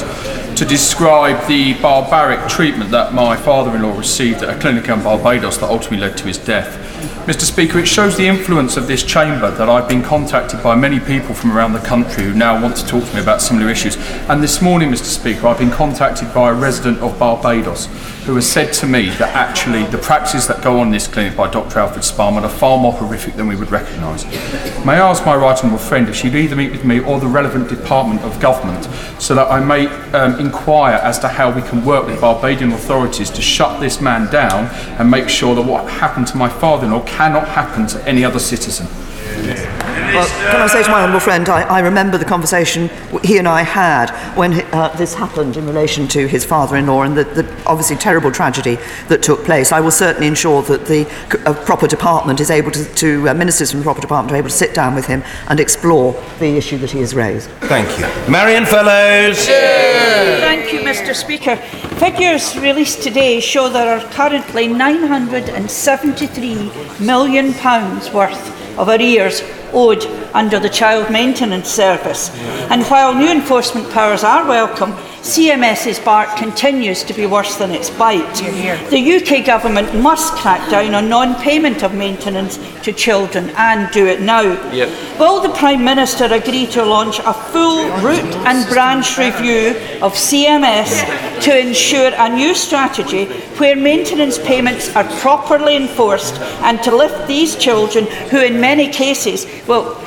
to 0.57 0.65
describe 0.65 1.47
the 1.49 1.75
barbaric 1.83 2.49
treatment 2.49 2.91
that 2.93 3.13
my 3.13 3.37
father 3.37 3.75
in 3.75 3.83
law 3.83 3.97
received 3.97 4.43
at 4.43 4.57
a 4.57 4.61
clinic 4.61 4.89
in 4.89 5.03
Barbados 5.03 5.59
that 5.59 5.69
ultimately 5.69 5.99
led 5.99 6.17
to 6.19 6.25
his 6.25 6.39
death. 6.39 6.79
Mr. 7.27 7.43
Speaker, 7.43 7.79
it 7.79 7.89
shows 7.89 8.17
the 8.17 8.27
influence 8.27 8.77
of 8.77 8.87
this 8.87 9.03
chamber 9.03 9.51
that 9.51 9.69
I've 9.69 9.89
been 9.89 10.03
contacted 10.03 10.63
by 10.63 10.77
many 10.77 11.01
people 11.01 11.35
from 11.35 11.57
around 11.57 11.73
the 11.73 11.81
country 11.81 12.25
who 12.25 12.35
now 12.35 12.63
want 12.63 12.77
to 12.77 12.87
talk 12.87 13.05
to 13.05 13.15
me 13.15 13.21
about 13.21 13.43
similar 13.43 13.69
issues. 13.69 13.97
And 14.29 14.43
this 14.43 14.63
morning, 14.63 14.91
Mr. 14.91 15.05
Speaker, 15.05 15.49
I've 15.49 15.59
been 15.59 15.71
contacted 15.71 16.33
by 16.33 16.51
a 16.51 16.55
resident 16.55 16.99
of 16.99 17.19
Barbados 17.19 17.87
who 18.25 18.37
has 18.37 18.51
said 18.51 18.73
to 18.73 18.87
me 18.87 19.11
that 19.11 19.35
actually 19.35 19.85
the 19.87 19.99
practices 19.99 20.47
that 20.47 20.63
go 20.63 20.79
on 20.79 20.87
in 20.87 20.93
this 20.93 21.09
clinic 21.09 21.37
by 21.37 21.51
Dr. 21.51 21.81
Alfred 21.81 22.05
Sparman 22.05 22.43
are 22.43 22.49
far 22.49 22.79
more 22.79 22.93
horrific 22.93 23.35
than 23.35 23.49
we 23.49 23.57
would 23.57 23.73
recognise. 23.73 24.25
May 24.87 24.95
I 24.95 25.11
ask 25.11 25.27
my 25.27 25.35
right 25.35 25.59
honourable 25.59 25.79
friend 25.79 26.09
if 26.09 26.15
she'd 26.15 26.37
either 26.37 26.55
meet 26.55 26.71
with 26.71 26.85
me 26.85 27.01
or 27.01 27.19
the 27.19 27.27
relevant 27.27 27.69
department 27.69 28.21
of 28.23 28.39
government 28.39 28.85
so 29.21 29.35
that 29.35 29.51
I 29.51 29.59
may 29.59 29.89
um, 30.13 30.39
inquire 30.39 30.97
as 30.97 31.19
to 31.21 31.29
how 31.29 31.51
we 31.51 31.63
can 31.63 31.85
work 31.85 32.07
with 32.07 32.21
Barbadian 32.21 32.73
authorities 32.73 33.29
to 33.31 33.43
shut 33.43 33.81
this 33.81 34.01
man 34.01 34.31
down 34.31 34.67
and 35.01 35.11
make 35.11 35.29
sure 35.29 35.57
that 35.57 35.63
what 35.63 35.91
happened 35.91 36.29
to 36.29 36.37
my 36.37 36.49
father-in-law 36.49 37.05
cannot 37.05 37.49
happen 37.49 37.89
to 37.89 38.09
any 38.09 38.25
other 38.25 38.39
citizen. 38.39 38.87
Well, 40.15 40.29
can 40.29 40.61
I 40.61 40.67
say 40.67 40.83
to 40.83 40.91
my 40.91 41.01
honourable 41.01 41.21
friend, 41.21 41.49
I, 41.49 41.63
I 41.63 41.81
remember 41.81 42.19
the 42.19 42.27
conversation 42.27 42.91
he 43.25 43.39
and 43.39 43.49
I 43.49 43.63
had 43.63 44.11
when 44.37 44.61
uh, 44.75 44.95
this 44.97 45.15
happened 45.15 45.57
in 45.57 45.67
relation 45.67 46.07
to 46.09 46.29
his 46.29 46.45
father-in-law 46.45 47.05
and 47.05 47.17
the, 47.17 47.25
the 47.25 47.51
obviously 47.65 47.97
terrible 47.97 48.31
tragedy 48.31 48.77
that 49.09 49.23
took 49.23 49.43
place. 49.43 49.73
I 49.73 49.81
will 49.81 49.91
certainly 49.91 50.27
ensure 50.27 50.61
that 50.65 50.85
the 50.85 51.07
uh, 51.47 51.55
proper 51.65 51.87
department 51.87 52.41
is 52.41 52.51
able 52.51 52.71
to, 52.73 52.85
to 52.97 53.31
uh, 53.31 53.33
ministers 53.33 53.71
from 53.71 53.81
the 53.81 53.85
proper 53.85 54.03
department 54.03 54.35
are 54.35 54.37
able 54.37 54.51
to 54.51 54.55
sit 54.55 54.75
down 54.75 54.95
with 54.95 55.07
him 55.07 55.23
and 55.49 55.59
explore 55.59 56.13
the 56.41 56.59
issue 56.59 56.77
that 56.79 56.91
he 56.91 57.01
has 57.01 57.15
raised. 57.15 57.49
Thank 57.63 57.89
you. 57.99 58.05
Marion 58.31 58.67
Fellows. 58.67 59.47
Thank 59.47 60.75
you, 60.75 60.81
Mr. 60.81 61.15
Speaker. 61.15 61.57
Figures 61.97 62.55
released 62.59 63.03
today 63.03 63.41
show 63.41 63.71
there 63.71 63.99
are 63.99 64.05
currently 64.13 64.69
£973 64.69 67.01
million 67.01 67.55
worth 68.13 68.62
of 68.79 68.89
arrears 68.89 69.43
owed 69.73 70.05
under 70.35 70.59
the 70.59 70.69
Child 70.69 71.11
Maintenance 71.11 71.69
Service. 71.69 72.31
And 72.71 72.83
while 72.85 73.15
new 73.15 73.31
enforcement 73.31 73.91
powers 73.91 74.25
are 74.25 74.47
welcome, 74.47 74.93
CMS's 75.23 76.01
bark 76.01 76.37
continues 76.37 77.05
to 77.05 77.15
be 77.15 77.27
worse 77.27 77.55
than 77.57 77.71
its 77.71 77.91
bite. 77.91 78.35
The 78.91 79.23
UK 79.23 79.47
government 79.47 79.95
must 79.95 80.33
crack 80.35 80.69
down 80.69 80.95
on 80.95 81.09
non 81.09 81.41
payment 81.41 81.85
of 81.85 81.95
maintenance 81.95 82.59
to 82.83 82.93
children 82.93 83.51
and 83.51 83.89
do 83.93 84.07
it 84.07 84.21
now. 84.21 84.43
Will 85.21 85.41
the 85.41 85.55
Prime 85.55 85.85
Minister 85.85 86.25
agree 86.25 86.67
to 86.67 86.85
launch 86.85 87.21
a 87.21 87.33
full 87.33 87.89
root 88.01 88.25
and 88.47 88.69
branch 88.69 89.17
review 89.17 89.77
of 90.03 90.15
CMS 90.15 90.91
to 91.43 91.57
ensure 91.57 92.11
a 92.17 92.29
new 92.29 92.53
strategy 92.53 93.27
where 93.59 93.77
maintenance 93.77 94.39
payments 94.39 94.95
are 94.97 95.05
properly 95.21 95.77
enforced 95.77 96.35
and 96.63 96.83
to 96.83 96.95
lift 96.95 97.29
these 97.29 97.55
children 97.55 98.07
who, 98.31 98.41
in 98.41 98.61
many 98.61 98.89
cases, 98.89 99.47
well, 99.69 100.02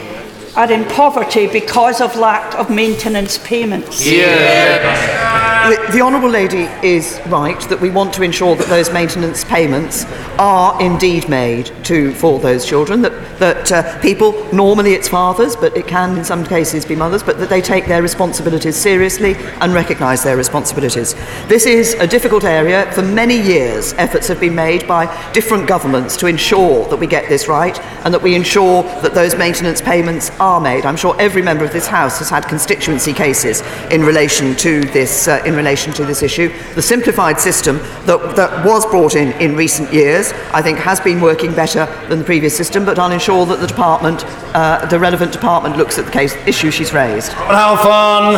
are 0.56 0.72
in 0.72 0.86
poverty 0.86 1.48
because 1.48 2.02
of 2.02 2.16
lack 2.16 2.56
of 2.56 2.70
maintenance 2.70 3.38
payments? 3.40 4.06
The, 5.66 5.92
the 5.94 6.02
Honourable 6.02 6.30
Lady 6.30 6.70
is 6.88 7.20
right 7.28 7.60
that 7.70 7.82
we 7.82 7.90
want 7.90 8.14
to 8.14 8.22
ensure 8.22 8.56
that 8.56 8.68
those 8.68 8.92
maintenance 8.92 9.44
payments 9.44 10.06
are 10.38 10.80
indeed 10.82 11.28
made 11.28 11.72
to 11.86 12.14
for 12.14 12.40
those 12.40 12.66
children. 12.66 13.02
That 13.02 13.40
that 13.40 13.72
uh, 13.72 14.00
people 14.00 14.32
normally 14.54 14.94
it's 14.94 15.08
fathers, 15.08 15.56
but 15.56 15.76
it 15.76 15.88
can 15.88 16.18
in 16.18 16.24
some 16.24 16.46
cases 16.46 16.86
be 16.86 16.96
mothers, 16.96 17.24
but 17.24 17.40
that 17.40 17.50
they 17.50 17.62
take 17.62 17.88
their 17.88 18.04
responsibilities 18.04 18.76
seriously 18.76 19.34
and 19.60 19.74
recognise 19.74 20.24
their 20.24 20.38
responsibilities. 20.38 21.16
This 21.48 21.66
is 21.66 21.96
a 21.96 22.06
difficult 22.06 22.44
area. 22.44 22.92
For 22.92 23.02
many 23.02 23.42
years, 23.42 23.94
efforts 23.94 24.28
have 24.28 24.40
been 24.40 24.56
made 24.56 24.88
by 24.88 25.08
different 25.34 25.68
governments 25.68 26.16
to 26.18 26.28
ensure 26.28 26.88
that 26.90 26.98
we 26.98 27.08
get 27.08 27.28
this 27.28 27.48
right 27.48 27.80
and 28.06 28.14
that 28.14 28.22
we 28.22 28.36
ensure 28.36 28.84
that 29.02 29.16
those 29.16 29.36
maintenance 29.36 29.82
payments 29.82 30.30
are 30.40 30.45
made. 30.60 30.86
I'm 30.86 30.98
sure 30.98 31.16
every 31.20 31.42
member 31.42 31.64
of 31.64 31.72
this 31.72 31.88
House 31.88 32.20
has 32.20 32.30
had 32.30 32.48
constituency 32.48 33.14
cases 33.14 33.62
in 33.90 34.04
relation 34.04 34.56
to 34.58 34.82
this. 34.82 35.28
Uh, 35.28 35.42
in 35.46 35.56
relation 35.56 35.94
to 35.94 36.06
this 36.06 36.24
issue. 36.24 36.52
The 36.74 36.82
simplified 36.82 37.40
system 37.40 37.78
that, 38.06 38.36
that 38.36 38.66
was 38.66 38.86
brought 38.86 39.16
in 39.16 39.32
in 39.34 39.56
recent 39.56 39.94
years, 39.94 40.34
I 40.54 40.62
think, 40.62 40.78
has 40.80 41.00
been 41.00 41.22
working 41.22 41.54
better 41.54 41.86
than 42.10 42.20
the 42.20 42.26
previous 42.26 42.56
system, 42.56 42.86
but 42.86 43.00
I'll 43.00 43.12
ensure 43.12 43.46
that 43.46 43.60
the 43.60 43.68
department, 43.68 44.24
uh, 44.56 44.86
the 44.86 45.00
relevant 45.00 45.32
department, 45.32 45.78
looks 45.78 45.98
at 45.98 46.06
the 46.06 46.12
case 46.12 46.36
issue 46.48 46.72
she's 46.72 46.94
raised. 46.94 47.32
Halfon? 47.32 48.36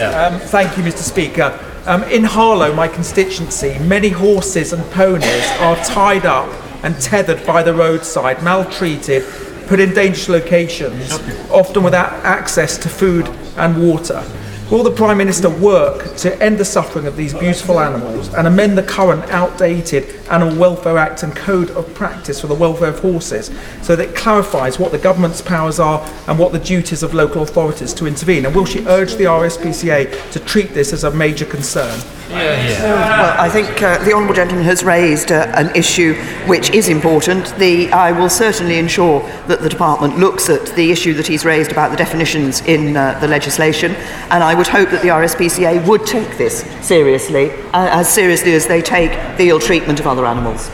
Um, 0.00 0.40
thank 0.40 0.76
you, 0.76 0.82
Mr. 0.82 1.02
Speaker. 1.02 1.58
Um, 1.86 2.02
in 2.04 2.24
Harlow, 2.24 2.74
my 2.74 2.88
constituency, 2.88 3.78
many 3.78 4.10
horses 4.10 4.72
and 4.72 4.84
ponies 4.92 5.46
are 5.60 5.76
tied 5.84 6.26
up 6.26 6.48
and 6.82 6.98
tethered 7.00 7.44
by 7.46 7.62
the 7.62 7.74
roadside, 7.74 8.42
maltreated, 8.42 9.24
put 9.70 9.78
in 9.78 9.94
dangerous 9.94 10.28
locations, 10.28 11.12
often 11.48 11.84
without 11.84 12.12
access 12.24 12.76
to 12.76 12.88
food 12.88 13.28
and 13.56 13.80
water. 13.80 14.20
Will 14.68 14.82
the 14.82 14.90
Prime 14.90 15.16
Minister 15.16 15.48
work 15.48 16.16
to 16.16 16.42
end 16.42 16.58
the 16.58 16.64
suffering 16.64 17.06
of 17.06 17.16
these 17.16 17.32
beautiful 17.32 17.78
animals 17.78 18.34
and 18.34 18.48
amend 18.48 18.76
the 18.76 18.82
current 18.82 19.22
outdated 19.30 20.19
Animal 20.30 20.56
Welfare 20.56 20.98
Act 20.98 21.22
and 21.22 21.34
Code 21.34 21.70
of 21.70 21.92
Practice 21.94 22.40
for 22.40 22.46
the 22.46 22.54
Welfare 22.54 22.88
of 22.88 23.00
Horses 23.00 23.50
so 23.82 23.96
that 23.96 24.10
it 24.10 24.16
clarifies 24.16 24.78
what 24.78 24.92
the 24.92 24.98
government's 24.98 25.42
powers 25.42 25.78
are 25.78 26.00
and 26.28 26.38
what 26.38 26.52
the 26.52 26.58
duties 26.58 27.02
of 27.02 27.14
local 27.14 27.42
authorities 27.42 27.92
to 27.94 28.06
intervene? 28.06 28.46
And 28.46 28.54
will 28.54 28.66
she 28.66 28.86
urge 28.86 29.14
the 29.14 29.24
RSPCA 29.24 30.32
to 30.32 30.40
treat 30.40 30.70
this 30.74 30.92
as 30.92 31.04
a 31.04 31.10
major 31.10 31.44
concern? 31.44 32.00
Well, 32.30 33.40
I 33.40 33.48
think 33.48 33.82
uh, 33.82 34.02
the 34.04 34.12
honourable 34.12 34.34
gentleman 34.34 34.64
has 34.64 34.84
raised 34.84 35.32
uh, 35.32 35.52
an 35.56 35.74
issue 35.74 36.14
which 36.46 36.70
is 36.70 36.88
important. 36.88 37.52
The, 37.58 37.90
I 37.90 38.12
will 38.12 38.28
certainly 38.28 38.78
ensure 38.78 39.20
that 39.48 39.62
the 39.62 39.68
department 39.68 40.18
looks 40.18 40.48
at 40.48 40.66
the 40.76 40.92
issue 40.92 41.12
that 41.14 41.26
he's 41.26 41.44
raised 41.44 41.72
about 41.72 41.90
the 41.90 41.96
definitions 41.96 42.60
in 42.62 42.96
uh, 42.96 43.18
the 43.18 43.26
legislation, 43.26 43.92
and 44.30 44.44
I 44.44 44.54
would 44.54 44.68
hope 44.68 44.90
that 44.90 45.02
the 45.02 45.08
RSPCA 45.08 45.84
would 45.88 46.06
take 46.06 46.38
this 46.38 46.62
seriously, 46.86 47.50
uh, 47.50 47.88
as 47.90 48.08
seriously 48.08 48.52
as 48.52 48.66
they 48.66 48.80
take 48.80 49.10
the 49.36 49.48
ill 49.48 49.58
treatment 49.58 49.98
of 49.98 50.06
other 50.06 50.19
animals. 50.26 50.70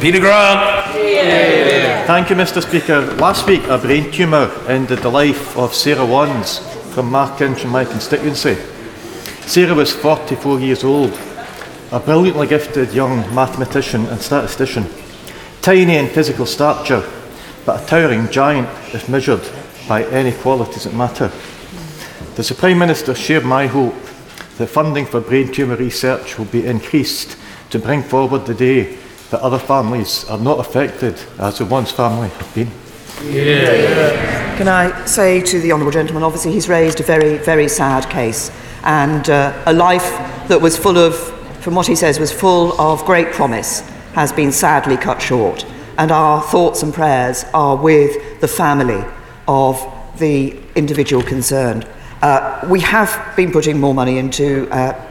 Peter 0.00 0.20
Grant. 0.20 0.94
Thank 2.06 2.30
you, 2.30 2.36
Mr. 2.36 2.62
Speaker. 2.62 3.00
Last 3.16 3.46
week, 3.46 3.64
a 3.64 3.78
brain 3.78 4.10
tumour 4.12 4.50
ended 4.68 5.00
the 5.00 5.10
life 5.10 5.56
of 5.58 5.74
Sarah 5.74 6.06
Wands 6.06 6.60
from 6.94 7.10
Markinch 7.10 7.64
in 7.64 7.70
my 7.70 7.84
constituency. 7.84 8.54
Sarah 9.42 9.74
was 9.74 9.92
44 9.92 10.60
years 10.60 10.84
old, 10.84 11.18
a 11.90 11.98
brilliantly 11.98 12.46
gifted 12.46 12.92
young 12.92 13.18
mathematician 13.34 14.06
and 14.06 14.20
statistician, 14.20 14.86
tiny 15.62 15.96
in 15.96 16.08
physical 16.08 16.46
stature, 16.46 17.02
but 17.66 17.82
a 17.82 17.86
towering 17.86 18.30
giant 18.30 18.68
if 18.94 19.08
measured 19.08 19.42
by 19.88 20.04
any 20.04 20.32
qualities 20.32 20.84
that 20.84 20.94
matter. 20.94 21.32
Does 22.36 22.50
the 22.50 22.54
Prime 22.54 22.78
Minister 22.78 23.14
share 23.14 23.40
my 23.40 23.66
hope 23.66 23.94
that 24.58 24.68
funding 24.68 25.06
for 25.06 25.20
brain 25.20 25.50
tumour 25.50 25.76
research 25.76 26.38
will 26.38 26.46
be 26.46 26.66
increased 26.66 27.36
to 27.70 27.78
bring 27.78 28.02
forward 28.02 28.46
the 28.46 28.54
day 28.54 28.96
that 29.30 29.40
other 29.40 29.58
families 29.58 30.24
are 30.28 30.38
not 30.38 30.58
affected 30.58 31.18
as 31.38 31.58
the 31.58 31.64
one's 31.64 31.92
family 31.92 32.28
have 32.28 32.54
been? 32.54 32.70
Can 34.56 34.68
I 34.68 35.04
say 35.04 35.40
to 35.42 35.60
the 35.60 35.72
honourable 35.72 35.92
gentleman, 35.92 36.22
obviously 36.22 36.52
he's 36.52 36.68
raised 36.68 37.00
a 37.00 37.02
very, 37.02 37.38
very 37.38 37.68
sad 37.68 38.08
case 38.10 38.50
and 38.84 39.28
uh, 39.28 39.62
a 39.66 39.72
life 39.72 40.08
that 40.48 40.60
was 40.60 40.76
full 40.76 40.96
of, 40.96 41.16
from 41.60 41.74
what 41.74 41.86
he 41.86 41.94
says, 41.94 42.18
was 42.18 42.32
full 42.32 42.78
of 42.80 43.04
great 43.04 43.32
promise 43.32 43.80
has 44.14 44.32
been 44.32 44.50
sadly 44.50 44.96
cut 44.96 45.20
short. 45.20 45.64
And 45.98 46.10
our 46.10 46.42
thoughts 46.42 46.82
and 46.82 46.94
prayers 46.94 47.44
are 47.52 47.76
with 47.76 48.40
the 48.40 48.48
family 48.48 49.04
of 49.46 49.80
the 50.18 50.56
individual 50.74 51.22
concerned. 51.22 51.86
Uh, 52.22 52.66
we 52.68 52.80
have 52.80 53.36
been 53.36 53.52
putting 53.52 53.78
more 53.78 53.94
money 53.94 54.18
into 54.18 54.68
uh, 54.70 55.07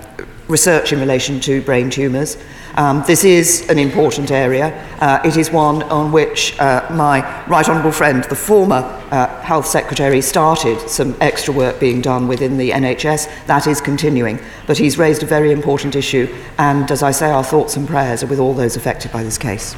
research 0.48 0.94
in 0.94 1.00
relation 1.00 1.40
to 1.42 1.62
brain 1.62 1.90
tumours. 1.90 2.38
Um, 2.76 3.04
this 3.08 3.24
is 3.24 3.68
an 3.70 3.80
important 3.80 4.32
area. 4.32 4.72
Uh, 5.00 5.20
it 5.26 5.36
is 5.36 5.52
one 5.52 5.84
on 5.84 6.12
which 6.12 6.58
uh, 6.60 6.88
my 6.92 7.22
right 7.48 7.68
honourable 7.68 7.92
friend, 7.92 8.24
the 8.26 8.36
former 8.36 8.76
uh, 9.12 9.42
health 9.42 9.66
secretary, 9.66 10.22
started 10.22 10.80
some 10.90 11.16
extra 11.20 11.54
work 11.54 11.80
being 11.80 12.02
done 12.02 12.28
within 12.28 12.58
the 12.58 12.70
NHS. 12.70 13.48
That 13.48 13.68
is 13.68 13.82
continuing. 13.82 14.40
But 14.68 14.78
he's 14.78 14.98
raised 14.98 15.24
a 15.24 15.26
very 15.26 15.52
important 15.52 15.96
issue. 15.96 16.34
And 16.58 16.90
as 16.92 17.04
I 17.04 17.12
say, 17.12 17.32
our 17.32 17.44
thoughts 17.44 17.76
and 17.76 17.88
prayers 17.88 18.24
are 18.24 18.28
with 18.28 18.40
all 18.40 18.54
those 18.54 18.76
affected 18.76 19.12
by 19.12 19.24
this 19.24 19.38
case. 19.38 19.76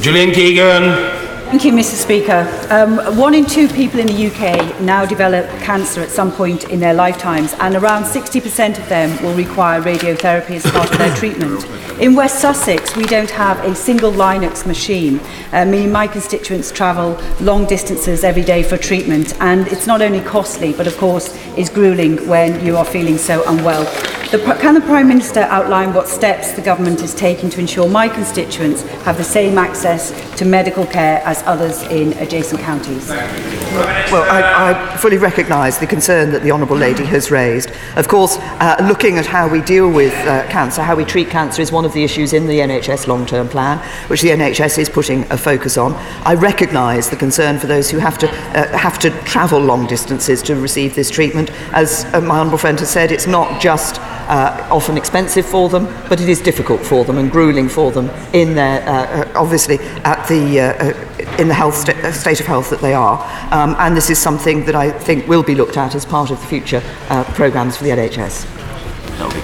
Julian 0.00 0.32
Keegan. 0.32 1.25
Thank 1.46 1.64
you, 1.64 1.70
Mr. 1.70 1.94
Speaker. 1.94 2.44
Um, 2.70 2.98
one 3.16 3.32
in 3.32 3.46
two 3.46 3.68
people 3.68 4.00
in 4.00 4.08
the 4.08 4.26
UK 4.26 4.80
now 4.80 5.06
develop 5.06 5.48
cancer 5.60 6.00
at 6.00 6.10
some 6.10 6.32
point 6.32 6.64
in 6.70 6.80
their 6.80 6.92
lifetimes, 6.92 7.54
and 7.60 7.76
around 7.76 8.02
60% 8.02 8.80
of 8.80 8.88
them 8.88 9.22
will 9.22 9.32
require 9.32 9.80
radiotherapy 9.80 10.56
as 10.56 10.64
part 10.72 10.90
of 10.90 10.98
their 10.98 11.14
treatment. 11.16 11.64
In 12.00 12.16
West 12.16 12.40
Sussex, 12.40 12.96
we 12.96 13.04
don't 13.04 13.30
have 13.30 13.64
a 13.64 13.76
single 13.76 14.10
Linux 14.10 14.66
machine, 14.66 15.20
uh, 15.52 15.64
meaning 15.64 15.92
my 15.92 16.08
constituents 16.08 16.72
travel 16.72 17.16
long 17.40 17.64
distances 17.64 18.24
every 18.24 18.42
day 18.42 18.64
for 18.64 18.76
treatment, 18.76 19.40
and 19.40 19.68
it's 19.68 19.86
not 19.86 20.02
only 20.02 20.20
costly, 20.22 20.72
but 20.72 20.88
of 20.88 20.96
course 20.98 21.32
is 21.56 21.70
grueling 21.70 22.26
when 22.26 22.62
you 22.66 22.76
are 22.76 22.84
feeling 22.84 23.16
so 23.16 23.44
unwell. 23.48 23.84
The, 24.30 24.38
can 24.60 24.74
the 24.74 24.80
Prime 24.80 25.06
Minister 25.06 25.42
outline 25.42 25.94
what 25.94 26.08
steps 26.08 26.50
the 26.50 26.60
government 26.60 27.00
is 27.00 27.14
taking 27.14 27.48
to 27.50 27.60
ensure 27.60 27.88
my 27.88 28.08
constituents 28.08 28.82
have 29.04 29.18
the 29.18 29.24
same 29.24 29.56
access 29.56 30.10
to 30.38 30.44
medical 30.44 30.84
care 30.84 31.22
as 31.24 31.44
others 31.44 31.82
in 31.84 32.12
adjacent 32.14 32.60
counties? 32.60 33.08
Well, 33.08 34.28
I, 34.28 34.72
I 34.72 34.96
fully 34.96 35.16
recognise 35.16 35.78
the 35.78 35.86
concern 35.86 36.32
that 36.32 36.42
the 36.42 36.50
Honourable 36.50 36.76
Lady 36.76 37.04
has 37.04 37.30
raised. 37.30 37.70
Of 37.94 38.08
course, 38.08 38.38
uh, 38.38 38.84
looking 38.88 39.16
at 39.16 39.26
how 39.26 39.46
we 39.48 39.60
deal 39.60 39.88
with 39.88 40.14
uh, 40.26 40.48
cancer, 40.48 40.82
how 40.82 40.96
we 40.96 41.04
treat 41.04 41.30
cancer, 41.30 41.62
is 41.62 41.70
one 41.70 41.84
of 41.84 41.92
the 41.92 42.02
issues 42.02 42.32
in 42.32 42.48
the 42.48 42.58
NHS 42.58 43.06
long 43.06 43.26
term 43.26 43.48
plan, 43.48 43.78
which 44.08 44.22
the 44.22 44.30
NHS 44.30 44.78
is 44.78 44.88
putting 44.88 45.22
a 45.30 45.38
focus 45.38 45.76
on. 45.76 45.92
I 46.24 46.34
recognise 46.34 47.08
the 47.10 47.16
concern 47.16 47.60
for 47.60 47.68
those 47.68 47.90
who 47.90 47.98
have 47.98 48.18
to, 48.18 48.28
uh, 48.28 48.76
have 48.76 48.98
to 49.00 49.10
travel 49.22 49.60
long 49.60 49.86
distances 49.86 50.42
to 50.42 50.56
receive 50.56 50.96
this 50.96 51.10
treatment. 51.10 51.52
As 51.72 52.04
uh, 52.06 52.20
my 52.20 52.40
Honourable 52.40 52.58
friend 52.58 52.78
has 52.80 52.90
said, 52.90 53.12
it's 53.12 53.28
not 53.28 53.60
just 53.60 54.00
uh, 54.28 54.68
often 54.70 54.96
expensive 54.96 55.46
for 55.46 55.68
them, 55.68 55.86
but 56.08 56.20
it 56.20 56.28
is 56.28 56.40
difficult 56.40 56.80
for 56.80 57.04
them 57.04 57.18
and 57.18 57.30
grueling 57.30 57.68
for 57.68 57.90
them 57.90 58.10
in 58.32 58.54
their, 58.54 58.82
uh, 58.88 58.92
uh, 58.92 59.32
obviously, 59.34 59.78
at 60.04 60.26
the, 60.28 60.60
uh, 60.60 60.90
uh, 60.90 61.40
in 61.40 61.48
the 61.48 61.54
health 61.54 61.76
sta- 61.76 61.92
uh, 62.02 62.12
state 62.12 62.40
of 62.40 62.46
health 62.46 62.70
that 62.70 62.80
they 62.80 62.94
are. 62.94 63.18
Um, 63.52 63.76
and 63.78 63.96
this 63.96 64.10
is 64.10 64.18
something 64.18 64.64
that 64.66 64.74
I 64.74 64.90
think 64.90 65.26
will 65.26 65.42
be 65.42 65.54
looked 65.54 65.76
at 65.76 65.94
as 65.94 66.04
part 66.04 66.30
of 66.30 66.40
the 66.40 66.46
future 66.46 66.82
uh, 67.08 67.24
programmes 67.34 67.76
for 67.76 67.84
the 67.84 67.90
NHS. 67.90 68.44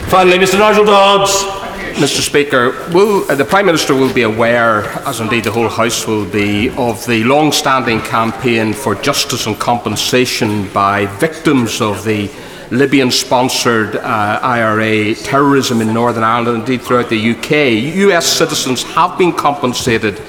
Finally, 0.09 0.39
Mr. 0.39 0.59
Nigel 0.59 0.85
Dodds. 0.85 1.62
Mr. 1.93 2.22
Speaker, 2.22 2.70
will, 2.93 3.30
uh, 3.30 3.35
the 3.35 3.45
Prime 3.45 3.66
Minister 3.66 3.95
will 3.95 4.12
be 4.12 4.22
aware, 4.22 4.85
as 5.07 5.20
indeed 5.20 5.45
the 5.45 5.53
whole 5.53 5.68
House 5.68 6.07
will 6.07 6.24
be, 6.24 6.70
of 6.70 7.05
the 7.07 7.22
long 7.24 7.53
standing 7.53 8.01
campaign 8.01 8.72
for 8.72 8.95
justice 8.95 9.47
and 9.47 9.59
compensation 9.59 10.66
by 10.72 11.05
victims 11.20 11.83
of 11.83 12.03
the 12.03 12.30
Libyan 12.73 13.11
sponsored 13.11 13.97
uh, 13.97 14.41
IRA 14.43 15.14
terrorism 15.14 15.83
in 15.83 15.93
Northern 15.93 16.25
Ireland, 16.25 16.61
indeed 16.61 16.81
throughout 16.81 17.11
the 17.11 17.33
UK. 17.33 17.95
US 18.09 18.27
citizens 18.27 18.83
have 18.83 19.18
been 19.18 19.31
compensated 19.31 20.23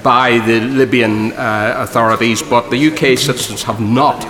by 0.00 0.38
the 0.46 0.60
Libyan 0.60 1.32
uh, 1.32 1.74
authorities, 1.78 2.44
but 2.44 2.70
the 2.70 2.92
UK 2.92 3.18
citizens 3.18 3.64
have 3.64 3.80
not. 3.80 4.20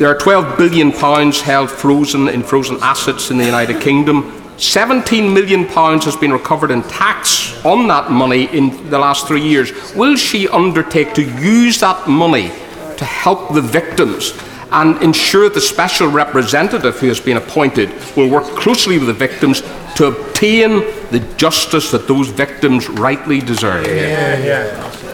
There 0.00 0.08
are 0.08 0.18
12 0.18 0.58
billion 0.58 0.90
pounds 0.90 1.40
held 1.40 1.70
frozen 1.70 2.28
in 2.28 2.42
frozen 2.42 2.78
assets 2.82 3.30
in 3.30 3.38
the 3.38 3.44
United 3.44 3.80
Kingdom. 3.80 4.32
17 4.56 5.32
million 5.32 5.66
pounds 5.66 6.04
has 6.04 6.16
been 6.16 6.32
recovered 6.32 6.72
in 6.72 6.82
tax 6.82 7.64
on 7.64 7.86
that 7.86 8.10
money 8.10 8.46
in 8.46 8.90
the 8.90 8.98
last 8.98 9.28
three 9.28 9.46
years. 9.46 9.94
Will 9.94 10.16
she 10.16 10.48
undertake 10.48 11.14
to 11.14 11.22
use 11.22 11.78
that 11.78 12.08
money 12.08 12.48
to 12.96 13.04
help 13.04 13.54
the 13.54 13.62
victims 13.62 14.32
and 14.72 15.00
ensure 15.02 15.48
the 15.48 15.60
special 15.60 16.08
representative 16.08 16.98
who 16.98 17.08
has 17.08 17.20
been 17.20 17.36
appointed 17.36 17.90
will 18.16 18.28
work 18.28 18.44
closely 18.56 18.98
with 18.98 19.06
the 19.06 19.14
victims 19.14 19.62
to 19.96 20.06
obtain 20.06 20.80
the 21.10 21.20
justice 21.36 21.90
that 21.90 22.06
those 22.06 22.28
victims 22.28 22.88
rightly 22.88 23.40
deserve? 23.40 23.86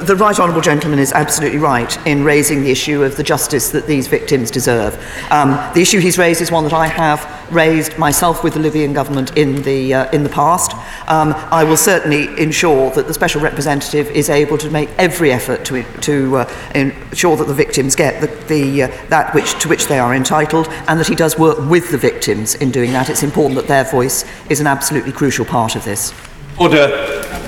The 0.02 0.16
right 0.16 0.36
honourable 0.36 0.62
gentleman 0.62 0.98
is 0.98 1.12
absolutely 1.12 1.58
right 1.58 2.06
in 2.08 2.24
raising 2.24 2.62
the 2.62 2.72
issue 2.72 3.04
of 3.04 3.16
the 3.16 3.22
justice 3.22 3.70
that 3.70 3.86
these 3.86 4.08
victims 4.08 4.50
deserve. 4.50 4.94
Um, 5.30 5.50
the 5.74 5.80
issue 5.80 6.00
he's 6.00 6.18
raised 6.18 6.40
is 6.40 6.50
one 6.50 6.64
that 6.64 6.72
I 6.72 6.88
have 6.88 7.24
raised 7.52 7.96
myself 7.98 8.42
with 8.42 8.54
the 8.54 8.58
Libyan 8.58 8.92
government 8.94 9.36
in 9.36 9.62
the, 9.62 9.94
uh, 9.94 10.10
in 10.10 10.24
the 10.24 10.28
past. 10.28 10.72
Um, 11.08 11.34
I 11.52 11.62
will 11.62 11.76
certainly 11.76 12.26
ensure 12.40 12.90
that 12.90 13.06
the 13.06 13.14
special 13.14 13.40
representative 13.40 14.08
is 14.08 14.28
able 14.28 14.58
to 14.58 14.70
make 14.70 14.88
every 14.98 15.30
effort 15.30 15.64
to, 15.66 15.84
to 16.00 16.38
uh, 16.38 16.52
ensure 16.74 17.36
that 17.36 17.46
the 17.46 17.54
victims 17.54 17.94
get 17.94 18.20
the, 18.20 18.26
the, 18.46 18.82
uh, 18.82 18.88
that 19.08 19.32
which, 19.34 19.56
to 19.60 19.68
which 19.68 19.86
they 19.86 20.00
are 20.00 20.16
entitled 20.16 20.66
and 20.88 20.98
that 20.98 21.06
he 21.06 21.14
does 21.14 21.38
work 21.38 21.58
with 21.70 21.92
the 21.92 21.98
victims 21.98 22.56
in 22.56 22.72
doing 22.72 22.92
that. 22.92 23.08
It's 23.08 23.22
important 23.22 23.54
that 23.54 23.68
their 23.68 23.84
voice 23.84 24.24
is 24.50 24.58
an 24.58 24.66
absolutely 24.66 25.12
crucial 25.12 25.44
part 25.44 25.76
of 25.76 25.84
this. 25.84 26.12
Order. 26.58 27.42